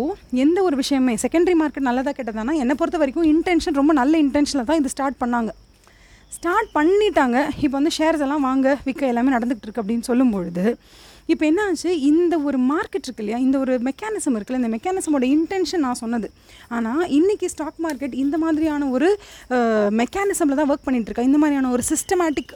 எந்த 0.43 0.57
ஒரு 0.67 0.75
விஷயமே 0.79 1.13
செகண்டரி 1.21 1.55
மார்க்கெட் 1.59 1.87
நல்லதாக 1.89 2.15
கெட்டதானா? 2.17 2.53
என்னை 2.63 2.73
பொறுத்த 2.79 2.97
வரைக்கும் 3.01 3.27
இன்டென்ஷன் 3.33 3.77
ரொம்ப 3.79 3.93
நல்ல 3.99 4.13
இன்டென்ஷனில் 4.25 4.67
தான் 4.69 4.79
இது 4.81 4.91
ஸ்டார்ட் 4.95 5.17
பண்ணாங்க. 5.23 5.51
ஸ்டார்ட் 6.35 6.69
பண்ணிட்டாங்க. 6.77 7.37
இப்போ 7.65 7.75
வந்து 7.79 7.93
ஷேர்ஸ் 7.97 8.23
எல்லாம் 8.25 8.45
வாங்க 8.49 8.67
விற்க 8.85 9.03
எல்லாமே 9.11 9.33
நடந்துகிட்டு 9.35 9.65
இருக்கு 9.67 9.81
அப்படின்னு 9.81 10.05
சொல்லும் 10.09 10.31
பொழுது 10.35 10.65
இப்போ 11.31 11.43
என்ன 11.49 11.61
ஆச்சு? 11.67 11.91
இந்த 12.09 12.33
ஒரு 12.47 12.57
மார்க்கெட் 12.71 13.05
இருக்கு 13.07 13.23
இல்லையா? 13.23 13.39
இந்த 13.45 13.57
ஒரு 13.63 13.73
மெக்கானிசம் 13.87 14.35
இருக்குல்ல 14.37 14.61
இந்த 14.61 14.71
மெக்கானிசமோட 14.75 15.25
இன்டென்ஷன் 15.35 15.83
நான் 15.85 15.99
சொன்னது. 16.01 16.27
ஆனால் 16.77 17.03
இன்றைக்கி 17.17 17.49
ஸ்டாக் 17.53 17.79
மார்க்கெட் 17.85 18.15
இந்த 18.23 18.37
மாதிரியான 18.43 18.89
ஒரு 18.95 19.09
மெக்கானிசமில் 20.01 20.59
தான் 20.61 20.71
ஒர்க் 20.73 20.87
பண்ணிகிட்ருக்கா 20.87 21.27
இந்த 21.29 21.39
மாதிரியான 21.43 21.71
ஒரு 21.75 21.85
சிஸ்டமேட்டிக் 21.91 22.53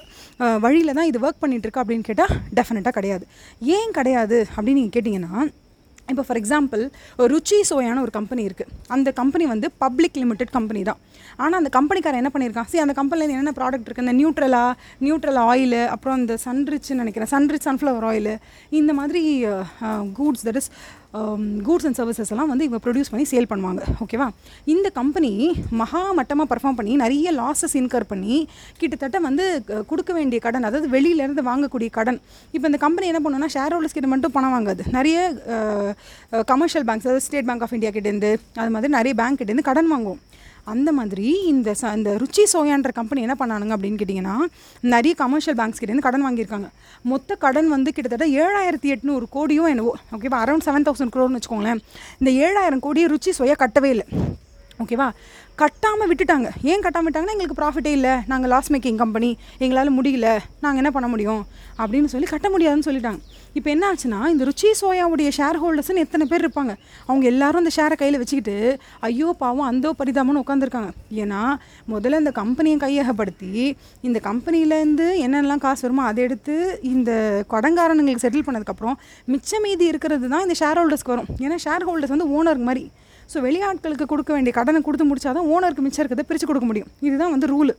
வழியில் 0.65 0.97
தான் 0.99 1.09
இது 1.11 1.23
ஒர்க் 1.27 1.43
பண்ணிகிட்ருக்கா 1.45 1.83
அப்படின்னு 1.83 2.09
கேட்டால் 2.09 2.35
டெஃபினட்டாக 2.59 2.95
கிடையாது. 2.99 3.25
ஏன் 3.77 3.95
கிடையாது 3.99 4.39
அப்படின்னு 4.55 4.79
நீங்கள் 4.81 4.95
கேட்டிங்கன்னா 4.97 5.33
இப்போ 6.11 6.23
ஃபார் 6.27 6.39
எக்ஸாம்பிள் 6.41 6.83
ருச்சி 7.33 7.57
சோயான 7.69 8.01
ஒரு 8.05 8.13
கம்பெனி 8.17 8.43
இருக்குது 8.49 8.73
அந்த 8.95 9.09
கம்பெனி 9.21 9.45
வந்து 9.53 9.67
பப்ளிக் 9.83 10.17
லிமிடெட் 10.23 10.53
கம்பெனி 10.57 10.81
தான். 10.89 10.99
ஆனால் 11.43 11.59
அந்த 11.61 11.71
கம்பெனிக்காரன் 11.77 12.21
என்ன 12.21 12.31
பண்ணியிருக்கான் 12.33 12.69
சரி 12.71 12.83
அந்த 12.85 12.95
கம்பெனியில் 12.99 13.33
என்னென்ன 13.35 13.53
ப்ராடக்ட் 13.59 13.87
இருக்குது 13.87 14.05
இந்த 14.07 14.15
நியூட்ரலா 14.21 14.63
நியூட்ரல் 15.07 15.39
ஆயில் 15.49 15.79
அப்புறம் 15.95 16.17
இந்த 16.21 16.35
சன்ரிச்சுன்னு 16.45 17.01
நினைக்கிறேன். 17.03 17.31
சன்ரிச் 17.33 17.67
சன்ஃப்ளவர் 17.69 18.07
ஆயில் 18.11 18.31
இந்த 18.81 18.93
மாதிரி 18.99 19.23
goods 20.19 20.45
that 20.47 20.59
is 20.61 20.71
goods 21.67 21.85
and 21.87 21.97
services 21.99 22.31
எல்லாம் 22.33 22.49
வந்து 22.51 22.65
இவங்க 22.67 22.79
ப்ரொடியூஸ் 22.85 23.11
பண்ணி 23.11 23.25
சேல் 23.31 23.49
பண்ணுவாங்க. 23.51 23.81
ஓகேவா 24.03 24.27
இந்த 24.73 24.87
கம்பெனி 24.99 25.31
மகா 25.81 26.01
மட்டமாக 26.19 26.47
பர்ஃபார்ம் 26.51 26.77
பண்ணி 26.79 26.93
நிறைய 27.03 27.31
லாஸஸ் 27.39 27.75
இன்கர் 27.81 28.07
பண்ணி 28.11 28.35
கிட்டத்தட்ட 28.81 29.19
வந்து 29.27 29.45
கொடுக்க 29.91 30.11
வேண்டிய 30.19 30.39
கடன் 30.45 30.67
அதாவது 30.69 30.89
வெளியிலேருந்து 30.95 31.45
வாங்கக்கூடிய 31.51 31.91
கடன். 31.99 32.19
இப்போ 32.55 32.65
இந்த 32.71 32.81
கம்பெனி 32.85 33.07
என்ன 33.13 33.21
பண்ணுன்னா 33.25 33.51
ஷேர் 33.57 33.75
ஹோல்டர்ஸ் 33.75 33.97
கிட்ட 33.97 34.09
மட்டும் 34.13 34.35
பணம் 34.37 34.55
வாங்காது. 34.57 34.85
நிறைய 34.97 35.17
கமர்ஷியல் 36.53 36.87
பேங்க்ஸ் 36.89 37.07
அதாவது 37.09 37.25
ஸ்டேட் 37.27 37.49
பேங்க் 37.51 37.65
ஆஃப் 37.67 37.75
இந்தியா 37.79 37.93
கிட்டேருந்து 37.97 38.33
அது 38.61 38.71
மாதிரி 38.75 38.95
நிறைய 38.99 39.15
பேங்க் 39.21 39.39
கிட்டேருந்து 39.41 39.69
கடன் 39.71 39.91
வாங்குவோம். 39.95 40.21
அந்த 40.73 40.89
மாதிரி 40.97 41.27
இந்த 41.51 41.69
ச 41.81 41.91
இந்த 41.97 42.11
ருச்சி 42.21 42.43
சோயான்ற 42.53 42.91
கம்பெனி 42.99 43.19
என்ன 43.25 43.35
பண்ணானுங்க 43.41 43.75
அப்படின்னு 43.75 43.99
கேட்டிங்கன்னா 44.01 44.35
நிறைய 44.93 45.13
கமர்ஷியல் 45.21 45.57
பேங்க்ஸ் 45.59 45.79
கிட்டேருந்து 45.81 46.05
கடன் 46.07 46.25
வாங்கியிருக்காங்க. 46.25 46.69
மொத்த 47.11 47.35
கடன் 47.43 47.69
வந்து 47.75 47.91
கிட்டத்தட்ட 47.97 48.25
ஏழாயிரத்தி 48.43 48.89
எட்நூறு 48.95 49.25
கோடியும் 49.35 49.69
என்னவோ 49.73 49.93
ஓகேவா 50.15 50.39
அரௌண்ட் 50.43 50.65
செவன் 50.67 50.87
தௌசண்ட் 50.87 51.13
க்ரோர்னு 51.15 51.39
வச்சுக்கோங்களேன். 51.39 51.81
இந்த 52.19 52.31
ஏழாயிரம் 52.45 52.83
கோடியை 52.87 53.09
ருச்சி 53.13 53.33
சோயா 53.39 53.55
கட்டவே 53.63 53.91
இல்லை. 53.95 54.07
ஓகேவா 54.83 55.07
கட்டாமல் 55.61 56.09
விட்டுட்டாங்க. 56.09 56.47
ஏன் 56.71 56.83
கட்டாமல் 56.85 57.07
விட்டாங்கன்னா 57.07 57.35
எங்களுக்கு 57.35 57.59
ப்ராஃபிட்டே 57.61 57.91
இல்லை. 57.97 58.11
நாங்கள் 58.31 58.49
லாஸ் 58.49 58.71
மேக்கிங் 58.73 58.99
கம்பெனி 59.03 59.29
எங்களால் 59.57 59.95
முடியல. 59.99 60.27
நாங்கள் 60.63 60.81
என்ன 60.83 60.91
பண்ண 60.97 61.07
முடியும்? 61.13 61.41
அப்படின்னு 61.81 62.09
சொல்லி 62.13 62.27
கட்ட 62.33 62.49
முடியாதுன்னு 62.55 62.87
சொல்லிட்டாங்க. 62.89 63.21
இப்போ 63.57 63.69
என்ன 63.73 63.83
ஆச்சுன்னா 63.89 64.19
இந்த 64.31 64.43
ருச்சி 64.47 64.69
சோயாவுடைய 64.79 65.29
ஷேர் 65.37 65.57
ஹோல்டர்ஸ்னு 65.61 66.03
எத்தனை 66.05 66.25
பேர் 66.31 66.43
இருப்பாங்க. 66.43 66.73
அவங்க 67.07 67.25
எல்லாரும் 67.31 67.61
அந்த 67.61 67.71
ஷேரை 67.77 67.95
கையில் 68.01 68.17
வச்சுக்கிட்டு 68.21 68.55
ஐயோ 69.07 69.29
பாவம் 69.41 69.67
அந்தோ 69.69 69.91
பரிதாபம்னு 69.99 70.43
உட்காந்துருக்காங்க 70.43 70.91
ஏன்னா 71.23 71.41
முதல்ல 71.93 72.19
இந்த 72.23 72.33
கம்பெனியை 72.41 72.77
கையகப்படுத்தி 72.85 73.53
இந்த 74.09 74.21
கம்பெனியிலேருந்து 74.29 75.07
என்னென்னலாம் 75.25 75.63
காசு 75.65 75.83
வருமோ 75.87 76.05
அதை 76.09 76.23
எடுத்து 76.27 76.55
இந்த 76.93 77.11
கொடங்காரனுங்களுக்கு 77.55 78.25
செட்டில் 78.25 78.47
பண்ணதுக்கப்புறம் 78.49 78.97
மிச்ச 79.33 79.61
மீதி 79.65 79.87
இருக்கிறது 79.93 80.27
தான் 80.35 80.45
இந்த 80.47 80.57
ஷேர் 80.61 80.79
ஹோல்டர்ஸ்க்கு 80.81 81.15
வரும். 81.15 81.31
ஏன்னா 81.47 81.59
ஷேர் 81.67 81.87
ஹோல்டர்ஸ் 81.89 82.15
வந்து 82.15 82.29
ஓனர் 82.37 82.65
மாதிரி. 82.69 82.85
ஸோ 83.33 83.39
வெளியாட்களுக்கு 83.47 84.05
கொடுக்க 84.13 84.31
வேண்டிய 84.37 84.53
கடனை 84.61 84.81
கொடுத்து 84.83 85.09
முடிச்சாதான் 85.09 85.49
ஓனருக்கு 85.55 85.85
மிச்சம் 85.87 86.03
இருக்கிறத 86.03 86.29
பிரித்து 86.29 86.47
கொடுக்க 86.51 86.67
முடியும். 86.69 86.91
இதுதான் 87.07 87.33
வந்து 87.35 87.53
ரூலு 87.55 87.73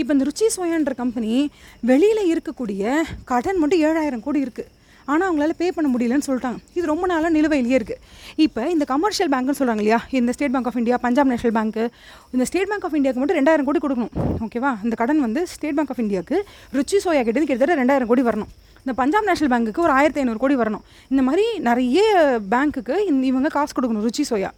இப்போ 0.00 0.10
இந்த 0.14 0.24
ருச்சி 0.28 0.46
சோயான்ற 0.56 0.94
கம்பெனி 1.02 1.34
வெளியில் 1.90 2.22
இருக்கக்கூடிய 2.32 2.96
கடன் 3.30 3.60
மட்டும் 3.62 3.84
ஏழாயிரம் 3.88 4.24
கோடி 4.26 4.40
இருக்குது 4.46 4.72
ஆனால் 5.12 5.26
அவங்களால 5.28 5.54
பே 5.58 5.66
பண்ண 5.74 5.88
முடியலன்னு 5.92 6.26
சொல்லிட்டாங்க. 6.26 6.58
இது 6.76 6.84
ரொம்ப 6.90 7.04
நாளாக 7.10 7.30
நிலுவையிலேயே 7.34 7.76
இருக்குது 7.80 8.00
இப்போ 8.44 8.62
இந்த 8.74 8.84
கமர்ஷியல் 8.92 9.30
பேங்க்னு 9.32 9.56
சொல்கிறாங்க 9.58 9.82
இல்லையா? 9.82 9.98
இந்த 10.20 10.30
State 10.36 10.54
Bank 10.54 10.68
of 10.70 10.78
India 10.80 10.96
Punjab 11.04 11.30
National 11.32 11.54
பேங்க்கு 11.58 11.84
இந்த 12.34 12.44
ஸ்டேட் 12.50 12.70
பேங்க் 12.70 12.86
ஆஃப் 12.88 12.96
இந்தியாவுக்கு 12.98 13.22
மட்டும் 13.22 13.38
ரெண்டாயிரம் 13.40 13.68
கோடி 13.68 13.80
கொடுக்கணும். 13.84 14.12
ஓகேவா 14.46 14.72
இந்த 14.86 14.96
கடன் 15.02 15.22
வந்து 15.26 15.42
ஸ்டேட் 15.54 15.76
பேங்க் 15.78 15.92
ஆஃப் 15.94 16.02
இந்தியாவுக்கு 16.04 16.38
ருச்சி 16.78 16.98
சோயா 17.04 17.22
கிட்டது 17.28 17.46
கிட்டத்தட்ட 17.50 17.80
ரெண்டாயிரம் 17.82 18.10
கோடி 18.12 18.24
வரணும். 18.30 18.50
இந்த 18.84 18.94
பஞ்சாப் 19.02 19.28
நேஷனல் 19.30 19.52
பேங்க்குக்கு 19.54 19.84
ஒரு 19.86 19.94
ஆயிரத்தி 19.98 20.22
ஐநூறு 20.22 20.42
கோடி 20.44 20.56
வரணும். 20.62 20.84
இந்த 21.12 21.24
மாதிரி 21.28 21.46
நிறைய 21.68 22.00
பேங்க்குக்கு 22.54 22.96
இவங்க 23.30 23.50
காசு 23.58 23.74
கொடுக்கணும் 23.78 24.06
ருச்சி 24.08 24.26
சோயா 24.32 24.52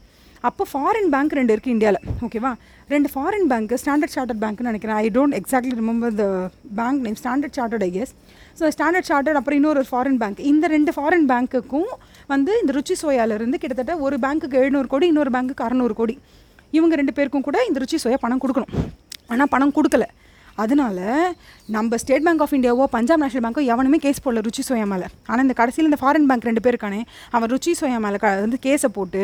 அப்போ 0.48 0.64
ஃபாரின் 0.72 1.08
பேங்க் 1.12 1.38
ரெண்டு 1.38 1.52
இருக்குது 1.54 1.74
இந்தியாவில் 1.76 2.02
ஓகேவா 2.26 2.50
ரெண்டு 2.92 3.08
ஃபாரின் 3.12 3.48
பேங்க்கு 3.50 3.76
ஸ்டாண்டர்ட் 3.82 4.12
சார்ட்டர்ட் 4.14 4.40
பேங்க்னு 4.42 4.68
நினைக்கிறேன். 4.68 4.98
I 5.04 5.06
don't 5.16 5.36
exactly 5.38 5.72
remember 5.80 6.14
the 6.20 6.26
bank 6.78 7.00
name 7.06 7.18
Standard 7.20 7.56
Chartered 7.58 7.84
I 7.86 7.90
guess 7.96 8.12
so 8.58 8.70
Standard 8.76 9.08
Chartered 9.10 9.38
அப்புறம் 9.40 9.58
இன்னொரு 9.60 9.82
ஃபாரின் 9.90 10.18
பேங்க் 10.22 10.40
இந்த 10.50 10.66
ரெண்டு 10.74 10.92
ஃபாரின் 10.96 11.26
பேங்க்குக்கும் 11.32 11.90
வந்து 12.32 12.52
இந்த 12.62 12.72
ருச்சி 12.76 12.94
சோயாலேருந்து 13.02 13.60
கிட்டத்தட்ட 13.62 13.96
ஒரு 14.06 14.18
பேங்க்குக்கு 14.24 14.60
எழுநூறு 14.62 14.88
கோடி 14.94 15.06
இன்னொரு 15.12 15.32
பேங்க்குக்கு 15.36 15.66
அறநூறு 15.66 15.96
கோடி. 16.00 16.16
இவங்க 16.78 16.94
ரெண்டு 17.00 17.16
பேருக்கும் 17.18 17.46
கூட 17.48 17.58
இந்த 17.68 17.80
ருச்சி 17.82 18.00
சோயா 18.04 18.20
பணம் 18.24 18.42
கொடுக்கணும். 18.44 18.72
ஆனால் 19.32 19.50
பணம் 19.54 19.76
கொடுக்கல. 19.78 20.06
அதனால 20.62 20.98
நம்ம 21.76 21.96
ஸ்டேட் 22.02 22.24
பேங்க் 22.26 22.42
ஆஃப் 22.44 22.54
இந்தியாவோ 22.58 22.84
பஞ்சாப் 22.96 23.22
நேஷனல் 23.22 23.44
பேங்க்கோ 23.44 23.64
எவனுமே 23.72 23.98
கேஸ் 24.04 24.22
போடல 24.24 24.42
ருச்சி 24.46 24.62
சோயா 24.68 24.86
மேலே. 24.92 25.08
ஆனால் 25.30 25.44
இந்த 25.46 25.54
கடைசியில் 25.60 25.88
இந்த 25.90 26.00
ஃபாரின் 26.02 26.28
பேங்க் 26.30 26.46
ரெண்டு 26.48 26.62
பேர் 26.64 26.74
இருக்கானே 26.74 27.00
அவன் 27.36 27.50
ருச்சி 27.52 27.74
சோயா 27.80 27.98
மேலே 28.06 28.20
க 28.22 28.34
வந்து 28.44 28.60
கேஸை 28.66 28.90
போட்டு 28.98 29.22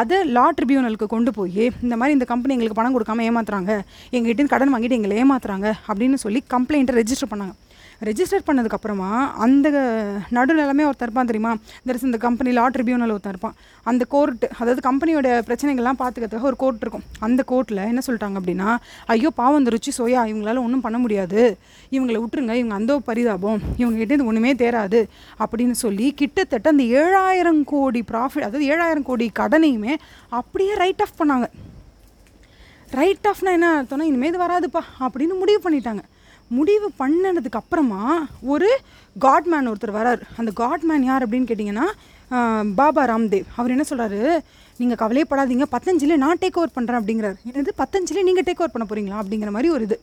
அதை 0.00 0.18
லா 0.36 0.46
ட்ரிபியூனலுக்கு 0.58 1.08
கொண்டு 1.14 1.32
போய் 1.38 1.64
இந்த 1.86 1.96
மாதிரி 2.00 2.16
இந்த 2.18 2.28
கம்பெனி 2.32 2.54
எங்களுக்கு 2.56 2.80
பணம் 2.80 2.96
கொடுக்காம 2.96 3.26
ஏமாத்துறாங்க 3.30 3.72
எங்ககிட்ட 4.16 4.48
கடன் 4.54 4.74
வாங்கிட்டு 4.74 4.98
எங்களை 5.00 5.16
ஏமாத்துறாங்க 5.24 5.68
அப்படின்னு 5.88 6.18
சொல்லி 6.24 6.42
கம்ப்ளைண்ட்டை 6.54 6.96
ரெஜிஸ்டர் 7.00 7.32
பண்ணாங்க. 7.34 7.54
ரெஜிஸ்டர் 8.00 8.46
பண்ணதுக்கப்புறமா 8.46 9.10
அந்த 9.44 9.68
நடுநிலைமை 10.36 10.84
ஒருத்தர் 10.88 11.06
இருப்பான் 11.08 11.30
தெரியுமா? 11.30 11.52
தரிசி 11.86 12.06
இந்த 12.06 12.18
கம்பெனி 12.18 12.52
லா 12.52 12.68
ட்ரிபியூனல் 12.68 13.14
ஒருத்தர் 13.14 13.34
இருப்பான். 13.34 13.56
அந்த 13.82 14.04
கோர்ட்டு 14.14 14.48
அதாவது 14.60 14.82
கம்பெனியோட 14.88 15.28
பிரச்சனைகள்லாம் 15.48 16.00
பார்த்துக்கிறதுக்காக 16.02 16.50
ஒரு 16.50 16.56
கோர்ட் 16.56 16.80
இருக்கும். 16.80 17.04
அந்த 17.18 17.44
கோர்ட்டில் 17.52 17.82
என்ன 17.92 18.02
சொல்லிட்டாங்க 18.06 18.40
அப்படின்னா 18.40 18.76
ஐயோ 19.06 19.30
பாவம் 19.30 19.58
இந்த 19.58 19.72
ருச்சி 19.76 19.92
சோயா 19.98 20.22
இவங்களால 20.32 20.62
ஒன்றும் 20.66 20.84
பண்ண 20.86 20.98
முடியாது. 20.98 21.58
இவங்களை 21.90 22.18
விட்டுருங்க. 22.22 22.54
இவங்க 22.62 22.74
அந்த 22.74 22.98
பரிதாபம். 22.98 23.60
இவங்ககிட்ட 23.78 24.18
இது 24.18 24.30
ஒன்றுமே 24.32 24.54
தேராது. 24.54 25.02
அப்படின்னு 25.42 25.76
சொல்லி 25.84 26.12
கிட்டத்தட்ட 26.14 26.68
அந்த 26.68 26.82
ஏழாயிரம் 27.02 27.62
கோடி 27.64 28.00
ப்ராஃபிட் 28.12 28.48
அதாவது 28.48 28.64
ஏழாயிரம் 28.72 29.08
கோடி 29.10 29.30
கடனையுமே 29.40 29.94
அப்படியே 30.28 30.74
ரைட் 30.74 31.04
ஆஃப் 31.06 31.20
பண்ணாங்க. 31.20 31.48
ரைட் 33.00 33.28
ஆஃப்னா 33.30 33.52
என்ன 33.58 33.82
அர்த்தம்னா 33.82 34.08
இனிமேல் 34.08 34.30
இது 34.32 34.44
வராதுப்பா 34.46 34.80
அப்படின்னு 35.04 35.34
முடிவு 35.42 35.60
பண்ணிட்டாங்க. 35.64 36.02
முடிவு 36.58 36.88
பண்ணினதுக்கு 37.00 37.60
அப்புறமா 37.60 38.02
ஒரு 38.54 38.70
காட்மேன் 39.24 39.68
ஒருத்தர் 39.70 39.96
வரார். 39.98 40.22
அந்த 40.40 40.50
காட்மேன் 40.62 41.06
யார் 41.10 41.24
அப்படின்னு 41.26 41.48
கேட்டிங்கன்னா 41.50 41.86
பாபா 42.80 43.02
ராம்தேவ். 43.10 43.46
அவர் 43.58 43.74
என்ன 43.74 43.84
சொல்கிறாரு 43.90 44.20
நீங்கள் 44.80 45.00
கவலையப்படாதீங்க 45.02 45.66
பத்தஞ்சிலே 45.76 46.16
நான் 46.24 46.40
டேக் 46.42 46.58
ஓவர் 46.60 46.76
பண்ணுறேன் 46.76 47.00
அப்படிங்கிறார். 47.00 47.36
என்னது? 47.50 47.72
பத்தஞ்சிலே 47.82 48.22
நீங்கள் 48.28 48.46
டேக் 48.48 48.62
ஓவர் 48.62 48.74
பண்ண 48.74 48.86
போகிறீங்களா 48.90 49.18
அப்படிங்கிற 49.22 49.50
மாதிரி 49.56 49.70
ஒரு 49.76 49.84
இது. 49.88 49.98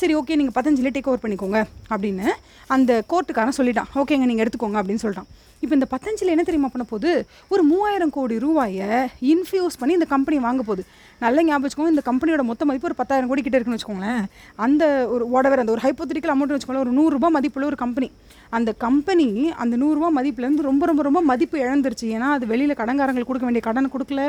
சரி 0.00 0.14
ஓகே 0.18 0.36
நீங்கள் 0.40 0.56
பத்தஞ்சிலே 0.58 0.92
டேக் 0.94 1.08
ஓவர் 1.10 1.22
பண்ணிக்கோங்க 1.24 1.58
அப்படின்னு 1.92 2.28
அந்த 2.76 2.92
கோர்ட்டுக்காரன் 3.12 3.58
சொல்லிட்டான். 3.58 3.90
ஓகேங்க 4.02 4.26
நீங்கள் 4.30 4.44
எடுத்துக்கோங்க 4.44 4.78
அப்படின்னு 4.80 5.02
சொல்லிட்டான். 5.04 5.30
இப்போ 5.62 5.74
இந்த 5.78 5.86
பத்தஞ்சில் 5.92 6.32
என்ன 6.32 6.44
தெரியுமா 6.46 6.68
பண்ண 6.72 6.84
போகுது? 6.92 7.10
ஒரு 7.52 7.62
மூவாயிரம் 7.68 8.12
கோடி 8.16 8.36
ரூபாயை 8.46 8.88
இன்ஃபியூஸ் 9.32 9.78
பண்ணி 9.80 9.92
இந்த 9.98 10.08
கம்பெனி 10.14 10.38
வாங்க 10.46 10.62
போகுது. 10.68 10.82
நல்ல 11.22 11.42
ஞாபகம் 11.42 11.64
வச்சுக்கோங்க 11.64 11.92
இந்த 11.94 12.02
கம்பெனியோட 12.10 12.42
மொத்த 12.48 12.64
மதிப்பு 12.68 12.88
ஒரு 12.88 12.96
பத்தாயிரம் 13.00 13.28
கோடி 13.30 13.42
கிட்ட 13.42 13.56
இருக்குன்னு 13.58 13.80
வச்சுக்கோங்களேன். 13.80 14.24
அந்த 14.64 14.84
ஒரு 15.14 15.24
உடவர் 15.36 15.62
அந்த 15.62 15.72
ஒரு 15.74 15.82
ஹைப்போத்திரிக்கல் 15.84 16.32
அமௌண்ட்னு 16.34 16.56
வச்சுக்கோங்களேன் 16.56 16.84
ஒரு 16.86 16.94
நூறுரூபா 16.98 17.28
மதிப்புள்ள 17.36 17.66
ஒரு 17.72 17.78
கம்பெனி 17.84 18.08
அந்த 18.56 18.72
கம்பெனி 18.84 19.28
அந்த 19.62 19.74
நூறுரூவா 19.82 20.08
மதிப்புலேருந்து 20.18 20.68
ரொம்ப 20.70 20.86
ரொம்ப 20.90 21.02
ரொம்ப 21.02 21.20
மதிப்பு 21.30 21.56
இழந்துருச்சு. 21.58 22.06
ஏன்னா 22.16 22.28
அது 22.36 22.46
வெளியில் 22.52 22.78
கடன்காரங்களுக்கு 22.80 23.30
கொடுக்க 23.30 23.48
வேண்டிய 23.48 23.64
கடன் 23.68 23.92
கொடுக்கல. 23.94 24.24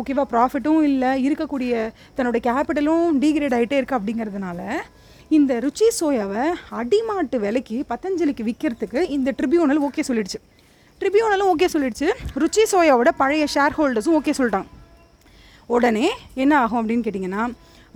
ஓகேவா 0.00 0.24
ப்ராஃபிட்டும் 0.34 0.82
இல்லை. 0.90 1.12
இருக்கக்கூடிய 1.26 1.90
தன்னோட 2.18 2.40
கேபிட்டலும் 2.48 3.06
டீக்ரேட் 3.24 3.56
ஆகிட்டே 3.58 3.78
இருக்குது 3.80 3.98
அப்படிங்கிறதுனால 4.00 4.60
இந்த 5.38 5.52
ருச்சி 5.64 5.86
சோயாவை 6.00 6.44
அடிமாட்டு 6.80 7.36
விலைக்கு 7.44 7.76
பத்தஞ்சலிக்கு 7.92 8.42
விற்கிறதுக்கு 8.50 9.02
இந்த 9.16 9.32
ட்ரிபியூனல் 9.38 9.82
ஓகே 9.88 10.04
சொல்லிடுச்சு. 10.08 10.40
ட்ரிபியூனலும் 11.00 11.50
ஓகே 11.52 11.68
சொல்லிடுச்சு. 11.74 12.08
ருச்சி 12.42 12.64
சோயாவோட 12.72 13.10
பழைய 13.22 13.46
ஷேர் 13.54 13.76
ஹோல்டர்ஸும் 13.78 14.16
ஓகே 14.20 14.34
சொல்லிட்டாங்க. 14.38 14.68
உடனே 15.66 16.08
என்ன 16.34 16.58
ஆகும் 16.58 16.80
அப்படின்னு 16.80 17.06
கேட்டிங்கன்னா 17.06 17.44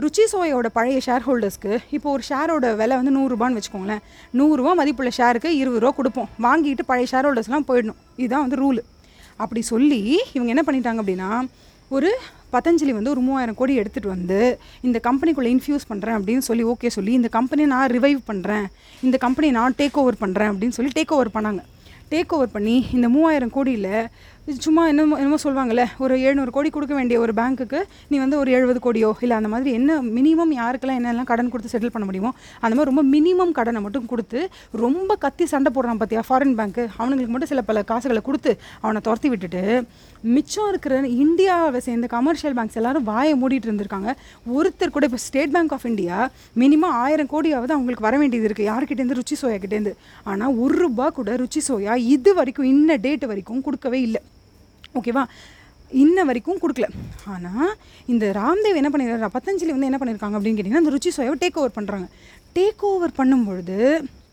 ருச்சி 0.03 0.25
சோயோட 0.33 0.67
பழைய 0.73 0.99
ஷேர் 1.07 1.25
ஹோல்டர்ஸ்க்கு 1.27 1.79
இப்போ 1.91 2.09
ஒரு 2.11 2.23
ஷேரோட 2.29 2.67
விலை 2.81 2.97
வந்து 3.01 3.13
நூறுரூபான்னு 3.17 3.59
வச்சுக்கோங்களேன். 3.59 4.03
நூறுரூவா 4.39 4.73
மதிப்புள்ள 4.81 5.11
ஷேருக்கு 5.17 5.51
இருபது 5.61 5.81
ரூபா 5.81 5.93
கொடுப்போம். 5.97 6.29
வாங்கிட்டு 6.45 6.85
பழைய 6.87 7.07
ஷேர் 7.13 7.27
ஹோல்டர்ஸ்லாம் 7.29 7.67
போயிடணும். 7.71 7.99
இதுதான் 8.17 8.45
வந்து 8.45 8.61
ரூலு 8.63 8.83
அப்படி 9.37 9.63
சொல்லி 9.63 10.01
இவங்க 10.37 10.51
என்ன 10.55 10.65
பண்ணிட்டாங்க 10.67 11.03
அப்படின்னா 11.03 11.31
ஒரு 11.97 12.11
பதஞ்சலி 12.53 12.93
வந்து 12.99 13.11
ஒரு 13.11 13.21
மூவாயிரம் 13.21 13.59
கோடி 13.59 13.81
எடுத்துகிட்டு 13.81 14.15
வந்து 14.15 14.39
இந்த 14.81 15.01
கம்பெனிக்குள்ளே 15.09 15.51
இன்ஃபியூஸ் 15.57 15.89
பண்ணுறேன் 15.91 16.17
அப்படின்னு 16.19 16.45
சொல்லி 16.49 16.65
ஓகே 16.65 16.89
சொல்லி 16.97 17.13
இந்த 17.13 17.29
கம்பெனியை 17.29 17.69
நான் 17.75 17.91
ரிவைவ் 17.97 18.21
பண்ணுறேன் 18.31 18.67
இந்த 19.03 19.17
கம்பெனியை 19.17 19.55
நான் 19.61 19.77
டேக் 19.79 19.99
ஓவர் 20.03 20.21
பண்ணுறேன் 20.21 20.51
அப்படின்னு 20.53 20.77
சொல்லி 20.79 20.93
டேக் 20.99 21.15
ஓவர் 21.17 21.35
பண்ணாங்க. 21.35 21.63
டேக் 22.13 22.33
ஓவர் 22.35 22.55
பண்ணி 22.57 22.87
இந்த 22.97 23.09
மூவாயிரம் 23.15 23.51
கோடியில் 23.57 23.93
சும்மா 24.65 24.83
என்னமோ 24.91 25.17
என்னமோ 25.21 25.39
சொல்லுவாங்கள்ல 25.43 25.85
ஒரு 26.05 26.15
எழுநூறு 26.27 26.51
கோடி 26.51 26.69
கொடுக்க 26.71 26.95
வேண்டிய 26.95 27.17
ஒரு 27.25 27.33
பேங்க்குக்கு 27.39 27.81
நீ 28.11 28.17
வந்து 28.19 28.37
ஒரு 28.39 28.51
எழுபது 28.57 28.81
கோடியோ 28.87 29.11
இல்லை 29.25 29.35
அந்த 29.37 29.49
மாதிரி 29.55 29.71
என்ன 29.79 29.97
மினிமம் 30.17 30.53
யாருக்கெல்லாம் 30.59 30.99
என்னெல்லாம் 31.01 31.29
கடன் 31.31 31.51
கொடுத்து 31.53 31.73
செட்டில் 31.73 31.93
பண்ண 31.95 32.07
முடியுமோ 32.07 32.31
அந்த 32.61 32.73
மாதிரி 32.75 32.91
ரொம்ப 32.91 33.03
மினிமம் 33.15 33.53
கடனை 33.59 33.81
மட்டும் 33.87 34.07
கொடுத்து 34.13 34.41
ரொம்ப 34.85 35.17
கத்தி 35.25 35.47
சண்டை 35.53 35.73
போடுறான் 35.75 36.01
பார்த்தியா 36.03 36.23
ஃபாரின் 36.29 36.57
பேங்க்கு 36.61 36.85
அவனுங்களுக்கு 36.99 37.35
மட்டும் 37.35 37.53
சில 37.53 37.63
பல 37.71 37.83
காசுகளை 37.91 38.23
கொடுத்து 38.29 38.53
அவனை 38.85 39.03
துரத்தி 39.09 39.31
விட்டுட்டு 39.33 39.63
மிச்சம் 40.35 40.69
இருக்கிற 40.69 40.95
இந்தியாவை 41.25 41.81
சேர்ந்த 41.81 42.07
கமர்ஷியல் 42.15 42.57
பேங்க்ஸ் 42.59 42.79
எல்லாரும் 42.81 43.07
வாயை 43.11 43.35
மூடிட்டு 43.43 43.69
இருந்திருக்காங்க. 43.69 44.13
ஒருத்தர் 44.57 44.95
கூட 44.97 45.07
இப்போ 45.11 45.21
State 45.27 45.53
Bank 45.57 45.75
of 45.77 45.87
India 45.91 46.17
minimum 46.63 46.97
ஆயிரம் 47.05 47.31
கோடியாவது 47.35 47.77
அவங்களுக்கு 47.77 48.09
வர 48.09 48.17
வேண்டியது 48.23 48.49
இருக்குது 48.49 48.71
யார்கிட்டேருந்து 48.71 49.19
ருச்சி 49.21 49.39
சோயா 49.43 49.59
கிட்டேருந்து 49.61 49.95
ஆனால் 50.33 50.57
ஒரு 50.65 50.75
ரூபா 50.83 51.09
கூட 51.21 51.37
ருச்சி 51.45 51.63
சோயா 51.69 51.95
இது 52.17 52.33
வரைக்கும் 52.41 52.71
இன்ன 52.75 52.97
டேட் 53.07 53.31
வரைக்கும் 53.33 53.65
கொடுக்கவே 53.69 54.01
இல்லை. 54.09 54.23
ஓகேவா? 54.95 55.25
இன்ன 55.91 56.25
வரைக்கும் 56.29 56.61
கொடுக்கல. 56.63 56.87
ஆனால் 57.35 57.71
இந்த 58.13 58.25
ராம்தேவ் 58.41 58.81
என்ன 58.81 58.91
பண்ணிருக்காரு? 58.93 59.35
பத்தஞ்சலி 59.37 59.75
வந்து 59.75 59.91
என்ன 59.91 59.99
பண்ணியிருக்காங்க 60.01 60.37
அப்படின்னு 60.39 60.59
கேட்டிங்கன்னா 60.59 60.85
அந்த 60.85 60.95
ருச்சி 60.95 61.11
சோயாவை 61.17 61.39
டேக் 61.43 61.59
ஓவர் 61.63 61.77
பண்ணுறாங்க 61.79 62.07
டேக் 62.57 62.83
ஓவர் 62.93 63.19
பண்ணும்பொழுது 63.21 63.77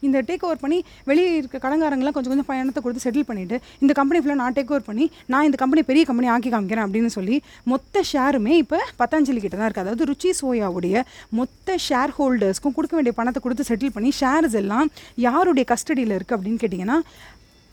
இந்த 0.06 0.18
டேக் 0.28 0.44
ஓவர் 0.48 0.62
பண்ணி 0.64 0.78
வெளியே 1.10 1.30
இருக்க 1.38 1.58
கடங்காரங்களாம் 1.64 2.16
கொஞ்சம் 2.16 2.32
கொஞ்சம் 2.34 2.48
பணத்தை 2.50 2.82
கொடுத்து 2.82 3.04
செட்டில் 3.06 3.28
பண்ணிவிட்டு 3.30 3.58
இந்த 3.84 3.94
கம்பெனி 4.00 4.20
ஃபுல்லாக 4.22 4.40
நான் 4.42 4.56
டேக் 4.58 4.72
ஓவர் 4.74 4.86
பண்ணி 4.90 5.06
நான் 5.34 5.46
இந்த 5.48 5.58
கம்பெனி 5.62 5.82
பெரிய 5.90 6.04
கம்பெனி 6.10 6.28
ஆக்கி 6.34 6.50
காமிக்கிறேன் 6.54 6.86
அப்படின்னு 6.88 7.12
சொல்லி 7.16 7.36
மொத்த 7.72 8.04
ஷேருமே 8.12 8.54
இப்போ 8.64 8.80
பத்தாஞ்சலி 9.02 9.42
கிட்ட 9.46 9.56
தான் 9.58 9.68
இருக்குது 9.70 9.86
அதாவது 9.86 10.08
ருச்சி 10.12 10.32
சோயாவுடைய 10.42 11.04
மொத்த 11.40 11.78
ஷேர் 11.88 12.14
ஹோல்டர்ஸ்க்கும் 12.18 12.76
கொடுக்க 12.78 12.96
வேண்டிய 13.00 13.16
பணத்தை 13.20 13.42
கொடுத்து 13.46 13.70
செட்டில் 13.72 13.96
பண்ணி 13.98 14.12
ஷேர்ஸ் 14.22 14.58
எல்லாம் 14.62 14.90
யாருடைய 15.18 15.66
கஸ்டடியில் 15.74 16.16
இருக்குது 16.18 16.38
அப்படின்னு 16.38 16.62
கேட்டிங்கன்னா 16.64 17.00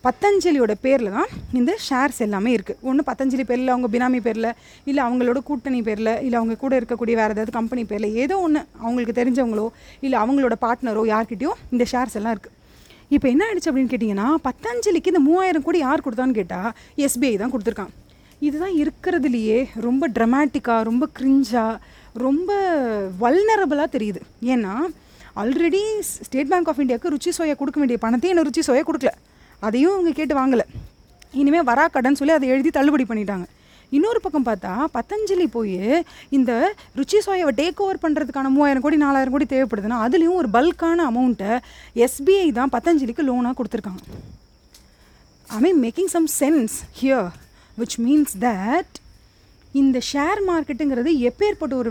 பத்தஞ்சலியோட 0.06 0.72
பேரில் 0.84 1.14
தான் 1.16 1.30
இந்த 1.58 1.72
ஷேர்ஸ் 1.86 2.20
எல்லாமே 2.26 2.52
இருக்குது 2.56 2.80
ஒன்று 2.90 3.02
பத்தஞ்சலி 3.10 3.44
பேரில் 3.50 3.72
அவங்க 3.74 3.88
பினாமி 3.94 4.20
பேரில் 4.26 4.48
இல்லை 4.90 5.02
அவங்களோட 5.06 5.40
கூட்டணி 5.48 5.80
பேரில் 5.88 6.12
இல்லை 6.24 6.36
அவங்க 6.40 6.54
கூட 6.64 6.72
இருக்கக்கூடிய 6.80 7.16
வேறு 7.20 7.34
ஏதாவது 7.36 7.52
கம்பெனி 7.58 7.84
பேரில் 7.90 8.16
ஏதோ 8.22 8.36
ஒன்று 8.46 8.62
அவங்களுக்கு 8.84 9.14
தெரிஞ்சவங்களோ 9.20 9.66
இல்லை 10.06 10.18
அவங்களோட 10.24 10.56
பார்ட்னரோ 10.64 11.04
யார்கிட்டயோ 11.12 11.54
இந்த 11.74 11.86
ஷேர்ஸ் 11.92 12.18
எல்லாம் 12.20 12.34
இருக்குது 12.36 12.58
இப்போ 13.16 13.28
என்ன 13.32 13.42
ஆயிடுச்சு 13.46 13.70
அப்படின்னு 13.70 13.92
கேட்டிங்கன்னா 13.94 14.28
பத்தஞ்சலிக்கு 14.48 15.12
இந்த 15.12 15.22
மூவாயிரம் 15.28 15.64
கோடி 15.66 15.80
யார் 15.86 16.04
கொடுத்தான்னு 16.04 16.38
கேட்டால் 16.40 16.70
எஸ்பிஐ 17.06 17.34
தான் 17.42 17.52
கொடுத்துருக்கான். 17.54 17.92
இதுதான் 18.46 18.76
இருக்கிறதுலையே 18.82 19.58
ரொம்ப 19.86 20.08
ட்ரமாட்டிக்காக 20.16 20.86
ரொம்ப 20.90 21.04
க்ரிஞ்சாக 21.18 21.74
ரொம்ப 22.24 22.52
வல்னரபுளாக 23.22 23.88
தெரியுது. 23.96 24.20
ஏன்னா 24.54 24.74
ஆல்ரெடி 25.42 25.82
ஸ்டேட் 26.26 26.50
பேங்க் 26.52 26.70
ஆஃப் 26.70 26.80
இந்தியாவுக்கு 26.84 27.12
ருச்சி 27.14 27.30
சோயா 27.38 27.54
கொடுக்க 27.60 27.78
வேண்டிய 27.82 27.98
பணத்தையும் 28.06 28.34
இன்னும் 28.34 28.48
ருச்சி 28.48 28.64
சோயா 28.68 28.82
கொடுக்கல. 28.88 29.12
அதையும் 29.66 29.94
அவங்க 29.96 30.12
கேட்டு 30.18 30.34
வாங்கலை. 30.38 30.64
இனிமேல் 31.40 31.68
வரா 31.70 31.84
கடன் 31.96 32.18
சொல்லி 32.20 32.34
அதை 32.36 32.46
எழுதி 32.54 32.70
தள்ளுபடி 32.76 33.04
பண்ணிட்டாங்க. 33.10 33.46
இன்னொரு 33.96 34.20
பக்கம் 34.24 34.46
பார்த்தா 34.46 34.72
பத்தஞ்சலி 34.96 35.46
போய் 35.56 36.04
இந்த 36.36 36.52
ருச்சி 36.98 37.18
சோயாவை 37.26 37.52
டேக் 37.60 37.82
ஓவர் 37.84 38.00
பண்ணுறதுக்கான 38.04 38.50
மூவாயிரம் 38.54 38.84
கோடி 38.84 38.98
நாலாயிரம் 39.02 39.34
கோடி 39.34 39.46
தேவைப்படுதுன்னா 39.50 39.98
அதுலேயும் 40.04 40.38
ஒரு 40.40 40.48
பல்கான 40.56 41.04
அமௌண்ட்டை 41.10 41.52
எஸ்பிஐ 42.04 42.46
தான் 42.58 42.72
பத்தஞ்சலிக்கு 42.76 43.26
லோனாக 43.28 43.54
கொடுத்துருக்காங்க. 43.58 44.02
I 45.56 45.60
mean 45.66 45.80
making 45.84 46.10
some 46.16 46.28
sense 46.40 46.76
here 47.00 47.30
which 47.80 47.98
means 48.06 48.34
that 48.46 48.94
இந்த 49.74 49.98
ஷேர் 50.12 50.40
மார்க்கெட்டுங்கிறது 50.48 51.10
எப்பேற்பட்ட 51.28 51.74
ஒரு 51.74 51.90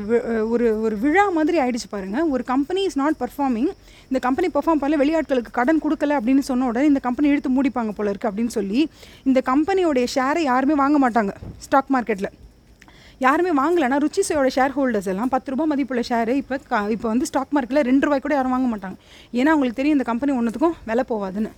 ஒரு 0.49 0.81
ஒரு 0.81 0.95
விழா 0.95 1.29
மாதிரி 1.29 1.57
ஆயிடுச்சு 1.59 1.87
பாருங்கள் 1.89 2.27
ஒரு 2.29 2.43
கம்பெனி 2.43 2.83
இஸ் 2.83 2.97
நாட் 2.97 3.17
பர்ஃபார்மிங் 3.19 3.71
இந்த 4.09 4.19
கம்பெனி 4.19 4.47
பர்ஃபார்ம் 4.47 4.81
பண்ணல 4.81 4.97
வெளியாட்களுக்கு 4.97 5.51
கடன் 5.51 5.81
கொடுக்கல 5.85 6.17
அப்படின்னு 6.19 6.39
சொன்ன 6.39 6.65
உடனே 6.65 6.85
இந்த 6.85 6.99
கம்பெனி 6.99 7.29
இழுத்து 7.29 7.49
மூடிப்பாங்க 7.49 7.89
போல 7.89 8.11
இருக்குது 8.11 8.31
அப்படின்னு 8.31 8.47
சொல்லி 8.49 8.79
இந்த 9.23 9.41
கம்பெனியோடைய 9.45 10.07
ஷேரை 10.15 10.43
யாருமே 10.43 10.73
வாங்க 10.73 10.99
மாட்டாங்க 10.99 11.33
ஸ்டாக் 11.59 11.91
மார்க்கெட்டில் 11.95 12.31
யாருமே 13.19 13.51
வாங்கலைன்னா 13.61 13.97
ருச்சிசையோட 14.03 14.47
ஷேர் 14.55 14.75
ஹோல்டர்ஸ் 14.75 15.07
எல்லாம் 15.07 15.29
பத்து 15.29 15.51
ரூபாய் 15.51 15.67
மதிப்புள்ள 15.67 16.03
ஷேரு 16.09 16.35
இப்போ 16.35 16.57
க 16.69 16.79
இப்போ 16.89 17.07
வந்து 17.07 17.25
ஸ்டாக் 17.25 17.51
மார்க்கெட்டில் 17.55 17.83
ரெண்டு 17.83 18.05
ரூபாய் 18.05 18.19
கூட 18.19 18.33
யாரும் 18.35 18.51
வாங்க 18.51 18.67
மாட்டாங்க. 18.67 18.97
ஏன்னா 19.33 19.51
அவங்களுக்கு 19.53 19.79
தெரியும் 19.81 19.97
இந்த 19.97 20.07
கம்பெனி 20.11 20.31
ஒன்றுத்துக்கும் 20.37 20.75
விலை 20.85 21.03
போகாதுன்னு 21.09 21.51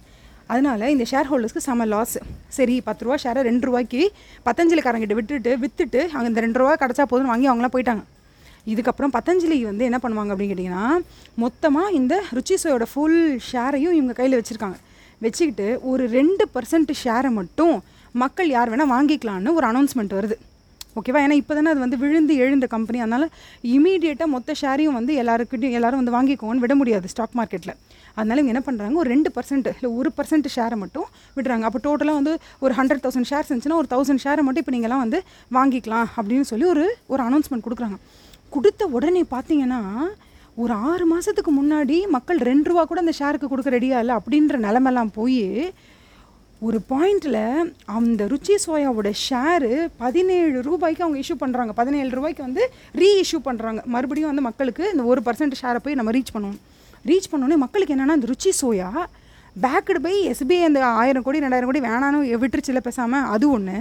அதனால 0.51 0.89
இந்த 0.93 1.05
ஷேர் 1.11 1.29
ஹோல்டர்ஸ்க்கு 1.31 1.65
செம 1.67 1.85
லாஸ் 1.93 2.15
சரி 2.57 2.75
பத்து 2.87 3.05
ரூபா 3.05 3.17
ஷேரை 3.23 3.41
ரெண்டு 3.49 3.67
ரூபாய்க்கு 3.67 4.01
பத்தஞ்சலிக்காரங்கிட்ட 4.47 5.15
விட்டுட்டு 5.19 5.51
விற்றுட்டு 5.63 6.01
அங்கே 6.13 6.27
இந்த 6.31 6.41
ரெண்டு 6.45 6.59
ரூபா 6.61 6.73
கிடச்சா 6.81 7.05
போதும் 7.11 7.31
வாங்கி 7.33 7.49
அவங்களாம் 7.51 7.75
போயிட்டாங்க. 7.75 8.03
இதுக்கப்புறம் 8.73 9.13
பத்தஞ்சலி 9.17 9.57
வந்து 9.69 9.87
என்ன 9.89 9.97
பண்ணுவாங்க 10.03 10.33
அப்படின்னு 10.33 10.53
கேட்டிங்கன்னா 10.53 10.85
மொத்தமாக 11.43 11.95
இந்த 11.99 12.13
ருச்சிசோயோட 12.37 12.85
ஃபுல் 12.91 13.19
ஷேரையும் 13.49 13.97
இவங்க 13.99 14.13
கையில் 14.19 14.37
வச்சுருக்காங்க. 14.39 14.77
வச்சுக்கிட்டு 15.25 15.67
ஒரு 15.91 16.03
ரெண்டு 16.17 16.45
பர்சன்ட் 16.55 16.93
ஷேரை 17.03 17.31
மட்டும் 17.39 17.75
மக்கள் 18.23 18.49
யார் 18.55 18.71
வேணால் 18.71 18.93
வாங்கிக்கலான்னு 18.95 19.55
ஒரு 19.59 19.65
அனௌன்ஸ்மெண்ட் 19.71 20.15
வருது. 20.19 20.37
ஓகேவா? 20.99 21.21
ஏன்னா 21.25 21.37
இப்போ 21.41 21.53
தானே 21.57 21.69
அது 21.73 21.81
வந்து 21.85 21.97
விழுந்து 22.03 22.33
எழுந்த 22.45 22.65
கம்பெனி 22.75 22.99
அதனால் 23.05 23.25
இமீடியட்டாக 23.75 24.29
மொத்த 24.35 24.55
ஷேரையும் 24.61 24.97
வந்து 24.99 25.13
எல்லாருக்கிட்டையும் 25.21 25.77
எல்லாரும் 25.79 26.01
வந்து 26.01 26.15
வாங்கிக்கோங்கன்னு 26.17 26.65
விட 26.65 26.75
முடியாது 26.81 27.11
ஸ்டாக் 27.13 27.37
மார்க்கெட்டில் 27.39 27.75
அதனால 28.17 28.39
இவங்க 28.39 28.53
என்ன 28.53 28.63
பண்ணுறாங்க 28.65 28.99
ஒரு 29.03 29.09
ரெண்டு 29.13 29.29
பர்சன்ட் 29.35 29.67
இல்லை 29.75 29.89
ஒரு 29.99 30.09
பர்சன்ட் 30.17 30.47
ஷேரை 30.55 30.75
மட்டும் 30.81 31.07
விடுறாங்க. 31.37 31.63
அப்போ 31.69 31.79
டோட்டலாக 31.85 32.19
வந்து 32.19 32.33
ஒரு 32.65 32.73
ஹண்ட்ரட் 32.79 33.03
தௌசண்ட் 33.05 33.29
ஷேர்ஸ் 33.29 33.49
இருந்துச்சுன்னா 33.49 33.79
ஒரு 33.81 33.89
தௌசண்ட் 33.93 34.23
ஷேரை 34.25 34.43
மட்டும் 34.47 34.63
இப்போ 34.63 34.73
நீங்களாம் 34.75 35.03
வந்து 35.05 35.19
வாங்கிக்கலாம் 35.57 36.09
அப்படின்னு 36.17 36.47
சொல்லி 36.51 36.67
ஒரு 36.73 36.83
ஒரு 37.13 37.21
அனௌன்ஸ்மெண்ட் 37.27 37.65
கொடுக்குறாங்க. 37.67 37.97
கொடுத்த 38.55 38.85
உடனே 38.97 39.23
பார்த்தீங்கன்னா 39.35 39.81
ஒரு 40.63 40.73
ஆறு 40.89 41.05
மாதத்துக்கு 41.11 41.51
முன்னாடி 41.59 41.95
மக்கள் 42.15 42.39
ரெண்டு 42.49 42.69
ரூபா 42.69 42.83
கூட 42.91 42.99
அந்த 43.03 43.13
ஷேருக்கு 43.19 43.47
கொடுக்க 43.53 43.69
ரெடியாக 43.77 44.03
இல்லை 44.03 44.15
அப்படின்ற 44.19 44.57
நிலமெல்லாம் 44.67 45.11
போய் 45.15 45.41
ஒரு 46.65 46.79
பாயிண்டில் 46.89 47.73
அந்த 47.95 48.25
ருச்சி 48.25 48.55
சோயாவோட 48.65 49.09
ஷேரு 49.23 49.71
பதினேழு 49.97 50.61
ரூபாய்க்கு 50.61 51.03
அவங்க 51.03 51.19
இஷ்யூ 51.23 51.35
பண்ணுறாங்க 51.43 51.71
பதினேழு 51.79 52.09
ரூபாய்க்கு 52.09 52.43
வந்து 52.43 52.63
ரீ 52.99 53.09
இஷ்யூ 53.21 53.39
பண்ணுறாங்க 53.47 53.83
மறுபடியும் 53.93 54.29
வந்து 54.29 54.45
மக்களுக்கு 54.47 54.83
இந்த 54.91 55.03
ஒரு 55.03 55.21
பர்சன்ட் 55.25 55.57
ஷேரை 55.61 55.79
போய் 55.83 55.97
நம்ம 55.99 56.11
ரீச் 56.11 56.33
பண்ணுவோம். 56.35 56.59
ரீச் 57.09 57.29
பண்ணோடனே 57.31 57.57
மக்களுக்கு 57.65 57.95
என்னென்னா 57.95 58.15
அந்த 58.17 58.29
ருச்சி 58.31 58.51
சோயா 58.61 58.89
பேக்கடு 59.63 59.99
போய் 60.05 60.19
எஸ்பிஐ 60.31 60.61
அந்த 60.69 60.85
ஆயிரம் 60.85 61.25
கோடி 61.27 61.43
ரெண்டாயிரம் 61.45 61.69
கோடி 61.71 61.81
வேணான்னு 61.87 62.21
விட்டுருச்சுல 62.43 62.81
பேசாமல் 62.87 63.27
அது 63.35 63.51
ஒன்று 63.51 63.77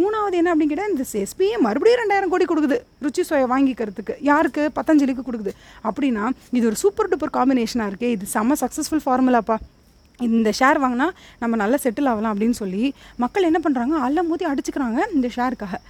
மூணாவது 0.00 0.36
என்ன 0.40 0.54
அப்படின்னு 0.54 0.72
கேட்டால் 0.72 0.92
இந்த 0.94 1.04
எஸ்பிஐ 1.24 1.58
மறுபடியும் 1.66 2.00
ரெண்டாயிரம் 2.02 2.32
கோடி 2.34 2.44
கொடுக்குது 2.44 2.78
ருச்சி 3.04 3.22
சோயா 3.30 3.46
வாங்கிக்கிறதுக்கு. 3.54 4.14
யாருக்கு? 4.30 4.70
பத்தஞ்சலிக்கு 4.78 5.24
கொடுக்குது. 5.28 5.52
அப்படின்னா 5.88 6.24
இது 6.58 6.66
ஒரு 6.66 6.76
சூப்பர் 6.76 7.10
டூப்பர் 7.12 7.36
காம்பினேஷனாக 7.38 7.92
இருக்கே. 7.92 8.10
இது 8.16 8.26
செம்ம 8.34 8.52
சக்ஸஸ்ஃபுல் 8.64 9.06
ஃபார்முலாப்பா 9.06 9.58
இந்த 10.18 10.50
ஷேர் 10.58 10.82
வாங்கினா 10.84 11.08
நம்ம 11.42 11.56
நல்லா 11.62 11.78
செட்டில் 11.84 12.10
ஆகலாம் 12.12 12.32
அப்படின்னு 12.34 12.56
சொல்லி 12.60 12.84
மக்கள் 13.24 13.48
என்ன 13.50 13.60
பண்ணுறாங்க 13.64 13.96
அல்ல 14.06 14.22
மோதி 14.22 14.46
அடிச்சுக்கிறாங்க 14.52 15.00
இந்த 15.16 15.28
ஷேருக்காக 15.36 15.80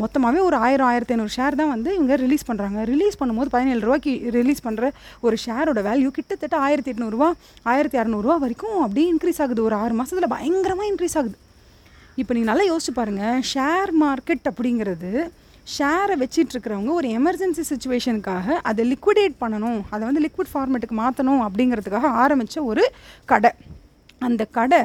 மொத்தமாகவே 0.00 0.40
ஒரு 0.48 0.56
ஆயிரம் 0.56 0.88
ஆயிரத்தி 0.90 1.14
ஐநூறு 1.14 1.32
ஷேர் 1.36 1.58
தான் 1.60 1.72
வந்து 1.72 1.90
இவங்க 1.96 2.14
ரிலீஸ் 2.16 2.46
பண்ணுறாங்க 2.50 2.84
ரிலீஸ் 2.92 3.18
பண்ணும்போது 3.20 3.50
பதினேழு 3.54 3.82
ரூபாய்க்கு 3.86 4.12
ரிலீஸ் 4.38 4.62
பண்ணுற 4.66 4.88
ஒரு 5.20 5.36
ஷேரோட 5.44 5.80
வேல்யூ 5.88 6.10
கிட்டத்தட்ட 6.18 6.56
ஆயிரத்தி 6.66 6.92
எட்நூறுரூவா 6.92 7.28
ஆயிரத்தி 7.72 7.98
அறநூறுவா 8.02 8.36
வரைக்கும் 8.44 8.78
அப்படியே 8.82 9.06
இன்க்ரீஸ் 9.14 9.40
ஆகுது. 9.44 9.62
ஒரு 9.62 9.74
ஆறு 9.74 9.94
மாதத்தில் 9.94 10.32
பயங்கரமாக 10.34 10.90
இன்க்ரீஸ் 10.92 11.16
ஆகுது. 11.20 11.36
இப்போ 12.20 12.32
நீங்கள் 12.34 12.50
நல்லா 12.52 12.66
யோசிச்சு 12.70 12.92
பாருங்கள் 13.00 13.42
ஷேர் 13.52 13.92
மார்க்கெட் 14.04 14.48
அப்படிங்கிறது 14.50 15.10
ஷேரை 15.78 16.14
வச்சிட்ருக்கிறவங்க 16.22 16.92
ஒரு 16.92 17.08
எமர்ஜென்சி 17.18 17.62
சுச்சுவேஷனுக்காக 17.70 18.46
அதை 18.62 18.82
லிக்விடேட் 18.92 19.34
பண்ணணும். 19.40 19.80
அதை 19.90 20.02
வந்து 20.08 20.22
லிக்விட் 20.26 20.52
ஃபார்மேட்டுக்கு 20.54 20.96
மாற்றணும் 21.02 21.42
அப்படிங்கிறதுக்காக 21.46 22.08
ஆரம்பித்த 22.24 22.62
ஒரு 22.62 22.92
கடை. 23.24 23.50
அந்த 24.18 24.44
கடை 24.44 24.80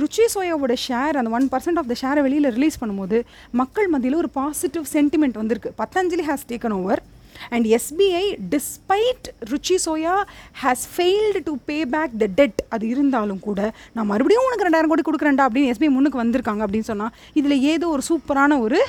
ருச்சி 0.00 0.24
சோயாவோட 0.34 0.74
ஷேர் 0.88 1.18
அந்த 1.20 1.30
ஒன் 1.30 1.48
பர்சன்ட் 1.52 1.78
ஆஃப் 1.80 1.88
த 1.92 1.94
ஷேரை 2.02 2.22
வெளியில் 2.26 2.50
ரிலீஸ் 2.56 2.80
பண்ணும்போது 2.82 3.18
மக்கள் 3.60 3.88
மத்தியில் 3.88 4.18
ஒரு 4.18 4.30
பாசிட்டிவ் 4.30 4.84
சென்டிமெண்ட் 4.92 5.40
வந்திருக்கு. 5.42 5.72
Patanjali 5.78 6.24
has 6.28 6.46
taken 6.48 6.76
over 6.80 7.02
and 7.50 7.66
SBI 7.78 8.24
despite 8.50 9.28
Ruchi 9.50 9.76
Soya 9.86 10.14
has 10.62 10.84
failed 10.96 11.42
to 11.44 11.54
pay 11.64 11.78
back 11.84 12.18
the 12.18 12.28
debt 12.34 12.60
அது 12.68 12.88
இருந்தாலும் 12.88 13.40
கூட 13.40 13.60
நான் 13.92 14.06
மறுபடியும் 14.06 14.46
உனக்கு 14.48 14.66
ரெண்டாயிரம் 14.68 14.92
கோடி 14.94 15.04
கொடுக்குறேன்டா 15.08 15.46
அப்படின்னு 15.48 15.72
எஸ்பிஐ 15.72 15.88
முன்னுக்கு 15.88 16.22
வந்திருக்காங்க 16.24 16.64
அப்படின்னு 16.66 16.90
சொன்னால் 16.92 17.14
இதில் 17.32 17.62
ஏதோ 17.72 17.88
ஒரு 17.88 18.02
சூப்பரான 18.08 18.60
ஒரு 18.60 18.80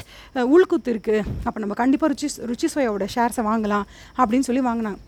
உள்குத்து 0.55 0.91
இருக்குது 0.95 1.21
அப்போ 1.43 1.59
நம்ம 1.59 1.73
கண்டிப்பாக 1.73 2.13
ருச்சி 2.13 2.29
ருச்சி 2.51 2.69
சோயாவோட 2.75 3.07
ஷேர்ஸை 3.15 3.45
வாங்கலாம் 3.51 3.87
அப்படின்னு 4.17 4.47
சொல்லி 4.49 4.61
வாங்கினாங்க. 4.61 4.99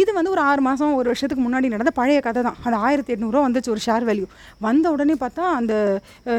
இது 0.00 0.10
வந்து 0.16 0.30
ஒரு 0.34 0.42
ஆறு 0.48 0.60
மாதம் 0.66 0.94
ஒரு 0.98 1.08
வருஷத்துக்கு 1.10 1.42
முன்னாடி 1.46 1.68
நடந்த 1.74 1.92
பழைய 1.98 2.18
கதை 2.26 2.40
தான். 2.46 2.58
அது 2.66 2.76
ஆயிரத்தி 2.86 3.12
எட்நூறுவா 3.14 3.42
வந்துச்சு 3.46 3.72
ஒரு 3.74 3.82
ஷேர் 3.86 4.04
வேல்யூ 4.08 4.26
வந்த 4.66 4.90
உடனே 4.94 5.14
பார்த்தா 5.22 5.44
அந்த 5.58 5.74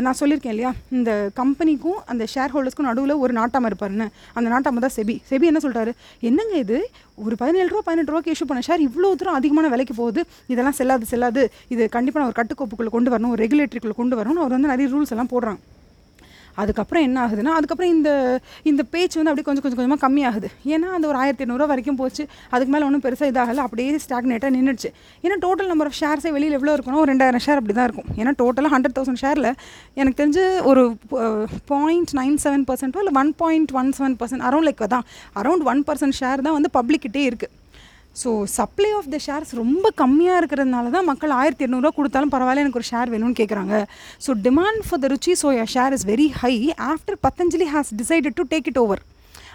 நான் 0.05 0.19
சொல்லியிருக்கேன் 0.21 0.53
இல்லையா 0.55 0.71
இந்த 0.97 1.11
கம்பெனிக்கும் 1.39 1.99
அந்த 2.13 2.25
ஷேர் 2.33 2.53
ஹோல்டர்ஸ்க்கும் 2.53 2.89
நடுவில் 2.89 3.21
ஒரு 3.23 3.33
நாட்டாமல் 3.39 3.69
இருப்பாருன்னு 3.71 4.07
அந்த 4.37 4.47
நாட்டாம 4.53 4.83
தான் 4.85 4.95
செபி. 4.97 5.15
செபி 5.31 5.49
என்ன 5.51 5.61
சொல்கிறாரு 5.65 5.93
என்னங்க 6.29 6.55
இது? 6.65 6.79
ஒரு 7.25 7.35
பதினேழு 7.41 7.69
ரூபா 7.71 7.83
பதினெட்டு 7.87 8.11
ரூபாய்க்கு 8.11 8.35
இஷ்யூ 8.35 8.47
பண்ண 8.51 8.63
ஷேர் 8.69 8.85
இவ்வளோ 8.87 9.09
தூரம் 9.21 9.39
அதிகமான 9.39 9.69
விலைக்கு 9.73 9.95
போகுது. 10.01 10.23
இதெல்லாம் 10.53 10.77
செல்லாது 10.79 11.11
செல்லாது. 11.13 11.43
இது 11.73 11.83
கண்டிப்பாக 11.97 12.21
நான் 12.21 12.31
ஒரு 12.31 12.39
கட்டுக்கோப்புக்குள்ளே 12.39 12.93
கொண்டு 12.95 13.11
வரணும் 13.13 13.33
ஒரு 13.35 13.43
ரெகுலேட்டரிக்குள்ளே 13.45 13.99
கொண்டு 14.01 14.17
வரணும் 14.21 14.41
அவர் 14.43 14.55
வந்து 14.57 14.73
நிறைய 14.73 14.89
ரூல்ஸ் 14.95 15.13
எல்லாம் 15.15 15.31
போடுறாங்க. 15.35 15.61
அதுக்கப்புறம் 16.61 17.03
என்ன 17.07 17.17
ஆகுதுன்னா 17.25 17.53
அதுக்கப்புறம் 17.57 17.91
இந்த 17.95 18.09
இந்த 18.71 18.81
பேச்சு 18.93 19.17
வந்து 19.19 19.31
அப்படியே 19.31 19.47
கொஞ்சம் 19.49 19.63
கொஞ்சம் 19.65 19.79
கொஞ்சமாக 19.79 20.01
கம்மியாகுது. 20.05 20.49
ஏன்னா 20.73 20.89
அந்த 20.97 21.05
ஒரு 21.11 21.17
ஆயிரத்தி 21.21 21.45
எண்ணூறுவா 21.45 21.69
வரைக்கும் 21.73 21.99
போச்சு. 22.01 22.23
அதுக்கு 22.53 22.73
மேலே 22.73 22.85
ஒன்றும் 22.87 23.03
பெருசாக 23.05 23.31
இதாகல. 23.33 23.63
அப்படியே 23.67 23.99
ஸ்டாக்னேட்டாக 24.05 24.51
நின்றுச்சு 24.57 24.91
ஏன்னா 25.25 25.37
டோட்டல் 25.45 25.71
நம்பர் 25.71 25.89
ஆஃப் 25.91 25.99
ஷேர்ஸே 26.01 26.33
வெளியில் 26.37 26.57
எவ்வளோ 26.59 26.75
இருக்கணும் 26.77 27.01
ஒரு 27.03 27.11
ரெண்டாயிரம் 27.13 27.45
ஷேர் 27.47 27.61
அப்படி 27.61 27.75
தான் 27.79 27.87
இருக்கும். 27.89 28.09
ஏன்னா 28.19 28.33
டோட்டலாக 28.43 28.73
ஹண்ட்ரட் 28.75 28.97
தௌசண்ட் 28.97 29.21
ஷேரில் 29.23 29.49
எனக்கு 29.99 30.19
தெரிஞ்சு 30.21 30.45
ஒரு 30.71 30.83
பாயிண்ட் 31.73 32.13
நைன் 32.21 32.37
செவன் 32.45 32.67
பர்சன்ட்டோ 32.71 33.01
இல்லை 33.05 33.15
one 33.23 33.33
point 33.43 33.73
one 33.81 33.91
seven 33.99 34.17
percent 34.21 34.45
around 34.49 34.69
like 34.69 34.85
தான் 34.97 35.07
அரௌண்ட் 35.41 35.65
ஒன் 35.73 35.83
பர்சன்ட் 35.89 36.17
ஷேர் 36.21 36.45
தான் 36.47 36.57
வந்து 36.59 36.71
பப்ளிக்கிட்டே 36.79 37.23
இருக்குது 37.31 37.59
so 38.15 38.29
supply 38.53 38.89
of 38.91 39.09
the 39.09 39.17
shares 39.25 39.51
ரொம்ப 39.55 39.87
கம்மியாக 39.97 40.39
இருக்கிறதுனால 40.41 40.89
தான் 40.89 41.07
மக்கள் 41.09 41.33
ஆயிரத்தி 41.37 41.65
எண்ணூறுரூவா 41.67 41.93
கொடுத்தாலும் 41.95 42.33
பரவாயில்ல 42.33 42.63
எனக்கு 42.63 42.79
ஒரு 42.79 42.89
ஷேர் 42.89 43.11
வேணும்னு 43.11 43.37
கேட்குறாங்க 43.39 43.75
so 44.25 44.33
demand 44.45 44.81
for 44.87 45.01
the 45.03 45.09
Ruchi 45.13 45.33
Soya 45.41 45.65
share 45.73 45.93
is 45.93 46.05
very 46.09 46.27
high 46.39 46.53
after 46.87 47.17
Patanjali 47.23 47.67
has 47.71 47.91
decided 47.95 48.35
to 48.35 48.45
take 48.51 48.67
it 48.67 48.79
over 48.79 49.01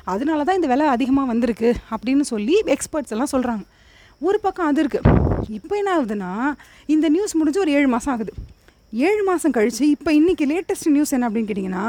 அதனால 0.06 0.44
தான் 0.44 0.54
இந்த 0.54 0.68
விலை 0.68 0.86
அதிகமாக 0.88 1.26
வந்திருக்கு 1.26 1.70
அப்படின்னு 1.90 2.24
சொல்லி 2.26 2.56
எக்ஸ்பர்ட்ஸ் 2.74 3.14
எல்லாம் 3.14 3.32
சொல்கிறாங்க 3.32 3.64
ஒரு 4.20 4.38
பக்கம் 4.40 4.66
அது 4.66 4.80
இருக்குது 4.82 5.14
இப்போ 5.56 5.74
என்ன 5.76 5.90
ஆகுதுன்னா 5.96 6.30
இந்த 6.88 7.08
நியூஸ் 7.08 7.36
முடிஞ்சு 7.36 7.60
ஒரு 7.60 7.72
ஏழு 7.72 7.88
மாதம் 7.88 8.12
ஆகுது. 8.12 8.32
ஏழு 8.92 9.22
மாதம் 9.22 9.52
கழித்து 9.52 9.84
இப்போ 9.90 10.10
இன்றைக்கி 10.12 10.44
லேட்டஸ்ட் 10.52 10.88
நியூஸ் 10.90 11.12
என்ன 11.12 11.28
அப்படின்னு 11.28 11.50
கேட்டிங்கன்னா 11.50 11.86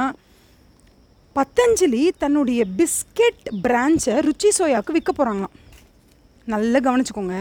பத்தஞ்சலி 1.36 2.04
தன்னுடைய 2.18 2.62
பிஸ்கெட் 2.78 3.42
பிரான்ச்சை 3.64 4.16
ருச்சி 4.28 4.52
சோயாவுக்கு 4.58 4.92
விற்க 4.92 5.12
போகிறாங்களாம் 5.14 5.56
நல்லா 6.54 6.80
கவனிச்சுக்கோங்க. 6.88 7.38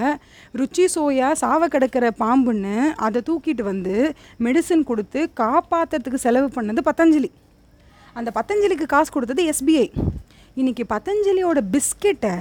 ருச்சி 0.60 0.84
சோயா 0.94 1.28
சாவ 1.42 1.68
கிடக்கிற 1.74 2.06
பாம்புன்னு 2.22 2.76
அதை 3.06 3.20
தூக்கிட்டு 3.28 3.62
வந்து 3.72 3.94
மெடிசன் 4.46 4.82
கொடுத்து 4.90 5.20
காப்பாற்றுறதுக்கு 5.40 6.24
செலவு 6.26 6.48
பண்ணது 6.56 6.82
பத்தஞ்சலி. 6.90 7.30
அந்த 8.18 8.30
பத்தஞ்சலிக்கு 8.38 8.86
காசு 8.94 9.10
கொடுத்தது 9.16 9.44
எஸ்பிஐ 9.52 9.86
இன்னைக்கு 10.60 10.84
பத்தஞ்சலியோட 10.94 11.60
பிஸ்கெட்டை 11.74 12.34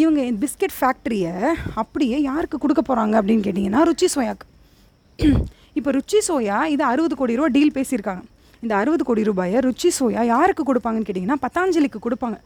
இவங்க 0.00 0.20
பிஸ்கெட் 0.42 0.74
ஃபேக்ட்ரியை 0.78 1.34
அப்படியே 1.82 2.16
யாருக்கு 2.30 2.58
கொடுக்க 2.64 2.82
போகிறாங்க 2.88 3.14
அப்படின்னு 3.20 3.46
கேட்டிங்கன்னா 3.46 3.82
ருச்சி 3.90 4.08
சோயாக்கு. 4.14 4.46
இப்போ 5.78 5.90
ருச்சி 5.96 6.18
சோயா 6.28 6.58
இது 6.74 6.82
அறுபது 6.92 7.14
கோடி 7.20 7.38
ரூபா 7.38 7.48
டீல் 7.56 7.76
பேசியிருக்காங்க. 7.78 8.22
இந்த 8.64 8.72
அறுபது 8.80 9.04
கோடி 9.08 9.22
ரூபாயை 9.28 9.58
ருச்சி 9.66 9.88
சோயா 9.98 10.22
யாருக்கு 10.34 10.62
கொடுப்பாங்கன்னு 10.70 11.08
கேட்டிங்கன்னா 11.08 11.38
பத்தாஞ்சலிக்கு 11.46 11.98
கொடுப்பாங்க. 12.06 12.38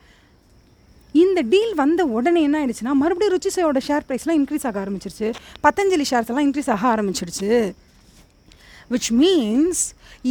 இந்த 1.14 1.38
டீல் 1.52 1.72
வந்த 1.74 2.02
உடனே 2.16 2.42
என்ன 2.48 2.58
ஆயிடுச்சுன்னா 2.60 2.92
மறுபடியும் 3.02 3.34
ருச்சிசையோட 3.34 3.80
ஷேர் 3.88 4.04
ப்ரைஸ்லாம் 4.08 4.38
இன்க்ரீஸ் 4.40 4.66
ஆக 4.68 4.78
ஆரம்பிச்சிருச்சு. 4.84 5.28
பத்தஞ்சலி 5.66 6.06
ஷேர்ஸ் 6.10 6.30
எல்லாம் 6.32 6.46
இன்க்ரீஸ் 6.48 6.70
ஆக 6.76 6.86
ஆரம்பிச்சிடுச்சு 6.94 7.50
which 8.90 9.06
means 9.12 9.76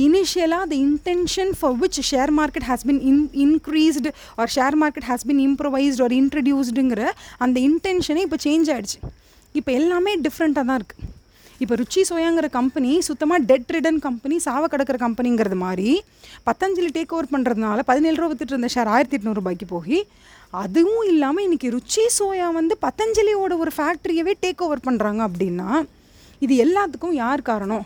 initially 0.06 0.60
the 0.72 0.80
intention 0.80 1.48
for 1.54 1.70
which 1.74 1.98
share 2.10 2.32
market 2.40 2.64
has 2.64 2.82
been 2.84 3.00
in, 3.02 3.18
increased 3.46 4.08
or 4.38 4.46
share 4.56 4.76
market 4.84 5.04
has 5.04 5.22
been 5.30 5.40
improvised 5.40 6.00
or 6.06 6.10
introducedங்கிற 6.20 7.02
அந்த 7.46 7.58
இன்டென்ஷனே 7.70 8.24
இப்போ 8.28 8.40
சேஞ்ச் 8.46 8.70
ஆகிடுச்சு 8.74 9.00
இப்போ 9.56 9.72
எல்லாமே 9.80 10.12
டிஃப்ரெண்ட்டாக 10.28 10.66
தான் 10.70 10.80
இருக்குது 10.82 11.08
இப்போ 11.62 11.76
ருச்சி 11.82 12.02
சோயாங்கிற 12.10 12.48
கம்பெனி 12.60 12.92
சுத்தமாக 13.08 13.40
டெட் 13.50 13.72
ரிடன் 13.76 14.00
கம்பெனி 14.08 14.38
சாவ 14.46 14.64
கிடக்கிற 14.74 15.00
கம்பெனிங்கிறது 15.06 15.58
மாதிரி 15.66 15.90
பத்தஞ்சலி 16.50 16.92
டேக் 16.98 17.14
ஓவர் 17.18 17.34
பண்ணுறதுனால 17.36 17.82
பதினேழு 17.90 18.18
ரூபா 18.20 18.30
வித்துட்டு 18.32 18.56
இருந்த 18.56 18.70
ஷேர் 18.76 18.92
ஆயிரத்தி 18.96 19.18
எட்நூறுபாய்க்கு 19.20 19.68
போய் 19.76 20.00
அதுவும் 20.52 21.08
இல்லாமல் 21.08 21.48
இன்றைக்கி 21.50 21.64
ருச்சி 21.64 22.08
சோயா 22.20 22.54
வந்து 22.54 22.78
பத்தஞ்சலியோட 22.82 23.58
ஒரு 23.58 23.72
ஃபேக்ட்ரியவே 23.78 24.34
டேக் 24.42 24.62
ஓவர் 24.62 24.80
பண்ணுறாங்க 24.88 25.28
அப்படின்னா 25.28 25.86
இது 26.40 26.66
எல்லாத்துக்கும் 26.66 27.12
யார் 27.12 27.42
காரணம்? 27.42 27.86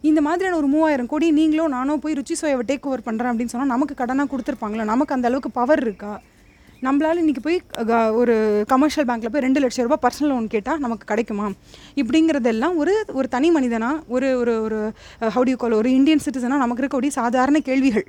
இந்த 0.00 0.20
மாதிரியான 0.20 0.56
ஒரு 0.56 0.66
மூவாயிரம் 0.66 1.06
கோடி 1.06 1.30
நீங்களோ 1.30 1.68
நானோ 1.68 1.96
போய் 1.96 2.12
ருச்சி 2.12 2.44
சோயாவை 2.44 2.60
டேக் 2.66 2.82
ஓவர் 2.82 3.00
பண்ணுறேன் 3.00 3.32
அப்படின்னு 3.32 3.44
சொன்னால் 3.44 3.68
நமக்கு 3.68 4.04
கடனாக 4.04 4.30
கொடுத்துருப்பாங்களா? 4.30 4.84
நமக்கு 4.84 5.14
அந்த 5.14 5.26
அளவுக்கு 5.26 5.50
பவர் 5.50 5.80
இருக்கா? 5.80 6.20
நம்மளால 6.82 7.18
இன்றைக்கி 7.24 7.38
போய் 7.42 7.62
க- 7.86 8.12
ஒரு 8.12 8.64
கமர்ஷியல் 8.68 9.08
பேங்க்கில் 9.08 9.28
போய் 9.28 9.40
ரெண்டு 9.40 9.60
லட்ச 9.60 9.82
ரூபாய் 9.82 9.98
பர்சனல் 10.02 10.26
லோன் 10.26 10.46
கேட்டால் 10.46 10.78
நமக்கு 10.78 11.06
கிடைக்குமா? 11.06 11.50
இப்படிங்கிறதெல்லாம் 11.94 12.76
ஒரு 12.76 13.04
ஒரு 13.12 13.28
தனி 13.28 13.50
மனிதனாக 13.50 14.02
ஒரு 14.08 14.38
ஒரு 14.38 14.62
ஒரு 14.62 14.92
ஹவுடியூ 15.20 15.56
கால் 15.56 15.72
ஒரு 15.72 15.90
இந்தியன் 15.92 16.20
சிட்டிசனாக 16.24 16.56
நமக்கு 16.56 16.84
இருக்கக்கூடிய 16.84 17.08
சாதாரண 17.08 17.58
கேள்விகள். 17.58 18.06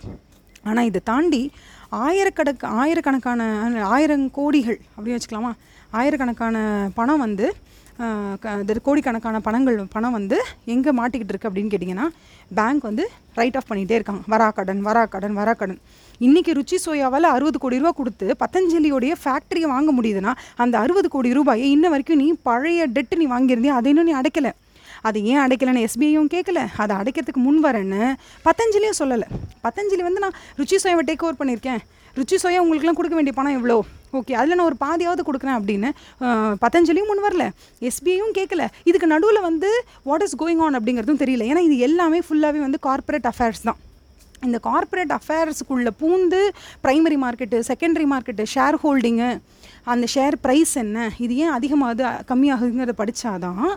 ஆனால் 0.64 0.86
இதை 0.86 1.01
தாண்டி 1.03 1.51
ஆயிரக்கணக்கு 1.95 2.65
ஆயிரக்கணக்கான 2.65 3.41
ஆயிரம் 3.83 4.31
கோடிகள் 4.37 4.79
அப்படின்னு 4.97 5.17
வச்சுக்கலாமா? 5.17 5.51
ஆயிரக்கணக்கான 5.89 6.87
பணம் 6.93 7.19
வந்து 7.19 7.55
க- 8.39 8.79
கோடிக்கணக்கான 8.83 9.39
பணங்கள் 9.39 9.85
பணம் 9.91 10.11
வந்து 10.11 10.37
எங்கே 10.65 10.91
மாட்டிக்கிட்டு 10.91 11.31
இருக்கு 11.33 11.49
அப்படின்னு 11.49 11.73
கேட்டிங்கன்னா 11.73 12.07
பேங்க் 12.55 12.83
வந்து 12.83 13.09
ரைட் 13.35 13.55
ஆஃப் 13.55 13.69
பண்ணிகிட்டே 13.69 13.91
இருக்காங்க. 13.91 14.21
வரா 14.29 14.53
கடன் 14.53 14.85
வரா 14.85 15.07
கடன் 15.07 15.37
வரா 15.37 15.55
கடன். 15.55 15.79
இன்றைக்கி 16.19 16.51
ருச்சி 16.57 16.75
சோயாவால் 16.85 17.29
அறுபது 17.35 17.59
கோடி 17.59 17.77
ரூபா 17.77 17.91
கொடுத்து 17.91 18.35
பத்தஞ்சலியோடைய 18.39 19.13
ஃபேக்ட்ரியை 19.23 19.67
வாங்க 19.67 19.93
முடியுதுன்னா 19.93 20.33
அந்த 20.55 20.77
அறுபது 20.77 21.09
கோடி 21.09 21.33
ரூபாயை 21.33 21.71
இன்ன 21.71 21.89
வரைக்கும் 21.89 22.17
நீ 22.17 22.33
பழைய 22.43 22.87
டெட்டு 22.87 23.15
நீ 23.15 23.25
வாங்கியிருந்தியா? 23.25 23.75
அதை 23.79 23.91
இன்னும் 23.95 24.05
நீ 24.05 24.13
அடைக்கலை. 24.13 24.51
அது 25.08 25.18
ஏன் 25.32 25.41
அடைக்கலைன்னு 25.45 25.84
எஸ்பிஐயும் 25.88 26.32
கேட்கல. 26.36 26.62
அதை 26.84 26.93
அடைக்கிறதுக்கு 27.01 27.41
முன் 27.47 27.60
வரேன்னு 27.66 28.01
பத்தஞ்சலியும் 28.47 28.99
சொல்லலை. 29.01 29.28
பத்தஞ்சலி 29.66 30.03
வந்து 30.08 30.24
நான் 30.26 30.38
ருச்சி 30.60 30.78
சோயாவை 30.84 31.03
டேக் 31.10 31.24
ஓவர் 31.26 31.39
பண்ணியிருக்கேன். 31.41 31.82
ருச்சி 32.18 32.36
சுயம் 32.41 32.64
உங்களுக்குலாம் 32.66 32.97
கொடுக்க 32.97 33.16
வேண்டிய 33.18 33.36
பணம் 33.38 33.56
எவ்வளோ? 33.60 33.78
ஓகே 34.18 34.34
அதில் 34.39 34.56
நான் 34.58 34.68
ஒரு 34.72 34.78
பாதியாவது 34.84 35.24
கொடுக்குறேன் 35.30 35.58
அப்படின்னு 35.60 35.89
பத்தஞ்சலியும் 36.64 37.10
முன் 37.12 37.24
வரல. 37.26 37.45
எஸ்பிஐயும் 37.88 38.36
கேட்கல. 38.38 38.66
இதுக்கு 38.89 39.08
நடுவில் 39.14 39.45
வந்து 39.47 39.70
வாட் 40.10 40.24
இஸ் 40.26 40.36
கோயிங் 40.41 40.62
ஆன் 40.66 40.78
அப்படிங்கிறதும் 40.80 41.20
தெரியல. 41.24 41.45
ஏன்னா 41.51 41.64
இது 41.70 41.78
எல்லாமே 41.88 42.20
ஃபுல்லாகவே 42.28 42.62
வந்து 42.66 42.80
கார்ப்பரேட் 42.88 43.28
அஃபேர்ஸ் 43.32 43.66
தான். 43.70 43.80
இந்த 44.47 44.58
கார்ப்பரேட் 44.70 45.14
அஃபேர்ஸுக்குள்ளே 45.18 45.91
பூந்து 46.01 46.39
primary 46.86 47.18
market 47.26 47.60
secondary 47.72 48.08
market 48.14 48.45
share 48.53 48.78
holding 48.84 49.30
அந்த 49.93 50.06
ஷேர் 50.16 50.36
ப்ரைஸ் 50.45 50.74
என்ன? 50.84 51.08
இது 51.26 51.34
ஏன் 51.43 51.53
அதிகமாகுது 51.58 52.06
கம்மியாகுதுங்கிறத 52.32 52.95
படித்தாதான் 53.01 53.68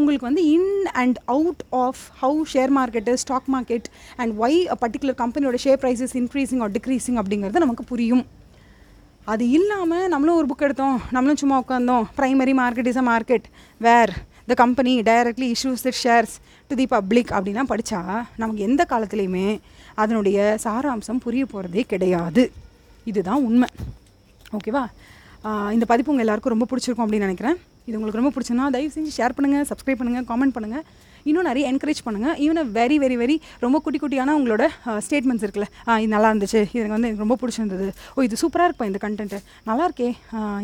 உங்களுக்கு 0.00 0.28
வந்து 0.28 0.44
in 0.54 0.70
and 1.02 1.18
out 1.34 1.62
of 1.82 2.00
how 2.22 2.40
share 2.52 2.72
market 2.78 3.12
stock 3.22 3.48
market 3.54 3.86
and 4.22 4.32
why 4.44 4.58
a 4.74 4.76
particular 4.82 5.18
கம்பெனியோட 5.22 5.58
share 5.64 5.80
prices 5.84 6.14
increasing 6.20 6.62
or 6.66 6.74
decreasing 6.78 7.18
அப்படிங்கிறது 7.22 7.64
நமக்கு 7.64 7.86
புரியும். 7.92 8.24
அது 9.32 9.44
இல்லாமல் 9.58 10.08
நம்மளும் 10.12 10.38
ஒரு 10.40 10.48
புக் 10.50 10.64
எடுத்தோம். 10.66 10.98
நம்மளும் 11.14 11.40
சும்மா 11.42 11.56
உட்காந்தோம் 11.62 12.04
primary 12.18 12.54
market 12.62 12.90
is 12.92 13.00
a 13.02 13.04
market 13.12 13.46
where 13.86 14.12
the 14.50 14.54
company 14.62 14.92
directly 15.08 15.48
issues 15.54 15.84
the 15.86 15.92
shares 16.02 16.34
to 16.70 16.74
the 16.80 16.86
public 16.94 17.30
அப்படிலாம் 17.36 17.70
படித்தா 17.72 18.00
நமக்கு 18.42 18.60
எந்த 18.68 18.82
காலத்துலேயுமே 18.92 19.48
அதனுடைய 20.02 20.38
சாராம்சம் 20.64 21.22
புரிய 21.24 21.44
போகிறதே 21.52 21.84
கிடையாது. 21.92 22.44
இதுதான் 23.12 23.42
உண்மை. 23.48 23.68
ஓகேவா 24.58 24.84
இந்த 25.76 25.84
பதிப்பு 25.90 26.12
உங்கள் 26.12 26.26
எல்லாருக்கும் 26.26 26.54
ரொம்ப 26.54 26.68
பிடிச்சிருக்கும் 26.70 27.04
அப்படின்னு 27.04 27.26
நினைக்கிறேன். 27.28 27.58
இது 27.86 27.96
உங்களுக்கு 27.98 28.22
ரொம்ப 28.22 28.32
பிடிச்சுன்னா 28.36 28.66
தயவு 28.76 28.94
செஞ்சு 28.96 29.12
ஷேர் 29.18 29.36
பண்ணுங்கள் 29.38 29.68
சப்ஸ்கிரைப் 29.72 30.00
பண்ணுங்கள் 30.00 30.28
காமெண்ட் 30.30 30.56
பண்ணுங்கள் 30.58 30.84
இன்னும் 31.30 31.46
நிறைய 31.48 31.64
என்கரேஜ் 31.70 32.00
பண்ணுங்கள் 32.06 32.36
ஈவன் 32.44 32.68
வெரி 32.76 32.96
வெரி 33.02 33.16
வெரி 33.20 33.36
ரொம்ப 33.62 33.76
குட்டி 33.84 33.98
குட்டியான 34.02 34.34
உங்களோட 34.38 34.64
ஸ்டேட்மெண்ட்ஸ் 35.06 35.44
இருக்குல்ல. 35.44 35.66
இது 36.02 36.10
நல்லா 36.14 36.28
இருந்துச்சு. 36.32 36.60
இது 36.76 36.84
வந்து 36.94 37.08
எனக்கு 37.08 37.24
ரொம்ப 37.24 37.36
பிடிச்சிருந்தது. 37.40 37.86
ஓ 38.14 38.24
இது 38.26 38.36
சூப்பராக 38.42 38.66
இருக்குப்பா 38.66 38.88
இந்த 38.90 39.00
கண்டென்ட்டு 39.04 39.40
நல்லா 39.68 39.86
இருக்கே. 39.88 40.10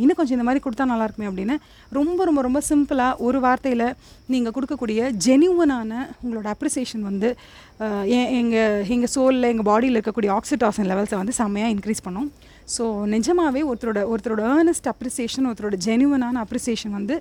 இன்னும் 0.02 0.18
கொஞ்சம் 0.20 0.36
இந்த 0.38 0.46
மாதிரி 0.48 0.62
கொடுத்தா 0.66 0.86
நல்லா 0.92 1.06
இருக்குமே 1.08 1.28
அப்படின்னு 1.30 1.56
ரொம்ப 1.98 2.24
ரொம்ப 2.30 2.42
ரொம்ப 2.48 2.62
சிம்பிளாக 2.70 3.26
ஒரு 3.28 3.40
வார்த்தையில் 3.46 3.86
நீங்கள் 4.34 4.54
கொடுக்கக்கூடிய 4.58 5.10
ஜெனியூனான 5.26 5.92
உங்களோட 6.22 6.46
அப்ரிசியேஷன் 6.54 7.04
வந்து 7.10 7.30
எங்கள் 8.40 8.86
எங்கள் 8.96 9.12
சோலில் 9.16 9.50
எங்கள் 9.52 9.70
பாடியில் 9.72 9.98
இருக்கக்கூடிய 9.98 10.32
ஆக்சிடாசன் 10.38 10.90
லெவல்ஸை 10.92 11.18
வந்து 11.22 11.38
செம்மையாக 11.42 11.74
இன்க்ரீஸ் 11.76 12.06
பண்ணும். 12.06 12.30
ஸோ 12.66 12.84
நிஜமாகவே 13.06 13.62
ஒருத்தரோட 13.62 14.00
ஒருத்தரோட 14.08 14.42
ஏர்னஸ்ட் 14.52 14.88
அப்ரிசியேஷன் 14.88 15.46
ஒருத்தரோட 15.46 15.78
ஜெனுவனான 15.84 16.42
அப்ரிசியேஷன் 16.44 16.90
வந்து 16.90 17.16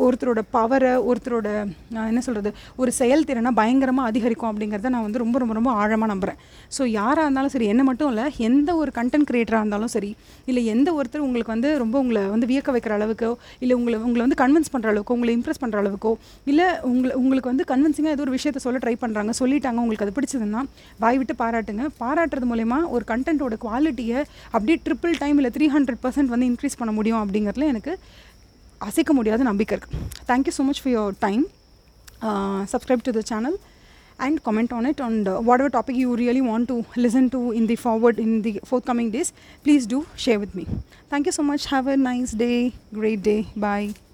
ஒருத்தரோட 0.00 0.40
பவரை 0.52 1.04
ஒருத்தரோட 1.06 1.48
என்ன 1.90 2.20
சொல்கிறது 2.20 2.54
ஒரு 2.76 2.92
செயல்திறனை 2.92 3.50
பயங்கரமாக 3.50 4.08
அதிகரிக்கும் 4.08 4.50
அப்படிங்கிறத 4.52 4.88
நான் 4.88 5.02
வந்து 5.02 5.18
ரொம்ப 5.18 5.38
ரொம்ப 5.38 5.54
ரொம்ப 5.54 5.70
ஆழமாக 5.70 6.06
நம்புகிறேன் 6.06 6.38
ஸோ 6.78 6.84
யாராக 6.84 7.24
இருந்தாலும் 7.24 7.50
சரி 7.50 7.66
என்ன 7.66 7.82
மட்டும் 7.82 8.08
இல்லை 8.08 8.24
எந்த 8.38 8.76
ஒரு 8.76 8.92
கண்டென்ட் 8.94 9.28
க்ரியேட்டராக 9.30 9.60
இருந்தாலும் 9.60 9.86
சரி 9.86 10.16
இல்லை 10.44 10.64
எந்த 10.64 10.92
ஒருத்தர் 10.92 11.18
உங்களுக்கு 11.18 11.52
வந்து 11.52 11.78
ரொம்ப 11.78 11.98
உங்களை 11.98 12.26
வந்து 12.26 12.46
வியக்க 12.46 12.72
வைக்கிற 12.72 12.94
அளவுக்கோ 12.94 13.36
இல்லை 13.58 13.76
உங்களை 13.76 13.98
உங்களை 13.98 14.22
வந்து 14.22 14.40
கன்வின்ஸ் 14.44 14.72
பண்ணுற 14.72 14.90
அளவுக்கோ 14.90 15.12
உங்களை 15.12 15.34
இம்ப்ரெஸ் 15.36 15.62
பண்ணுற 15.62 15.76
அளவுக்கோ 15.76 16.16
இல்லை 16.44 16.68
உங்களை 16.82 17.14
உங்களுக்கு 17.14 17.48
வந்து 17.48 17.64
கன்வின்சிங்காக 17.64 18.10
ஏதோ 18.10 18.20
ஒரு 18.20 18.36
விஷயத்த 18.36 18.56
சொல்ல 18.56 18.78
ட்ரை 18.78 18.96
பண்ணுறாங்க 19.00 19.30
சொல்லிட்டாங்க 19.38 19.76
உங்களுக்கு 19.76 20.06
அது 20.06 20.16
பிடிச்சதுன்னா 20.20 20.62
வாய் 20.98 21.18
விட்டு 21.18 21.34
பாராட்டுங்க. 21.38 21.86
பாராட்டுறது 22.00 22.46
மூலயமா 22.46 22.88
ஒரு 22.88 23.04
கண்டென்ட்டோட 23.08 23.56
குவாலிட்டியை 23.60 24.24
அப்படியே 24.50 24.78
ட்ரிப்பிள் 24.84 25.18
டைம் 25.18 25.36
இல்லை 25.36 25.50
த்ரீ 25.56 25.68
ஹண்ட்ரட் 25.68 26.00
பர்சன்ட் 26.02 26.26
வந்து 26.26 26.46
இன்க்ரீஸ் 26.46 26.78
பண்ண 26.78 26.92
முடியும் 26.92 27.20
அப்படிங்கிறதுல 27.22 27.66
எனக்கு 27.66 27.98
அசைக்க 28.88 29.12
முடியாத 29.18 29.42
நம்பிக்கை 29.50 29.76
இருக்குது 29.78 30.02
thank you 30.30 30.54
so 30.58 30.64
much 30.68 30.82
for 30.82 30.94
your 30.96 31.16
time 31.26 31.44
subscribe 32.74 33.06
to 33.08 33.14
the 33.18 33.22
channel 33.32 33.58
and 34.18 34.42
comment 34.42 34.72
on 34.72 34.86
it. 34.86 35.00
On 35.00 35.26
uh, 35.28 35.40
whatever 35.40 35.70
topic 35.70 35.96
you 35.96 36.16
really 36.16 36.40
want 36.40 36.68
to 36.68 36.84
listen 36.96 37.28
to 37.30 37.52
in 37.52 37.66
the 37.66 37.76
forward 37.76 38.18
in 38.18 38.42
the 38.42 38.60
forthcoming 38.64 39.10
days 39.10 39.32
please 39.62 39.86
do 39.86 40.06
share 40.16 40.38
with 40.38 40.54
me. 40.54 40.66
Thank 41.10 41.26
you 41.26 41.32
so 41.32 41.42
much. 41.42 41.66
Have 41.66 41.86
a 41.86 41.96
nice 41.96 42.32
day. 42.32 42.72
Great 42.92 43.22
day. 43.22 43.46
Bye. 43.56 44.05